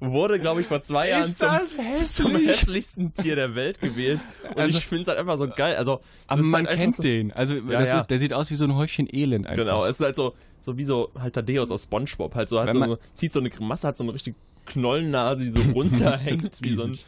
Wurde, 0.00 0.38
glaube 0.38 0.62
ich, 0.62 0.66
vor 0.66 0.80
zwei 0.80 1.10
Jahren 1.10 1.26
zum, 1.26 1.48
das 1.48 1.76
zum 2.16 2.30
hässlich? 2.30 2.48
hässlichsten 2.48 3.12
Tier 3.14 3.36
der 3.36 3.54
Welt 3.54 3.80
gewählt. 3.80 4.20
Und 4.48 4.58
Also- 4.58 4.78
ich 4.78 4.86
finde 4.86 5.02
es 5.02 5.08
halt 5.08 5.18
einfach 5.18 5.36
so 5.36 5.46
geil. 5.46 5.76
Also, 5.76 6.00
Aber 6.26 6.42
man 6.42 6.66
halt 6.66 6.76
kennt 6.78 6.94
so, 6.96 7.02
den. 7.02 7.32
Also 7.32 7.56
Ja, 7.56 7.82
ja. 7.82 7.98
Ist, 7.98 8.06
der 8.06 8.18
sieht 8.18 8.32
aus 8.32 8.50
wie 8.50 8.54
so 8.54 8.64
ein 8.64 8.74
Häufchen 8.74 9.06
Elend 9.14 9.46
einfach. 9.46 9.62
Genau, 9.62 9.84
es 9.84 10.00
ist 10.00 10.04
halt 10.04 10.16
so, 10.16 10.34
so 10.60 10.78
wie 10.78 10.84
so 10.84 11.10
halt 11.18 11.34
Thaddeus 11.34 11.70
aus 11.70 11.82
Spongebob. 11.84 12.34
Halt 12.34 12.48
so, 12.48 12.58
hat 12.58 12.68
Wenn 12.68 12.72
so, 12.74 12.78
man- 12.80 12.96
zieht 13.12 13.32
so 13.32 13.40
eine 13.40 13.50
Grimasse, 13.50 13.88
hat 13.88 13.96
so 13.98 14.04
eine 14.04 14.14
richtig 14.14 14.36
Knollennase, 14.66 15.44
die 15.44 15.50
so 15.50 15.60
runterhängt. 15.74 16.58
wie 16.62 16.74
so 16.76 16.84
ein. 16.84 16.98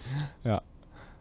Ja. 0.45 0.61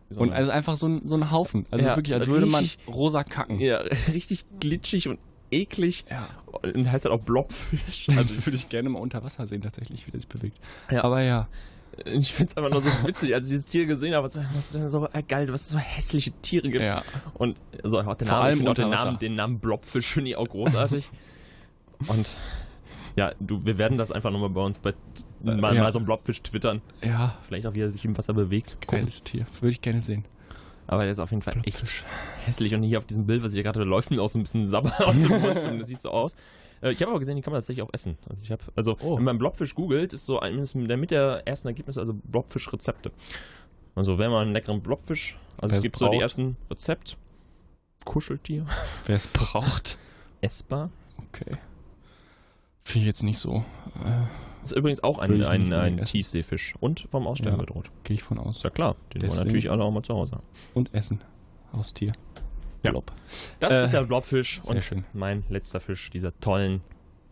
so 0.10 0.20
Und 0.20 0.34
also 0.34 0.52
einfach 0.52 0.76
so 0.76 0.88
ein, 0.88 1.08
so 1.08 1.16
ein 1.16 1.32
Haufen. 1.32 1.66
Also 1.72 1.86
Ja, 1.88 1.96
wirklich, 1.96 2.14
als 2.16 2.28
würde 2.28 2.48
man 2.48 2.64
richtig- 2.64 2.86
rosa 2.94 3.24
kacken. 3.24 3.60
ja, 3.62 3.78
richtig 4.12 4.44
glitschig 4.60 5.08
und 5.08 5.20
eklig. 5.52 6.06
Ja. 6.10 6.30
Und 6.52 6.92
heißt 6.92 7.06
halt 7.06 7.14
auch 7.14 7.24
Blobfisch. 7.24 8.08
Also 8.18 8.46
würde 8.46 8.56
ich 8.56 8.70
gerne 8.70 8.90
mal 8.90 9.00
unter 9.00 9.24
Wasser 9.24 9.48
sehen, 9.48 9.62
tatsächlich, 9.62 10.08
wie 10.08 10.12
der 10.12 10.20
sich 10.20 10.30
bewegt. 10.30 10.58
Ja. 10.90 11.04
Aber 11.04 11.22
ja. 11.22 11.48
ich 12.06 12.34
finde 12.34 12.52
es 12.52 12.58
einfach 12.58 12.72
nur 12.72 12.82
so 12.82 12.90
witzig, 13.08 13.34
als 13.34 13.46
ich 13.46 13.52
dieses 13.52 13.66
Tier 13.66 13.86
gesehen 13.86 14.14
habe, 14.14 14.26
was 14.26 14.76
es 14.76 14.92
so 14.92 15.08
äh, 15.12 15.24
geil, 15.24 15.52
was 15.52 15.62
es 15.62 15.70
so 15.70 15.78
hässliche 15.78 16.32
Tiere 16.42 16.70
gibt. 16.70 16.84
Ja. 16.84 17.04
Und 17.34 17.60
also 17.84 18.00
auch 18.00 18.16
den 18.16 18.28
Vor 18.28 18.38
Namen, 18.38 18.60
allem 18.60 18.68
auch 18.68 18.74
den. 18.74 18.90
Namen, 18.90 19.20
den 19.20 19.36
Namen 19.36 19.60
Blobfisch 19.60 20.08
finde 20.14 20.32
ich 20.32 20.36
auch 20.36 20.48
großartig. 20.48 21.08
Und 22.08 22.36
ja, 23.16 23.34
du, 23.40 23.64
wir 23.66 23.78
werden 23.78 23.98
das 23.98 24.12
einfach 24.12 24.32
nochmal 24.32 24.50
bei 24.50 24.62
uns 24.62 24.80
bei 24.80 24.94
mal, 25.44 25.76
ja. 25.76 25.84
mal 25.84 25.92
so 25.92 26.00
einen 26.00 26.06
Blobfisch 26.06 26.42
twittern. 26.42 26.82
Ja, 27.04 27.38
Vielleicht 27.48 27.66
auch, 27.68 27.74
wie 27.74 27.82
er 27.82 27.92
sich 27.92 28.06
im 28.06 28.18
Wasser 28.18 28.34
bewegt. 28.34 28.78
Geiles 28.88 29.24
Tier. 29.24 29.46
Würde 29.60 29.72
ich 29.72 29.82
gerne 29.82 30.02
sehen. 30.02 30.26
Aber 30.88 31.04
der 31.04 31.12
ist 31.12 31.20
auf 31.20 31.32
jeden 31.32 31.42
Fall 31.42 31.56
echt 31.64 31.84
hässlich. 32.46 32.74
Und 32.76 32.84
hier 32.84 32.98
auf 32.98 33.06
diesem 33.06 33.26
Bild, 33.26 33.44
was 33.44 33.54
hier 33.54 33.64
gerade 33.64 33.84
läuft, 33.84 34.12
mir 34.12 34.22
auch 34.22 34.28
so 34.28 34.40
ein 34.40 34.44
bisschen 34.44 34.66
Sabber 34.68 34.94
aus 35.08 35.22
dem 35.22 35.40
Mund. 35.42 35.56
Das 35.80 35.88
sieht 35.88 36.02
so 36.02 36.10
aus. 36.12 36.36
Äh, 36.82 36.92
Ich 36.92 37.02
habe 37.02 37.12
aber 37.12 37.20
gesehen, 37.20 37.36
die 37.38 37.42
kann 37.42 37.52
man 37.54 37.60
tatsächlich 37.60 37.84
auch 37.86 37.94
essen. 37.94 38.18
Also, 38.30 38.44
ich 38.44 38.52
habe, 38.52 38.64
also 38.76 38.98
Oh. 39.02 39.18
wenn 39.18 39.24
man 39.24 39.38
Blobfisch 39.38 39.74
googelt, 39.76 40.12
ist 40.14 40.26
so 40.26 40.40
eines 40.40 40.74
der 40.74 40.98
mit 40.98 41.12
der 41.12 41.44
ersten 41.46 41.68
Ergebnisse, 41.68 42.00
also 42.00 42.14
Blobfisch-Rezepte. 42.14 43.12
Also, 43.96 44.18
wenn 44.18 44.32
man 44.32 44.44
einen 44.44 44.54
leckeren 44.54 44.82
Blobfisch, 44.82 45.38
also 45.58 45.72
Wer 45.72 45.78
es 45.78 45.82
gibt 45.82 45.98
so 45.98 46.06
die 46.06 46.12
braucht. 46.12 46.22
ersten 46.22 46.58
Rezept. 46.70 47.18
Kuscheltier, 48.04 48.66
Wer 49.06 49.16
es 49.16 49.28
braucht. 49.28 49.98
essbar. 50.42 50.90
Okay. 51.30 51.58
Finde 52.84 53.00
ich 53.02 53.06
jetzt 53.06 53.24
nicht 53.24 53.38
so. 53.40 53.64
Äh, 54.04 54.24
Ist 54.64 54.72
übrigens 54.74 55.04
auch 55.04 55.20
ein, 55.20 55.44
ein, 55.44 55.74
ein. 55.74 56.04
Tiefseefisch 56.04 56.76
und 56.80 57.08
vom 57.10 57.26
Aussterben 57.28 57.60
Ja. 57.60 57.66
bedroht. 57.66 57.90
Gehe 58.04 58.16
ich 58.16 58.24
von 58.24 58.38
aus. 58.38 58.58
Ist 58.58 58.64
ja 58.64 58.70
klar, 58.70 58.96
den 59.14 59.22
wollen 59.22 59.30
Deswegen- 59.30 59.46
natürlich 59.46 59.72
alle 59.72 59.84
auch 59.84 59.92
mal 59.92 60.04
zu 60.04 60.14
Hause 60.14 60.34
haben. 60.34 60.44
Und 60.74 60.94
Essen. 60.94 61.22
Haustier. 61.74 62.12
Ja. 62.84 62.92
Blob. 62.92 63.12
Das 63.60 63.72
Äh, 63.74 63.84
ist 63.84 63.94
der 63.94 64.04
Blobfisch 64.04 64.60
sehr 64.64 64.76
und 64.76 64.82
schön. 64.84 65.04
mein 65.14 65.44
letzter 65.50 65.80
Fisch 65.80 66.10
dieser 66.10 66.38
tollen 66.40 66.82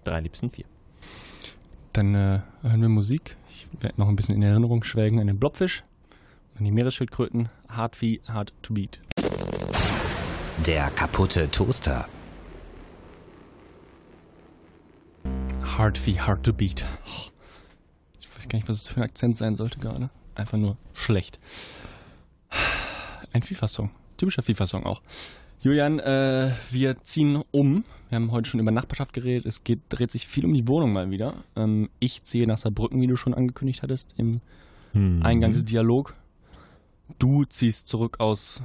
drei 0.04 0.22
liebsten 0.22 0.50
vier. 0.50 0.66
Dann 1.94 2.14
äh, 2.16 2.40
hören 2.62 2.82
wir 2.82 2.90
Musik. 2.90 3.36
Ich 3.50 3.68
werde 3.82 4.00
noch 4.00 4.08
ein 4.08 4.16
bisschen 4.16 4.36
in 4.36 4.44
Erinnerung 4.44 4.84
schwelgen 4.84 5.20
an 5.20 5.28
den 5.28 5.40
Blobfisch. 5.40 5.84
An 6.58 6.66
die 6.66 6.72
Meeresschildkröten. 6.72 7.50
Hard 7.68 8.00
wie 8.02 8.22
hard 8.28 8.54
to 8.62 8.74
beat. 8.74 9.00
Der 10.66 10.90
kaputte 10.92 11.50
Toaster. 11.50 12.08
Hard 15.80 16.06
wie 16.06 16.20
hard 16.20 16.44
to 16.44 16.52
beat. 16.52 16.84
Ich 18.20 18.28
weiß 18.36 18.50
gar 18.50 18.58
nicht, 18.58 18.68
was 18.68 18.82
es 18.82 18.88
für 18.90 18.98
ein 18.98 19.04
Akzent 19.04 19.38
sein 19.38 19.56
sollte 19.56 19.80
gerade. 19.80 20.10
Einfach 20.36 20.58
nur 20.58 20.76
schlecht. 20.94 21.40
Ein 23.32 23.44
FIFA-Song. 23.44 23.90
Typischer 24.18 24.42
FIFA-Song 24.44 24.86
auch. 24.86 25.02
Julian, 25.62 26.00
äh, 26.00 26.52
wir 26.70 27.02
ziehen 27.06 27.42
um. 27.52 27.86
Wir 28.10 28.18
haben 28.18 28.34
heute 28.34 28.50
schon 28.50 28.60
über 28.60 28.72
Nachbarschaft 28.72 29.14
geredet. 29.14 29.46
Es 29.46 29.64
geht, 29.64 29.80
dreht 29.88 30.12
sich 30.12 30.28
viel 30.28 30.44
um 30.46 30.54
die 30.54 30.68
Wohnung 30.68 30.92
mal 30.92 31.12
wieder. 31.12 31.36
Ähm, 31.56 31.90
ich 32.00 32.24
ziehe 32.24 32.46
nach 32.46 32.58
Saarbrücken, 32.58 33.00
wie 33.00 33.08
du 33.08 33.16
schon 33.16 33.34
angekündigt 33.34 33.82
hattest, 33.82 34.16
im 34.18 34.42
Mhm. 34.92 35.22
Eingangsdialog. 35.24 36.14
Du 37.20 37.46
ziehst 37.46 37.88
zurück 37.88 38.20
aus 38.20 38.62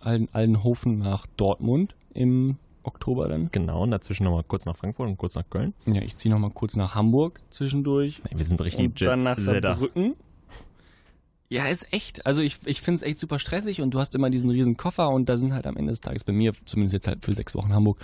Alden, 0.00 0.28
Aldenhofen 0.32 0.98
nach 0.98 1.26
Dortmund 1.36 1.94
im 2.14 2.56
Oktober 2.88 3.28
dann. 3.28 3.48
Genau, 3.52 3.82
und 3.82 3.90
dazwischen 3.90 4.24
nochmal 4.24 4.44
kurz 4.44 4.66
nach 4.66 4.76
Frankfurt 4.76 5.08
und 5.08 5.16
kurz 5.16 5.34
nach 5.34 5.48
Köln. 5.48 5.74
Ja, 5.86 6.02
ich 6.02 6.16
ziehe 6.16 6.32
nochmal 6.32 6.50
kurz 6.50 6.76
nach 6.76 6.94
Hamburg 6.94 7.40
zwischendurch. 7.50 8.20
Wir 8.34 8.44
sind 8.44 8.60
richtig 8.60 8.80
und 8.80 9.00
dann 9.00 9.20
nach. 9.20 9.38
Saarbrücken. 9.38 10.14
Ja, 11.50 11.66
ist 11.68 11.92
echt. 11.92 12.26
Also 12.26 12.42
ich, 12.42 12.58
ich 12.66 12.82
finde 12.82 12.96
es 12.96 13.02
echt 13.02 13.18
super 13.20 13.38
stressig 13.38 13.80
und 13.80 13.92
du 13.94 13.98
hast 13.98 14.14
immer 14.14 14.28
diesen 14.28 14.50
riesen 14.50 14.76
Koffer 14.76 15.08
und 15.08 15.28
da 15.28 15.36
sind 15.36 15.54
halt 15.54 15.66
am 15.66 15.76
Ende 15.76 15.92
des 15.92 16.00
Tages 16.00 16.24
bei 16.24 16.32
mir, 16.32 16.52
zumindest 16.66 16.92
jetzt 16.92 17.08
halt 17.08 17.24
für 17.24 17.32
sechs 17.32 17.54
Wochen 17.54 17.72
Hamburg, 17.72 17.98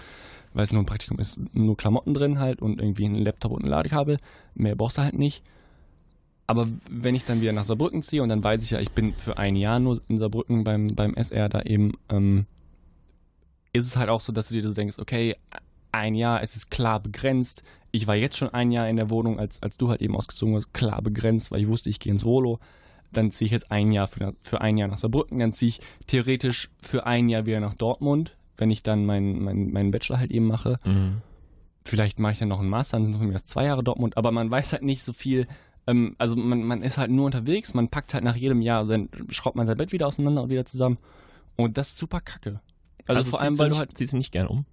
weil 0.55 0.65
es 0.65 0.73
nur 0.73 0.83
ein 0.83 0.87
Praktikum 0.87 1.19
ist, 1.19 1.39
nur 1.55 1.77
Klamotten 1.77 2.15
drin 2.15 2.39
halt 2.39 2.63
und 2.63 2.81
irgendwie 2.81 3.05
ein 3.05 3.17
Laptop 3.17 3.53
und 3.53 3.65
ein 3.65 3.69
Ladekabel. 3.69 4.19
Mehr 4.55 4.77
brauchst 4.77 4.97
du 4.97 5.03
halt 5.03 5.19
nicht. 5.19 5.43
Aber 6.47 6.69
wenn 6.91 7.15
ich 7.15 7.25
dann 7.25 7.41
wieder 7.41 7.53
nach 7.53 7.65
Saarbrücken 7.65 8.03
ziehe 8.03 8.23
und 8.23 8.29
dann 8.29 8.45
weiß 8.45 8.63
ich 8.63 8.71
ja, 8.71 8.81
ich 8.81 8.91
bin 8.91 9.15
für 9.15 9.39
ein 9.39 9.57
Jahr 9.57 9.79
nur 9.79 10.01
in 10.09 10.19
Saarbrücken 10.19 10.65
beim, 10.65 10.89
beim 10.89 11.15
SR 11.15 11.49
da 11.49 11.63
eben, 11.63 11.93
ähm, 12.11 12.47
ist 13.75 13.87
es 13.87 13.97
halt 13.97 14.09
auch 14.09 14.21
so, 14.21 14.33
dass 14.33 14.49
du 14.49 14.55
dir 14.55 14.67
so 14.67 14.73
denkst, 14.73 14.99
okay, 14.99 15.37
ein 15.93 16.15
Jahr, 16.15 16.43
es 16.43 16.57
ist 16.57 16.71
klar 16.71 17.01
begrenzt. 17.01 17.63
Ich 17.91 18.07
war 18.07 18.15
jetzt 18.15 18.37
schon 18.37 18.49
ein 18.49 18.71
Jahr 18.71 18.89
in 18.89 18.97
der 18.97 19.11
Wohnung, 19.11 19.39
als, 19.39 19.63
als 19.63 19.77
du 19.77 19.91
halt 19.91 20.01
eben 20.01 20.17
ausgezogen 20.17 20.55
warst, 20.55 20.73
klar 20.73 21.03
begrenzt, 21.03 21.51
weil 21.51 21.61
ich 21.61 21.69
wusste, 21.69 21.91
ich 21.91 21.99
gehe 22.01 22.13
ins 22.13 22.25
Volo. 22.25 22.61
Dann 23.13 23.31
ziehe 23.31 23.47
ich 23.47 23.53
jetzt 23.53 23.71
ein 23.71 23.93
Jahr 23.93 24.07
für, 24.07 24.35
für 24.43 24.61
ein 24.61 24.77
Jahr 24.77 24.89
nach 24.89 24.97
Saarbrücken, 24.97 25.39
dann 25.39 25.53
ziehe 25.53 25.69
ich 25.69 25.81
theoretisch 26.07 26.71
für 26.81 27.07
ein 27.07 27.29
Jahr 27.29 27.47
wieder 27.47 27.61
nach 27.61 27.75
Dortmund, 27.75 28.37
wenn 28.57 28.71
ich 28.71 28.83
dann 28.83 29.07
meinen 29.07 29.43
mein, 29.43 29.71
meinen 29.73 29.91
Bachelor 29.91 30.19
halt 30.19 30.31
eben 30.31 30.47
mache. 30.47 30.79
Mhm. 30.85 31.19
Vielleicht 31.85 32.19
mache 32.19 32.33
ich 32.33 32.39
dann 32.39 32.49
noch 32.49 32.61
einen 32.61 32.71
Master, 32.71 32.97
dann 32.97 33.05
sind 33.05 33.17
von 33.17 33.29
mir 33.29 33.35
aus 33.35 33.45
zwei 33.45 33.67
Jahre 33.67 33.85
Dortmund, 33.85 34.17
aber 34.17 34.31
man 34.31 34.51
weiß 34.51 34.73
halt 34.73 34.83
nicht 34.83 35.03
so 35.03 35.13
viel. 35.13 35.47
Ähm, 35.87 36.15
also 36.19 36.37
man, 36.37 36.63
man 36.63 36.83
ist 36.83 36.97
halt 36.97 37.11
nur 37.11 37.27
unterwegs, 37.27 37.75
man 37.75 37.89
packt 37.89 38.15
halt 38.15 38.25
nach 38.25 38.37
jedem 38.37 38.63
Jahr, 38.63 38.81
also 38.81 38.93
dann 38.93 39.09
schraubt 39.29 39.57
man 39.57 39.67
sein 39.67 39.77
Bett 39.77 39.93
wieder 39.93 40.07
auseinander 40.07 40.43
und 40.43 40.51
wieder 40.51 40.65
zusammen. 40.65 40.99
Und 41.57 41.77
das 41.77 41.91
ist 41.91 41.99
super 41.99 42.21
kacke. 42.21 42.61
Also, 43.07 43.25
vor 43.25 43.41
allem, 43.41 43.59
weil 43.59 43.71
du 43.71 43.77
halt 43.77 43.97
ziehst 43.97 44.13
du 44.13 44.17
nicht 44.17 44.33
gern 44.33 44.47
um. 44.47 44.65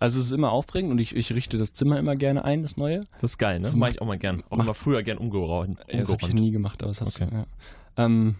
Also 0.00 0.20
es 0.20 0.26
ist 0.26 0.32
immer 0.32 0.52
aufregend 0.52 0.92
und 0.92 0.98
ich, 1.00 1.14
ich 1.16 1.32
richte 1.32 1.58
das 1.58 1.72
Zimmer 1.72 1.98
immer 1.98 2.14
gerne 2.14 2.44
ein, 2.44 2.62
das 2.62 2.76
neue. 2.76 3.04
Das 3.20 3.32
ist 3.32 3.38
geil, 3.38 3.58
ne? 3.58 3.66
Das 3.66 3.74
mache 3.76 3.90
ich 3.90 4.00
auch 4.00 4.06
mal 4.06 4.18
gern. 4.18 4.44
Auch 4.48 4.58
immer 4.60 4.74
früher 4.74 5.02
gern 5.02 5.18
umgeräumt. 5.18 5.80
Ja, 5.90 5.98
das 6.00 6.10
habe 6.10 6.22
ich 6.28 6.34
nie 6.34 6.52
gemacht, 6.52 6.82
aber 6.82 6.90
das 6.90 7.00
hast 7.00 7.20
Okay. 7.20 7.28
du. 7.30 7.36
Ja. 7.36 7.46
Ähm, 7.96 8.36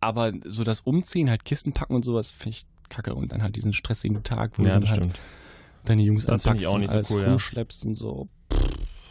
aber 0.00 0.32
so 0.46 0.64
das 0.64 0.80
Umziehen, 0.80 1.28
halt 1.28 1.44
Kisten 1.44 1.72
packen 1.72 1.94
und 1.94 2.04
sowas, 2.04 2.30
finde 2.30 2.56
ich 2.58 2.66
kacke. 2.88 3.14
Und 3.14 3.32
dann 3.32 3.42
halt 3.42 3.56
diesen 3.56 3.74
stressigen 3.74 4.22
Tag, 4.22 4.58
wo 4.58 4.62
Ja, 4.62 4.80
du 4.80 4.88
halt 4.88 4.96
stimmt. 4.96 5.20
deine 5.84 6.02
Jungs 6.02 6.24
Das 6.24 6.44
finde 6.44 6.60
ich 6.60 6.66
anpackst 6.66 6.66
auch 6.68 6.74
und 6.74 6.80
nicht 6.80 6.90
so 6.90 6.96
alles 6.96 7.10
cool, 7.10 7.22
ja. 7.22 7.28
rumschleppst 7.28 7.84
und 7.84 7.94
so. 7.94 8.28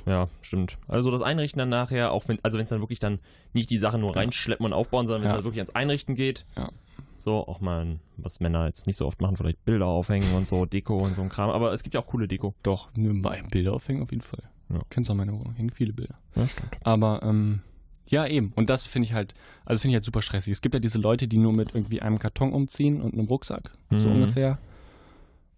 Ja, 0.07 0.27
stimmt. 0.41 0.77
Also 0.87 1.11
das 1.11 1.21
Einrichten 1.21 1.59
dann 1.59 1.69
nachher, 1.69 2.11
auch 2.11 2.27
wenn, 2.27 2.39
also 2.43 2.57
wenn 2.57 2.63
es 2.63 2.69
dann 2.69 2.79
wirklich 2.81 2.99
dann 2.99 3.19
nicht 3.53 3.69
die 3.69 3.77
Sachen 3.77 4.01
nur 4.01 4.11
Ja. 4.11 4.21
reinschleppen 4.21 4.65
und 4.65 4.73
aufbauen, 4.73 5.05
sondern 5.05 5.21
wenn 5.23 5.27
es 5.27 5.33
Ja. 5.33 5.37
dann 5.37 5.43
wirklich 5.45 5.59
ans 5.61 5.75
Einrichten 5.75 6.15
geht. 6.15 6.45
Ja. 6.55 6.69
So, 7.17 7.47
auch 7.47 7.59
mal, 7.61 7.99
was 8.17 8.39
Männer 8.39 8.65
jetzt 8.67 8.87
nicht 8.87 8.97
so 8.97 9.05
oft 9.07 9.21
machen, 9.21 9.37
vielleicht 9.37 9.63
Bilder 9.65 9.87
aufhängen 9.87 10.33
und 10.35 10.45
so, 10.47 10.65
Deko 10.65 10.97
und 10.99 11.15
so 11.15 11.21
ein 11.21 11.29
Kram. 11.29 11.49
Aber 11.49 11.73
es 11.73 11.83
gibt 11.83 11.93
ja 11.95 12.01
auch 12.01 12.07
coole 12.07 12.27
Deko. 12.27 12.53
Doch, 12.63 12.93
ne, 12.95 13.13
bei 13.21 13.41
Bilder 13.51 13.73
aufhängen 13.73 14.03
auf 14.03 14.11
jeden 14.11 14.21
Fall. 14.23 14.43
Ja. 14.69 14.81
Kennst 14.89 15.09
auch 15.09 15.15
meine 15.15 15.33
Wohnung, 15.33 15.53
hängen 15.53 15.69
viele 15.69 15.93
Bilder. 15.93 16.15
Ja, 16.35 16.47
stimmt. 16.47 16.69
Aber 16.83 17.21
ähm, 17.23 17.61
ja, 18.07 18.27
eben. 18.27 18.51
Und 18.55 18.69
das 18.69 18.83
finde 18.83 19.07
ich 19.07 19.13
halt, 19.13 19.33
also 19.65 19.81
finde 19.81 19.91
ich 19.91 19.95
halt 19.95 20.05
super 20.05 20.21
stressig. 20.21 20.51
Es 20.51 20.61
gibt 20.61 20.73
ja 20.75 20.79
diese 20.79 20.99
Leute, 20.99 21.27
die 21.27 21.37
nur 21.37 21.53
mit 21.53 21.73
irgendwie 21.73 22.01
einem 22.01 22.19
Karton 22.19 22.51
umziehen 22.53 23.01
und 23.01 23.13
einem 23.13 23.27
Rucksack, 23.27 23.71
so 23.91 24.07
Mhm. 24.09 24.15
ungefähr. 24.15 24.59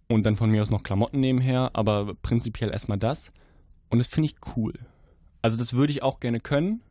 Und 0.10 0.26
dann 0.26 0.38
von 0.38 0.50
mir 0.50 0.62
aus 0.62 0.70
noch 0.72 0.84
Klamotten 0.84 1.20
nebenher, 1.20 1.72
aber 1.74 2.14
prinzipiell 2.22 2.70
erstmal 2.72 2.98
das. 2.98 3.34
Und 3.90 3.98
das 4.00 4.08
finde 4.08 4.28
ich 4.28 4.36
cool. 4.56 4.74
Also 5.42 5.58
das 5.58 5.74
würde 5.74 5.92
ich 5.92 6.02
auch 6.04 6.20
gerne 6.22 6.40
können. 6.40 6.82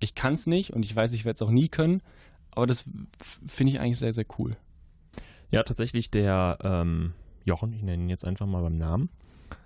Ich 0.00 0.14
kann 0.16 0.32
es 0.34 0.46
nicht 0.46 0.72
und 0.72 0.84
ich 0.84 0.94
weiß, 0.94 1.12
ich 1.12 1.24
werde 1.24 1.36
es 1.36 1.42
auch 1.42 1.50
nie 1.50 1.68
können. 1.68 2.02
Aber 2.54 2.66
das 2.66 2.84
finde 3.46 3.72
ich 3.72 3.80
eigentlich 3.80 3.98
sehr, 3.98 4.12
sehr 4.12 4.26
cool. 4.38 4.56
Ja, 5.50 5.62
tatsächlich 5.62 6.10
der 6.10 6.58
ähm, 6.62 7.12
Jochen, 7.44 7.72
ich 7.72 7.82
nenne 7.82 8.02
ihn 8.04 8.08
jetzt 8.08 8.24
einfach 8.24 8.46
mal 8.46 8.62
beim 8.62 8.76
Namen. 8.78 9.08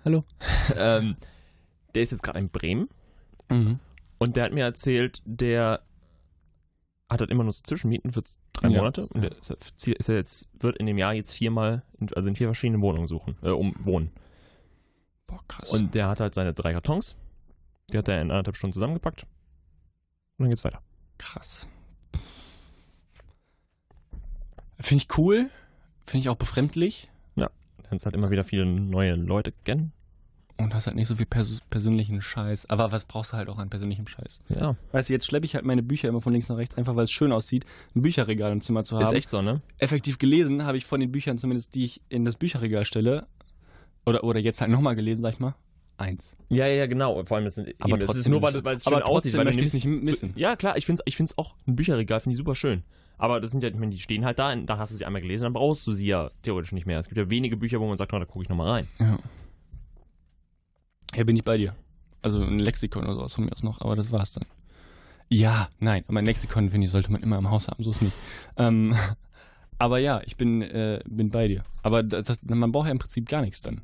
Hallo. 0.05 0.23
ähm, 0.75 1.15
der 1.95 2.03
ist 2.03 2.11
jetzt 2.11 2.23
gerade 2.23 2.39
in 2.39 2.49
Bremen 2.49 2.89
Mhm. 3.51 3.79
und 4.19 4.35
der 4.37 4.43
hat 4.43 4.53
mir 4.53 4.63
erzählt, 4.63 5.23
der 5.25 5.81
hat 7.09 7.19
halt 7.21 7.31
immer 7.31 7.43
nur 7.43 7.51
so 7.53 7.63
Zwischenmieten 7.63 8.11
für 8.11 8.21
drei 8.53 8.69
Ja. 8.69 8.77
Monate 8.77 9.07
und 9.07 9.23
Ja. 9.23 9.29
der 9.29 9.39
ist, 9.39 10.07
jetzt, 10.07 10.49
wird 10.59 10.77
in 10.77 10.85
dem 10.85 10.99
Jahr 10.99 11.13
jetzt 11.15 11.33
viermal, 11.33 11.81
in, 11.99 12.13
also 12.13 12.29
in 12.29 12.35
vier 12.35 12.45
verschiedenen 12.47 12.83
Wohnungen 12.83 13.07
suchen, 13.07 13.35
äh, 13.41 13.49
um 13.49 13.73
wohnen. 13.79 14.11
Boah, 15.25 15.39
krass. 15.47 15.71
Und 15.73 15.95
der 15.95 16.07
hat 16.09 16.19
halt 16.19 16.35
seine 16.35 16.53
drei 16.53 16.73
Kartons, 16.73 17.15
die 17.91 17.97
hat 17.97 18.07
er 18.07 18.21
in 18.21 18.29
anderthalb 18.29 18.55
Stunden 18.55 18.73
zusammengepackt 18.73 19.23
und 19.23 20.43
dann 20.43 20.49
geht's 20.49 20.63
weiter. 20.63 20.83
Krass. 21.17 21.67
Finde 24.79 25.03
ich 25.03 25.17
cool. 25.17 25.49
Finde 26.05 26.21
ich 26.23 26.29
auch 26.29 26.35
befremdlich. 26.37 27.09
Dann 27.35 27.97
halt 28.05 28.13
immer 28.13 28.29
wieder 28.29 28.43
viele 28.43 28.67
neue 28.67 29.15
Leute 29.15 29.51
kennen. 29.63 29.93
Und 30.57 30.75
hast 30.75 30.85
halt 30.85 30.95
nicht 30.95 31.07
so 31.07 31.15
viel 31.15 31.25
pers 31.25 31.59
persönlichen 31.71 32.21
Scheiß. 32.21 32.69
Aber 32.69 32.91
was 32.91 33.05
brauchst 33.05 33.33
du 33.33 33.37
halt 33.37 33.49
auch 33.49 33.57
an 33.57 33.71
persönlichem 33.71 34.05
Scheiß? 34.05 34.41
Ja, 34.49 34.75
Weißt 34.91 35.09
du, 35.09 35.13
jetzt 35.13 35.25
schleppe 35.25 35.45
ich 35.47 35.55
halt 35.55 35.65
meine 35.65 35.81
Bücher 35.81 36.07
immer 36.07 36.21
von 36.21 36.31
links 36.31 36.49
nach 36.49 36.57
rechts, 36.57 36.77
einfach 36.77 36.95
weil 36.95 37.05
es 37.05 37.11
schön 37.11 37.31
aussieht, 37.31 37.65
ein 37.95 38.03
Bücherregal 38.03 38.51
im 38.51 38.61
Zimmer 38.61 38.83
zu 38.83 38.95
haben. 38.97 39.05
ist 39.05 39.13
echt 39.13 39.31
so, 39.31 39.41
ne? 39.41 39.61
Effektiv 39.79 40.19
gelesen 40.19 40.65
habe 40.65 40.77
ich 40.77 40.85
von 40.85 40.99
den 40.99 41.11
Büchern 41.11 41.39
zumindest, 41.39 41.73
die 41.73 41.83
ich 41.85 42.01
in 42.09 42.25
das 42.25 42.35
Bücherregal 42.35 42.85
stelle, 42.85 43.25
oder, 44.05 44.23
oder 44.23 44.39
jetzt 44.39 44.61
halt 44.61 44.69
nochmal 44.69 44.95
gelesen, 44.95 45.21
sag 45.23 45.33
ich 45.33 45.39
mal, 45.39 45.55
eins. 45.97 46.35
Ja, 46.49 46.67
ja, 46.67 46.75
ja, 46.75 46.85
genau. 46.85 47.23
Vor 47.25 47.37
allem, 47.37 47.45
das, 47.45 47.55
sind, 47.55 47.73
Aber 47.79 47.89
eben, 47.89 47.99
das 48.01 48.09
ist 48.11 48.15
trotzdem 48.17 48.31
nur, 48.33 48.41
weil, 48.43 48.55
es- 48.55 48.63
weil 48.63 48.75
es 48.75 48.85
aber 48.85 48.97
schön 48.97 49.03
aussieht. 49.03 49.31
trotzdem 49.33 49.37
Weil 49.39 49.45
du 49.45 49.49
möchte 49.51 49.63
ich 49.63 49.67
es 49.69 49.85
nicht 49.85 50.03
missen. 50.03 50.33
Ja, 50.35 50.55
klar, 50.55 50.77
ich 50.77 50.85
finde 50.85 51.01
es 51.01 51.07
ich 51.07 51.15
find's 51.17 51.35
auch, 51.39 51.55
ein 51.67 51.75
Bücherregal 51.75 52.19
finde 52.19 52.33
ich 52.33 52.37
super 52.37 52.53
schön. 52.53 52.83
Aber 53.19 53.39
das 53.41 53.51
sind 53.51 53.61
ja, 53.63 53.69
ich 53.69 53.75
meine, 53.75 53.91
die 53.91 53.99
stehen 53.99 54.25
halt 54.25 54.39
da, 54.39 54.55
da 54.55 54.77
hast 54.77 54.91
du 54.93 54.95
sie 54.97 55.05
einmal 55.05 55.21
gelesen, 55.21 55.43
dann 55.43 55.53
brauchst 55.53 55.85
du 55.85 55.91
sie 55.91 56.07
ja 56.07 56.31
theoretisch 56.41 56.71
nicht 56.71 56.87
mehr. 56.87 56.97
Es 56.99 57.07
gibt 57.07 57.17
ja 57.17 57.29
wenige 57.29 57.57
Bücher, 57.57 57.79
wo 57.79 57.87
man 57.87 57.97
sagt, 57.97 58.13
oh, 58.13 58.17
da 58.19 58.25
gucke 58.25 58.43
ich 58.43 58.49
nochmal 58.49 58.69
rein. 58.69 58.87
Ja. 58.99 59.19
Ja, 61.15 61.23
bin 61.23 61.35
ich 61.35 61.43
bei 61.43 61.57
dir. 61.57 61.75
Also 62.21 62.41
ein 62.41 62.59
Lexikon 62.59 63.03
oder 63.03 63.15
sowas 63.15 63.33
von 63.35 63.45
mir 63.45 63.51
aus 63.51 63.63
noch, 63.63 63.81
aber 63.81 63.95
das 63.95 64.11
war's 64.11 64.33
dann. 64.33 64.45
Ja, 65.29 65.69
nein, 65.79 66.03
aber 66.07 66.19
ein 66.19 66.25
Lexikon, 66.25 66.69
finde 66.69 66.85
ich, 66.85 66.91
sollte 66.91 67.11
man 67.11 67.21
immer 67.21 67.37
im 67.37 67.49
Haus 67.49 67.67
haben, 67.67 67.83
so 67.83 67.91
ist 67.91 68.01
nicht. 68.01 68.15
Ähm, 68.57 68.95
aber 69.77 69.99
ja, 69.99 70.21
ich 70.25 70.37
bin, 70.37 70.61
äh, 70.61 71.01
bin 71.05 71.29
bei 71.29 71.47
dir. 71.47 71.63
Aber 71.83 72.03
das, 72.03 72.25
das, 72.25 72.37
man 72.43 72.71
braucht 72.71 72.85
ja 72.87 72.91
im 72.91 72.99
Prinzip 72.99 73.27
gar 73.27 73.41
nichts 73.41 73.61
dann. 73.61 73.81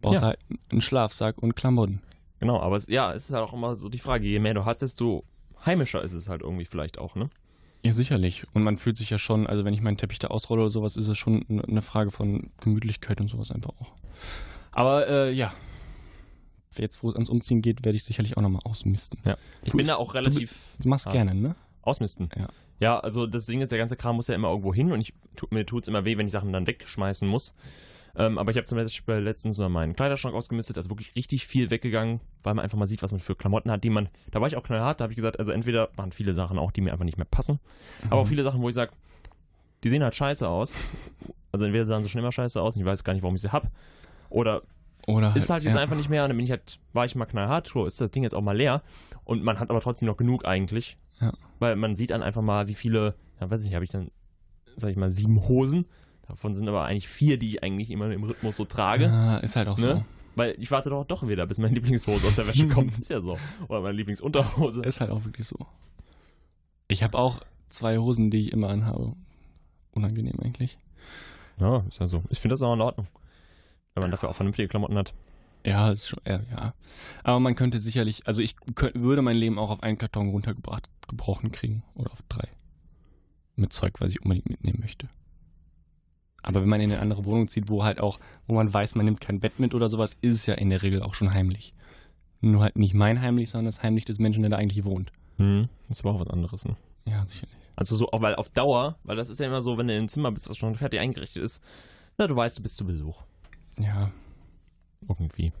Brauchst 0.00 0.20
Ja. 0.20 0.28
halt 0.28 0.38
einen 0.70 0.80
Schlafsack 0.80 1.38
und 1.38 1.54
Klamotten. 1.54 2.02
Genau, 2.40 2.60
aber 2.60 2.76
es, 2.76 2.86
ja, 2.88 3.12
es 3.12 3.26
ist 3.28 3.32
halt 3.34 3.44
auch 3.44 3.52
immer 3.52 3.76
so 3.76 3.88
die 3.88 3.98
Frage, 4.00 4.26
je 4.26 4.40
mehr 4.40 4.54
du 4.54 4.64
hast, 4.64 4.82
desto 4.82 5.24
heimischer 5.64 6.02
ist 6.02 6.12
es 6.12 6.28
halt 6.28 6.42
irgendwie 6.42 6.64
vielleicht 6.64 6.98
auch, 6.98 7.14
ne? 7.14 7.30
Ja, 7.84 7.92
sicherlich. 7.92 8.44
Und 8.54 8.62
man 8.62 8.78
fühlt 8.78 8.96
sich 8.96 9.10
ja 9.10 9.18
schon, 9.18 9.46
also 9.46 9.64
wenn 9.64 9.74
ich 9.74 9.80
meinen 9.80 9.96
Teppich 9.96 10.18
da 10.20 10.28
ausrolle 10.28 10.62
oder 10.62 10.70
sowas, 10.70 10.96
ist 10.96 11.08
es 11.08 11.18
schon 11.18 11.44
eine 11.68 11.82
Frage 11.82 12.10
von 12.10 12.50
Gemütlichkeit 12.60 13.20
und 13.20 13.28
sowas 13.28 13.50
einfach 13.50 13.70
auch. 13.80 13.92
Aber 14.70 15.08
äh, 15.08 15.32
ja, 15.32 15.52
jetzt 16.76 17.02
wo 17.02 17.10
es 17.10 17.16
ans 17.16 17.28
Umziehen 17.28 17.60
geht, 17.60 17.84
werde 17.84 17.96
ich 17.96 18.04
sicherlich 18.04 18.36
auch 18.36 18.42
nochmal 18.42 18.62
ausmisten. 18.64 19.18
Ja. 19.24 19.36
Ich 19.62 19.72
Du 19.72 19.76
bin 19.78 19.86
da 19.86 19.96
auch 19.96 20.14
relativ 20.14 20.58
Du 20.78 20.88
machst 20.88 21.06
Ah. 21.08 21.12
gerne, 21.12 21.34
ne? 21.34 21.54
ausmisten. 21.82 22.28
Ja. 22.36 22.48
Ja, 22.78 22.98
also 23.00 23.26
das 23.26 23.46
Ding 23.46 23.60
ist, 23.60 23.70
der 23.72 23.78
ganze 23.78 23.96
Kram 23.96 24.16
muss 24.16 24.28
ja 24.28 24.34
immer 24.34 24.48
irgendwo 24.48 24.72
hin 24.74 24.90
und 24.92 25.00
ich, 25.00 25.12
tu, 25.36 25.46
mir 25.50 25.66
tut 25.66 25.82
es 25.84 25.88
immer 25.88 26.04
weh, 26.04 26.16
wenn 26.16 26.26
ich 26.26 26.32
Sachen 26.32 26.52
dann 26.52 26.66
wegschmeißen 26.66 27.28
muss. 27.28 27.54
Ähm, 28.14 28.36
aber 28.38 28.50
ich 28.50 28.56
habe 28.58 28.66
zum 28.66 28.76
Beispiel 28.76 29.14
letztens 29.16 29.56
mal 29.58 29.68
meinen 29.70 29.94
Kleiderschrank 29.96 30.34
ausgemistet, 30.34 30.76
also 30.76 30.90
wirklich 30.90 31.14
richtig 31.16 31.46
viel 31.46 31.70
weggegangen, 31.70 32.20
weil 32.42 32.52
man 32.54 32.62
einfach 32.62 32.76
mal 32.76 32.86
sieht, 32.86 33.02
was 33.02 33.10
man 33.10 33.20
für 33.20 33.34
Klamotten 33.34 33.70
hat, 33.70 33.82
die 33.84 33.90
man, 33.90 34.08
da 34.30 34.40
war 34.40 34.48
ich 34.48 34.56
auch 34.56 34.62
knallhart, 34.62 35.00
da 35.00 35.04
habe 35.04 35.12
ich 35.12 35.16
gesagt, 35.16 35.38
also 35.38 35.50
entweder 35.52 35.88
waren 35.96 36.12
viele 36.12 36.34
Sachen 36.34 36.58
auch, 36.58 36.72
die 36.72 36.82
mir 36.82 36.92
einfach 36.92 37.06
nicht 37.06 37.16
mehr 37.16 37.26
passen, 37.30 37.58
aber 38.10 38.16
auch 38.20 38.24
Mhm. 38.24 38.28
viele 38.28 38.42
Sachen, 38.42 38.60
wo 38.60 38.68
ich 38.68 38.74
sage, 38.74 38.92
die 39.82 39.88
sehen 39.88 40.02
halt 40.02 40.14
scheiße 40.14 40.46
aus. 40.48 40.78
Also 41.52 41.64
entweder 41.64 41.84
sahen 41.86 42.02
sie 42.02 42.08
schon 42.08 42.18
immer 42.20 42.32
scheiße 42.32 42.60
aus 42.60 42.76
und 42.76 42.80
ich 42.82 42.86
weiß 42.86 43.02
gar 43.04 43.12
nicht, 43.14 43.22
warum 43.22 43.34
ich 43.34 43.40
sie 43.42 43.52
hab. 43.52 43.70
Oder 44.30 44.62
Oder 45.06 45.34
ist 45.36 45.50
halt 45.50 45.64
jetzt 45.64 45.74
ja. 45.74 45.80
einfach 45.80 45.96
nicht 45.96 46.08
mehr 46.08 46.22
und 46.24 46.28
dann 46.30 46.36
bin 46.36 46.44
ich 46.44 46.50
halt, 46.50 46.78
war 46.92 47.04
ich 47.04 47.14
mal 47.14 47.26
knallhart, 47.26 47.68
so 47.68 47.86
ist 47.86 48.00
das 48.00 48.10
Ding 48.10 48.22
jetzt 48.22 48.34
auch 48.34 48.40
mal 48.42 48.56
leer 48.56 48.82
und 49.24 49.42
man 49.42 49.58
hat 49.58 49.68
aber 49.70 49.80
trotzdem 49.80 50.06
noch 50.06 50.16
genug 50.16 50.44
eigentlich. 50.44 50.96
Ja. 51.20 51.32
Weil 51.58 51.76
man 51.76 51.96
sieht 51.96 52.10
dann 52.10 52.22
einfach 52.22 52.42
mal, 52.42 52.68
wie 52.68 52.74
viele, 52.74 53.14
ja 53.40 53.50
weiß 53.50 53.60
ich 53.62 53.66
nicht, 53.68 53.74
habe 53.74 53.84
ich 53.84 53.90
dann, 53.90 54.10
sag 54.76 54.90
ich 54.90 54.96
mal, 54.96 55.10
sieben 55.10 55.48
Hosen. 55.48 55.86
Davon 56.32 56.54
sind 56.54 56.66
aber 56.66 56.86
eigentlich 56.86 57.08
vier, 57.08 57.38
die 57.38 57.50
ich 57.50 57.62
eigentlich 57.62 57.90
immer 57.90 58.10
im 58.10 58.24
Rhythmus 58.24 58.56
so 58.56 58.64
trage. 58.64 59.10
Ah, 59.10 59.36
ist 59.40 59.54
halt 59.54 59.68
auch 59.68 59.76
Ne? 59.76 60.06
Weil 60.34 60.54
ich 60.58 60.70
warte 60.70 60.88
doch 60.88 61.04
doch 61.04 61.28
wieder, 61.28 61.46
bis 61.46 61.58
meine 61.58 61.74
Lieblingshose 61.74 62.26
aus 62.26 62.36
der 62.36 62.46
Wäsche 62.46 62.68
kommt. 62.68 62.88
Das 62.92 62.98
ist 63.00 63.10
ja 63.10 63.20
so. 63.20 63.36
Oder 63.68 63.82
meine 63.82 63.98
Lieblingsunterhose. 63.98 64.76
so. 64.76 64.82
Ist 64.82 65.02
halt 65.02 65.10
auch 65.10 65.26
wirklich 65.26 65.46
so. 65.46 65.58
Ich 66.88 67.02
habe 67.02 67.18
auch 67.18 67.42
zwei 67.68 67.98
Hosen, 67.98 68.30
die 68.30 68.38
ich 68.38 68.52
immer 68.52 68.70
anhabe. 68.70 69.12
Unangenehm 69.90 70.40
eigentlich. 70.40 70.78
Ja, 71.60 71.84
ist 71.86 72.00
ja 72.00 72.06
so. 72.06 72.22
Ich 72.30 72.40
finde 72.40 72.54
das 72.54 72.62
auch 72.62 72.72
in 72.72 72.80
Ordnung. 72.80 73.08
Wenn 73.92 74.00
man 74.00 74.10
dafür 74.10 74.30
auch 74.30 74.34
vernünftige 74.34 74.68
Klamotten 74.68 74.96
hat. 74.96 75.12
Ja, 75.66 75.90
ist 75.90 76.08
schon, 76.08 76.20
ja, 76.26 76.40
ja. 76.50 76.72
Aber 77.24 77.40
man 77.40 77.56
könnte 77.56 77.78
sicherlich, 77.78 78.26
also 78.26 78.40
ich 78.40 78.56
könnt, 78.74 78.98
würde 78.98 79.20
mein 79.20 79.36
Leben 79.36 79.58
auch 79.58 79.68
auf 79.68 79.82
einen 79.82 79.98
Karton 79.98 80.30
runtergebracht, 80.30 80.88
gebrochen 81.08 81.52
kriegen. 81.52 81.82
Oder 81.94 82.10
auf 82.10 82.22
drei. 82.30 82.48
Mit 83.54 83.74
Zeug, 83.74 84.00
was 84.00 84.12
ich 84.12 84.22
unbedingt 84.22 84.48
mitnehmen 84.48 84.80
möchte. 84.80 85.10
Aber 86.42 86.60
wenn 86.60 86.68
man 86.68 86.80
in 86.80 86.92
eine 86.92 87.00
andere 87.00 87.24
Wohnung 87.24 87.48
zieht, 87.48 87.68
wo 87.68 87.84
halt 87.84 88.00
auch, 88.00 88.18
wo 88.46 88.54
man 88.54 88.72
weiß, 88.72 88.94
man 88.94 89.04
nimmt 89.04 89.20
kein 89.20 89.40
Bett 89.40 89.58
mit 89.60 89.74
oder 89.74 89.88
sowas, 89.88 90.16
ist 90.20 90.34
es 90.34 90.46
ja 90.46 90.54
in 90.54 90.70
der 90.70 90.82
Regel 90.82 91.02
auch 91.02 91.14
schon 91.14 91.32
heimlich. 91.32 91.74
Nur 92.40 92.62
halt 92.62 92.76
nicht 92.76 92.94
mein 92.94 93.20
heimlich, 93.20 93.50
sondern 93.50 93.66
das 93.66 93.82
heimlich 93.82 94.04
des 94.04 94.18
Menschen, 94.18 94.42
der 94.42 94.50
da 94.50 94.56
eigentlich 94.56 94.84
wohnt. 94.84 95.12
Hm. 95.36 95.68
Das 95.88 95.98
ist 95.98 96.04
aber 96.04 96.16
auch 96.16 96.20
was 96.20 96.28
anderes, 96.28 96.64
ne? 96.64 96.76
Ja, 97.06 97.24
sicherlich. 97.24 97.56
Also 97.76 97.96
so, 97.96 98.08
weil 98.12 98.34
auf 98.34 98.50
Dauer, 98.50 98.98
weil 99.04 99.16
das 99.16 99.28
ist 99.28 99.40
ja 99.40 99.46
immer 99.46 99.62
so, 99.62 99.78
wenn 99.78 99.88
du 99.88 99.94
in 99.94 100.04
ein 100.04 100.08
Zimmer 100.08 100.30
bist, 100.32 100.48
was 100.50 100.56
schon 100.58 100.74
fertig 100.74 101.00
eingerichtet 101.00 101.42
ist, 101.42 101.62
na, 102.18 102.26
du 102.26 102.36
weißt, 102.36 102.58
du 102.58 102.62
bist 102.62 102.76
zu 102.76 102.84
Besuch. 102.84 103.22
Ja. 103.78 104.10
Irgendwie. 105.08 105.52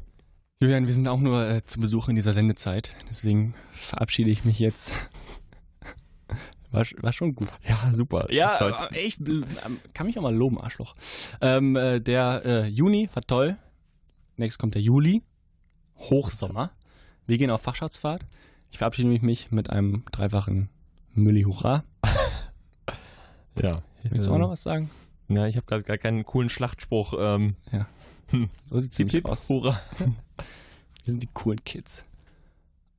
Julian, 0.60 0.86
wir 0.86 0.94
sind 0.94 1.08
auch 1.08 1.18
nur 1.18 1.48
äh, 1.48 1.64
zu 1.64 1.80
Besuch 1.80 2.08
in 2.08 2.16
dieser 2.16 2.32
Sendezeit. 2.32 2.94
Deswegen 3.08 3.54
verabschiede 3.72 4.30
ich 4.30 4.44
mich 4.44 4.58
jetzt. 4.58 4.92
War, 6.72 6.86
war 7.00 7.12
schon 7.12 7.34
gut. 7.34 7.48
Ja, 7.68 7.92
super. 7.92 8.32
Ja, 8.32 8.58
halt- 8.58 8.74
aber 8.74 8.96
ich 8.96 9.20
ähm, 9.20 9.44
kann 9.94 10.06
mich 10.06 10.18
auch 10.18 10.22
mal 10.22 10.34
loben, 10.34 10.58
Arschloch. 10.60 10.94
Ähm, 11.40 11.76
äh, 11.76 12.00
der 12.00 12.42
äh, 12.44 12.66
Juni 12.66 13.08
war 13.14 13.22
toll. 13.22 13.56
Nächstes 14.36 14.58
kommt 14.58 14.74
der 14.74 14.82
Juli. 14.82 15.22
Hochsommer. 15.98 16.70
Wir 17.26 17.36
gehen 17.38 17.50
auf 17.50 17.62
Fachschaftsfahrt. 17.62 18.24
Ich 18.70 18.78
verabschiede 18.78 19.08
mich, 19.08 19.50
mit 19.50 19.70
einem 19.70 20.04
dreifachen 20.10 20.70
Mülli 21.14 21.42
Hurra. 21.42 21.84
ja. 23.62 23.82
Willst 24.02 24.26
du 24.28 24.32
auch 24.32 24.38
noch 24.38 24.50
was 24.50 24.62
sagen? 24.62 24.90
Ja, 25.28 25.46
ich 25.46 25.56
habe 25.56 25.66
gerade 25.66 25.82
gar 25.82 25.98
keinen 25.98 26.24
coolen 26.24 26.48
Schlachtspruch. 26.48 27.14
Ähm, 27.18 27.56
So 28.70 28.78
sieht 28.80 28.94
ziemlich 28.94 29.14
Hip, 29.16 29.26
aus. 29.26 29.48
Hurra. 29.48 29.78
Wir 31.04 31.10
sind 31.10 31.22
die 31.22 31.28
coolen 31.32 31.62
Kids. 31.64 32.04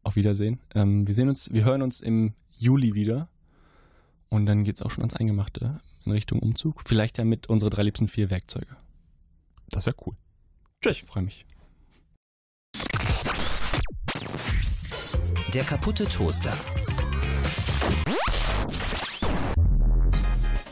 Auf 0.03 0.15
Wiedersehen. 0.15 0.59
Ähm, 0.75 1.07
wir 1.07 1.13
sehen 1.15 1.29
uns, 1.29 1.51
wir 1.53 1.63
hören 1.63 1.81
uns 1.81 2.01
im 2.01 2.33
Juli 2.51 2.93
wieder. 2.93 3.29
Und 4.33 4.47
dann 4.47 4.63
geht's 4.63 4.81
auch 4.81 4.89
schon 4.89 5.03
ans 5.03 5.13
Eingemachte 5.13 5.79
in 6.05 6.11
Richtung 6.11 6.39
Umzug. 6.39 6.81
Vielleicht 6.87 7.19
ja 7.19 7.23
mit 7.23 7.49
unsere 7.49 7.69
drei 7.69 7.83
liebsten 7.83 8.07
vier 8.07 8.31
Werkzeuge. 8.31 8.75
Das 9.69 9.85
wäre 9.85 9.95
cool. 10.07 10.15
Tschüss. 10.81 10.97
Ich 10.97 11.03
freue 11.03 11.21
mich. 11.21 11.45
Der 15.53 15.63
kaputte 15.63 16.05
Toaster. 16.05 16.57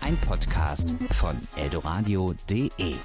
Ein 0.01 0.17
Podcast 0.17 0.95
von 1.11 1.35
eldoradio.de 1.55 2.95